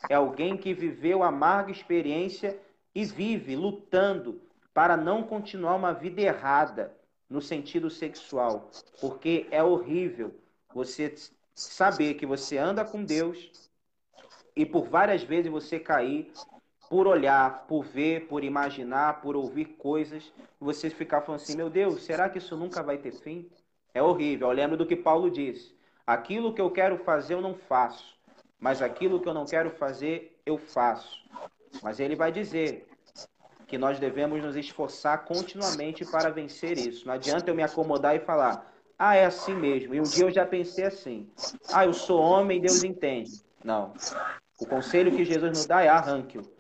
[0.08, 2.60] É alguém que viveu amarga experiência
[2.94, 4.42] e vive lutando
[4.74, 6.96] para não continuar uma vida errada
[7.30, 8.70] no sentido sexual.
[9.02, 10.34] Porque é horrível
[10.74, 11.14] você
[11.54, 13.70] saber que você anda com Deus
[14.56, 16.32] e por várias vezes você cair
[16.90, 22.04] por olhar, por ver, por imaginar, por ouvir coisas, você ficar falando assim, meu Deus,
[22.04, 23.48] será que isso nunca vai ter fim?
[23.94, 24.48] É horrível.
[24.48, 25.78] Eu lembro do que Paulo disse.
[26.06, 28.18] Aquilo que eu quero fazer eu não faço,
[28.60, 31.24] mas aquilo que eu não quero fazer eu faço.
[31.84, 32.88] Mas ele vai dizer
[33.68, 37.06] que nós devemos nos esforçar continuamente para vencer isso.
[37.06, 39.94] Não adianta eu me acomodar e falar, ah, é assim mesmo.
[39.94, 41.30] E um dia eu já pensei assim,
[41.72, 43.44] ah, eu sou homem, Deus entende.
[43.64, 43.94] Não.
[44.60, 46.59] O conselho que Jesus nos dá é arranque-o.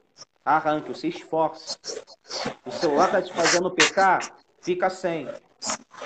[0.49, 1.77] Arranque-o, se esforce.
[2.65, 4.19] O celular está te fazendo pecar?
[4.59, 5.29] Fica sem.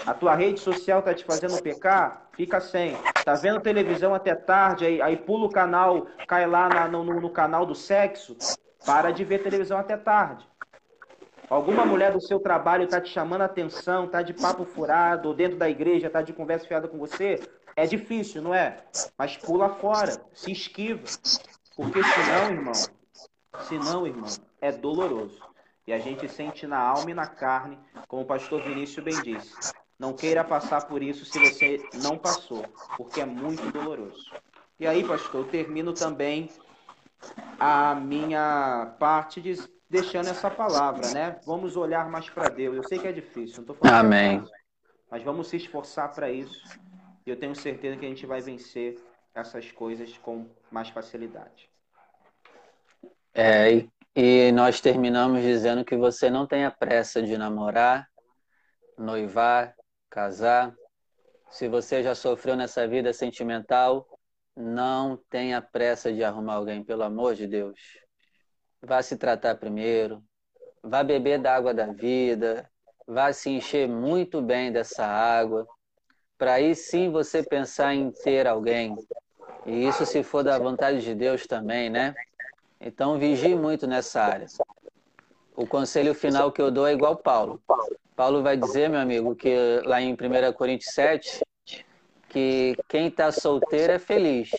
[0.05, 2.27] A tua rede social está te fazendo pecar?
[2.35, 2.97] Fica sem.
[3.23, 7.29] Tá vendo televisão até tarde, aí, aí pula o canal, cai lá na, no, no
[7.29, 8.35] canal do sexo?
[8.85, 10.45] Para de ver televisão até tarde.
[11.49, 15.33] Alguma mulher do seu trabalho está te chamando a atenção, está de papo furado, ou
[15.33, 17.39] dentro da igreja está de conversa fiada com você?
[17.77, 18.75] É difícil, não é?
[19.17, 21.03] Mas pula fora, se esquiva.
[21.77, 22.73] Porque senão, irmão,
[23.61, 24.29] senão, irmão,
[24.61, 25.41] é doloroso.
[25.85, 29.73] E a gente sente na alma e na carne, como o pastor Vinícius bem disse.
[29.99, 32.65] Não queira passar por isso se você não passou,
[32.97, 34.31] porque é muito doloroso.
[34.79, 36.49] E aí, pastor, eu termino também
[37.59, 39.55] a minha parte de,
[39.89, 41.39] deixando essa palavra, né?
[41.45, 42.75] Vamos olhar mais para Deus.
[42.75, 44.43] Eu sei que é difícil, não tô falando Amém.
[45.09, 46.79] Mas vamos se esforçar para isso.
[47.25, 48.99] E eu tenho certeza que a gente vai vencer
[49.33, 51.69] essas coisas com mais facilidade.
[53.33, 58.07] É, e, e nós terminamos dizendo que você não tenha pressa de namorar,
[58.97, 59.75] noivar,
[60.09, 60.73] casar.
[61.49, 64.07] Se você já sofreu nessa vida sentimental,
[64.55, 67.79] não tenha pressa de arrumar alguém, pelo amor de Deus.
[68.81, 70.23] Vá se tratar primeiro,
[70.83, 72.69] vá beber da água da vida,
[73.07, 75.65] vá se encher muito bem dessa água,
[76.37, 78.95] para aí sim você pensar em ter alguém.
[79.65, 82.13] E isso se for da vontade de Deus também, né?
[82.85, 84.47] Então vigie muito nessa área.
[85.55, 87.61] O conselho final que eu dou é igual Paulo.
[88.13, 89.55] Paulo vai dizer, meu amigo, que
[89.85, 90.17] lá em 1
[90.53, 91.41] Coríntios 7,
[92.27, 94.51] que quem está solteiro é feliz.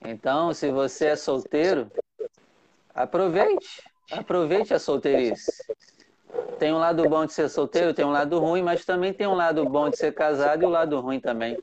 [0.00, 1.90] Então, se você é solteiro,
[2.94, 3.82] aproveite.
[4.10, 5.52] Aproveite a solteirice.
[6.58, 9.34] Tem um lado bom de ser solteiro, tem um lado ruim, mas também tem um
[9.34, 11.58] lado bom de ser casado e o um lado ruim também.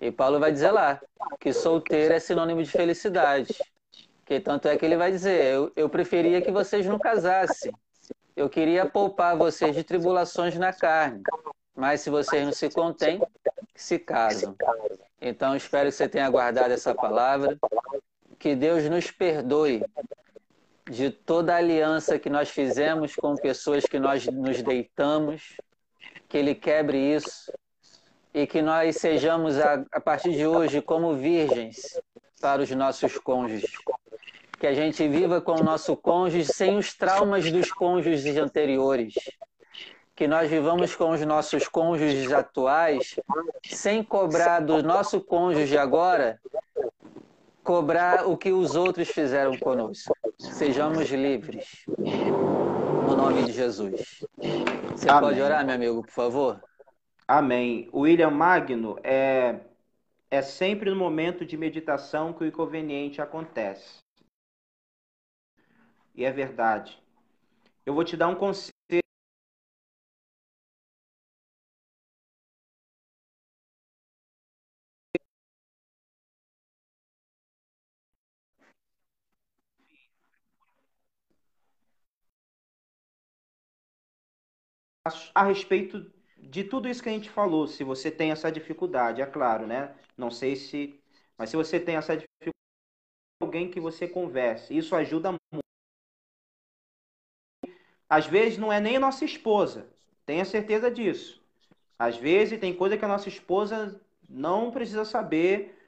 [0.00, 1.00] E Paulo vai dizer lá
[1.40, 3.56] que solteiro é sinônimo de felicidade.
[4.26, 7.72] Que tanto é que ele vai dizer: eu, eu preferia que vocês não casassem.
[8.34, 11.22] Eu queria poupar vocês de tribulações na carne.
[11.74, 13.22] Mas se vocês não se contêm,
[13.74, 14.54] se casam.
[15.20, 17.56] Então espero que você tenha guardado essa palavra.
[18.38, 19.82] Que Deus nos perdoe
[20.90, 25.56] de toda aliança que nós fizemos com pessoas que nós nos deitamos,
[26.28, 27.52] que Ele quebre isso
[28.34, 31.98] e que nós sejamos, a, a partir de hoje, como virgens
[32.40, 33.72] para os nossos cônjuges.
[34.58, 39.14] Que a gente viva com o nosso cônjuge sem os traumas dos cônjuges anteriores.
[40.14, 43.20] Que nós vivamos com os nossos cônjuges atuais
[43.64, 46.40] sem cobrar do nosso cônjuge agora
[47.66, 50.16] cobrar o que os outros fizeram conosco.
[50.38, 51.84] Sejamos livres.
[51.98, 54.24] No nome de Jesus.
[54.92, 55.20] Você Amém.
[55.20, 56.62] pode orar, meu amigo, por favor?
[57.26, 57.88] Amém.
[57.92, 59.56] O William Magno é,
[60.30, 64.05] é sempre no momento de meditação que o inconveniente acontece.
[66.16, 67.00] E é verdade.
[67.86, 68.72] eu vou te dar um conselho.
[85.34, 89.26] a respeito de tudo isso que a gente falou, se você tem essa dificuldade, é
[89.26, 89.94] claro, né?
[90.16, 91.00] Não sei se,
[91.36, 92.52] mas se você tem essa dificuldade,
[93.40, 95.65] alguém que você converse, isso ajuda muito.
[98.08, 99.86] Às vezes não é nem a nossa esposa,
[100.24, 101.42] tenha certeza disso.
[101.98, 105.78] Às vezes tem coisa que a nossa esposa não precisa saber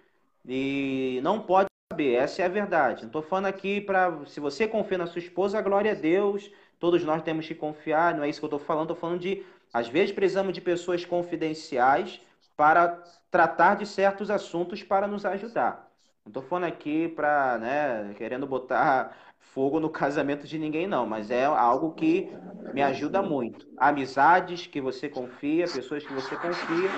[0.46, 3.02] e não pode saber, essa é a verdade.
[3.02, 4.24] Não estou falando aqui para.
[4.26, 8.24] Se você confia na sua esposa, glória a Deus, todos nós temos que confiar, não
[8.24, 12.20] é isso que eu estou falando, estou falando de às vezes precisamos de pessoas confidenciais
[12.56, 15.88] para tratar de certos assuntos para nos ajudar.
[16.24, 21.30] Não estou falando aqui para, né, querendo botar fogo no casamento de ninguém, não, mas
[21.30, 22.28] é algo que
[22.72, 23.66] me ajuda muito.
[23.76, 26.90] Amizades que você confia, pessoas que você confia,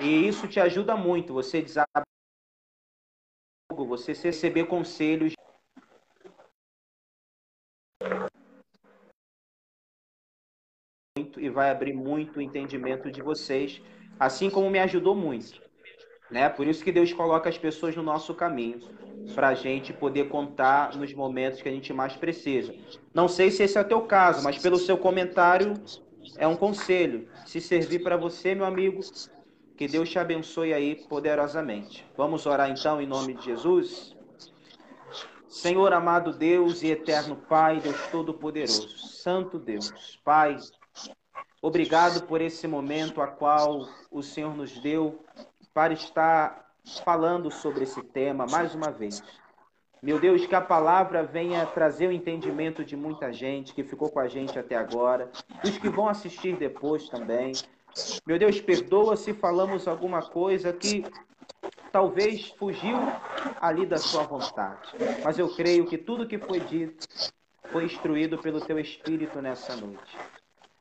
[0.00, 1.32] e isso te ajuda muito.
[1.32, 2.04] Você desabar,
[3.72, 5.34] você receber conselhos
[11.38, 13.80] e vai abrir muito o entendimento de vocês,
[14.18, 15.63] assim como me ajudou muito.
[16.34, 16.48] Né?
[16.48, 18.80] Por isso que Deus coloca as pessoas no nosso caminho,
[19.36, 22.74] para a gente poder contar nos momentos que a gente mais precisa.
[23.14, 25.74] Não sei se esse é o teu caso, mas pelo seu comentário
[26.36, 27.28] é um conselho.
[27.46, 29.00] Se servir para você, meu amigo,
[29.76, 32.04] que Deus te abençoe aí poderosamente.
[32.16, 34.16] Vamos orar então em nome de Jesus?
[35.48, 40.58] Senhor amado Deus e eterno Pai, Deus Todo-Poderoso, Santo Deus, Pai,
[41.64, 45.24] Obrigado por esse momento a qual o Senhor nos deu
[45.74, 46.64] para estar
[47.04, 49.22] falando sobre esse tema mais uma vez.
[50.00, 54.20] Meu Deus, que a palavra venha trazer o entendimento de muita gente que ficou com
[54.20, 55.30] a gente até agora,
[55.64, 57.52] os que vão assistir depois também.
[58.26, 61.04] Meu Deus, perdoa se falamos alguma coisa que
[61.90, 62.98] talvez fugiu
[63.60, 64.92] ali da sua vontade.
[65.24, 67.08] Mas eu creio que tudo que foi dito
[67.72, 70.18] foi instruído pelo teu Espírito nessa noite.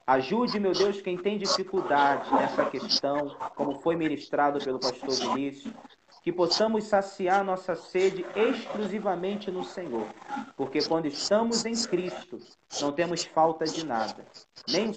[0.06, 5.74] Ajude, meu Deus, quem tem dificuldade nessa questão, como foi ministrado pelo pastor Vinícius,
[6.22, 10.08] que possamos saciar nossa sede exclusivamente no Senhor,
[10.58, 12.40] porque quando estamos em Cristo,
[12.82, 14.26] não temos falta de nada,
[14.70, 14.94] nem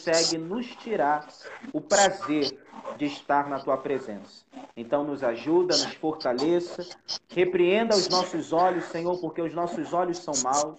[0.00, 1.28] consegue nos tirar
[1.72, 2.58] o prazer
[2.96, 4.44] de estar na tua presença.
[4.74, 6.86] Então nos ajuda, nos fortaleça,
[7.28, 10.78] repreenda os nossos olhos, Senhor, porque os nossos olhos são maus.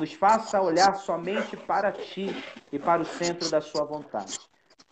[0.00, 2.34] Nos faça olhar somente para ti
[2.72, 4.38] e para o centro da sua vontade.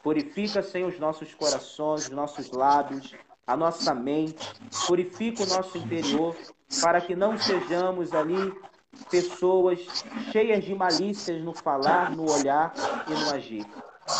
[0.02, 3.14] Purifica, Senhor, os nossos corações, os nossos lábios,
[3.46, 4.52] a nossa mente,
[4.86, 6.36] purifica o nosso interior,
[6.82, 8.52] para que não sejamos ali
[9.10, 9.80] pessoas
[10.32, 12.72] cheias de malícias no falar, no olhar
[13.08, 13.66] e no agir.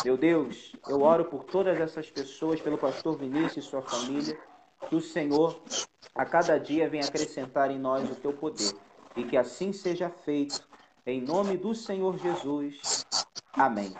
[0.03, 4.37] Meu Deus, eu oro por todas essas pessoas, pelo pastor Vinícius e sua família,
[4.89, 5.61] que o Senhor
[6.13, 8.73] a cada dia venha acrescentar em nós o teu poder
[9.15, 10.67] e que assim seja feito.
[11.05, 13.05] Em nome do Senhor Jesus.
[13.53, 13.93] Amém.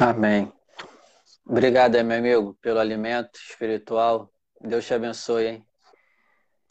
[0.00, 0.52] Amém.
[1.46, 4.30] Obrigado, meu amigo, pelo alimento espiritual.
[4.60, 5.66] Deus te abençoe, hein?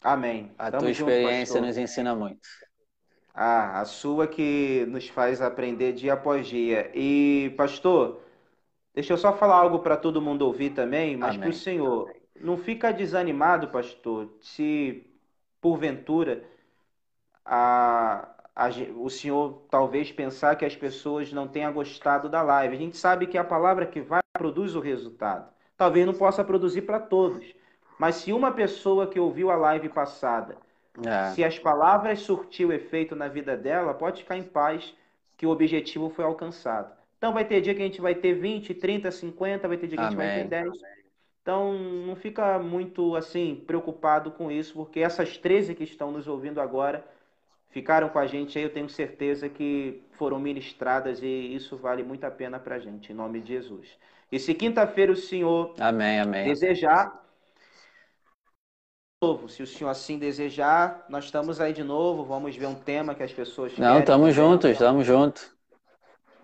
[0.02, 0.50] Amém.
[0.58, 2.40] A Tamo tua experiência junto, nos ensina muito.
[3.34, 6.90] Ah, a sua que nos faz aprender dia após dia.
[6.94, 8.20] E, pastor,
[8.94, 12.12] deixa eu só falar algo para todo mundo ouvir também, mas para o senhor.
[12.40, 15.06] Não fica desanimado, pastor, se
[15.60, 16.42] porventura
[17.44, 22.74] a, a, o senhor talvez pensar que as pessoas não tenham gostado da live.
[22.74, 25.52] A gente sabe que a palavra que vai produz o resultado.
[25.76, 27.54] Talvez não possa produzir para todos.
[28.02, 30.56] Mas se uma pessoa que ouviu a live passada,
[31.06, 31.30] é.
[31.30, 34.92] se as palavras surtiu efeito na vida dela, pode ficar em paz
[35.36, 36.92] que o objetivo foi alcançado.
[37.16, 39.98] Então vai ter dia que a gente vai ter 20, 30, 50, vai ter dia
[39.98, 40.18] que Amém.
[40.18, 40.78] a gente vai ter 10.
[41.42, 46.60] Então não fica muito assim preocupado com isso, porque essas 13 que estão nos ouvindo
[46.60, 47.06] agora
[47.70, 52.24] ficaram com a gente aí, eu tenho certeza que foram ministradas e isso vale muito
[52.24, 53.96] a pena para a gente, em nome de Jesus.
[54.32, 56.48] E se quinta-feira o Senhor amém, amém.
[56.48, 57.21] desejar,
[59.22, 59.48] novo.
[59.48, 62.24] Se o senhor assim desejar, nós estamos aí de novo.
[62.24, 65.54] Vamos ver um tema que as pessoas Não, estamos juntos, estamos juntos.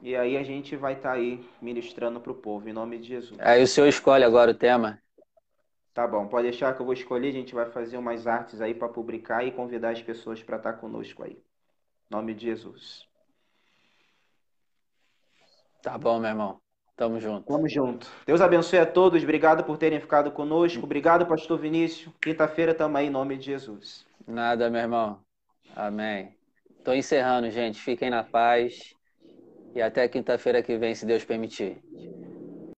[0.00, 3.08] E aí a gente vai estar tá aí ministrando para o povo, em nome de
[3.08, 3.39] Jesus.
[3.40, 5.02] Aí o senhor escolhe agora o tema.
[5.92, 7.28] Tá bom, pode deixar que eu vou escolher.
[7.28, 10.74] A gente vai fazer umas artes aí para publicar e convidar as pessoas para estar
[10.74, 11.32] tá conosco aí.
[11.32, 13.08] Em nome de Jesus.
[15.82, 16.67] Tá bom, meu irmão.
[16.99, 17.47] Tamo junto.
[17.47, 18.09] Tamo junto.
[18.27, 19.23] Deus abençoe a todos.
[19.23, 20.83] Obrigado por terem ficado conosco.
[20.83, 22.12] Obrigado, pastor Vinícius.
[22.20, 24.05] Quinta-feira tamo aí em nome de Jesus.
[24.27, 25.20] Nada, meu irmão.
[25.77, 26.35] Amém.
[26.77, 27.81] Estou encerrando, gente.
[27.81, 28.97] Fiquem na paz.
[29.77, 31.81] E até quinta-feira que vem, se Deus permitir.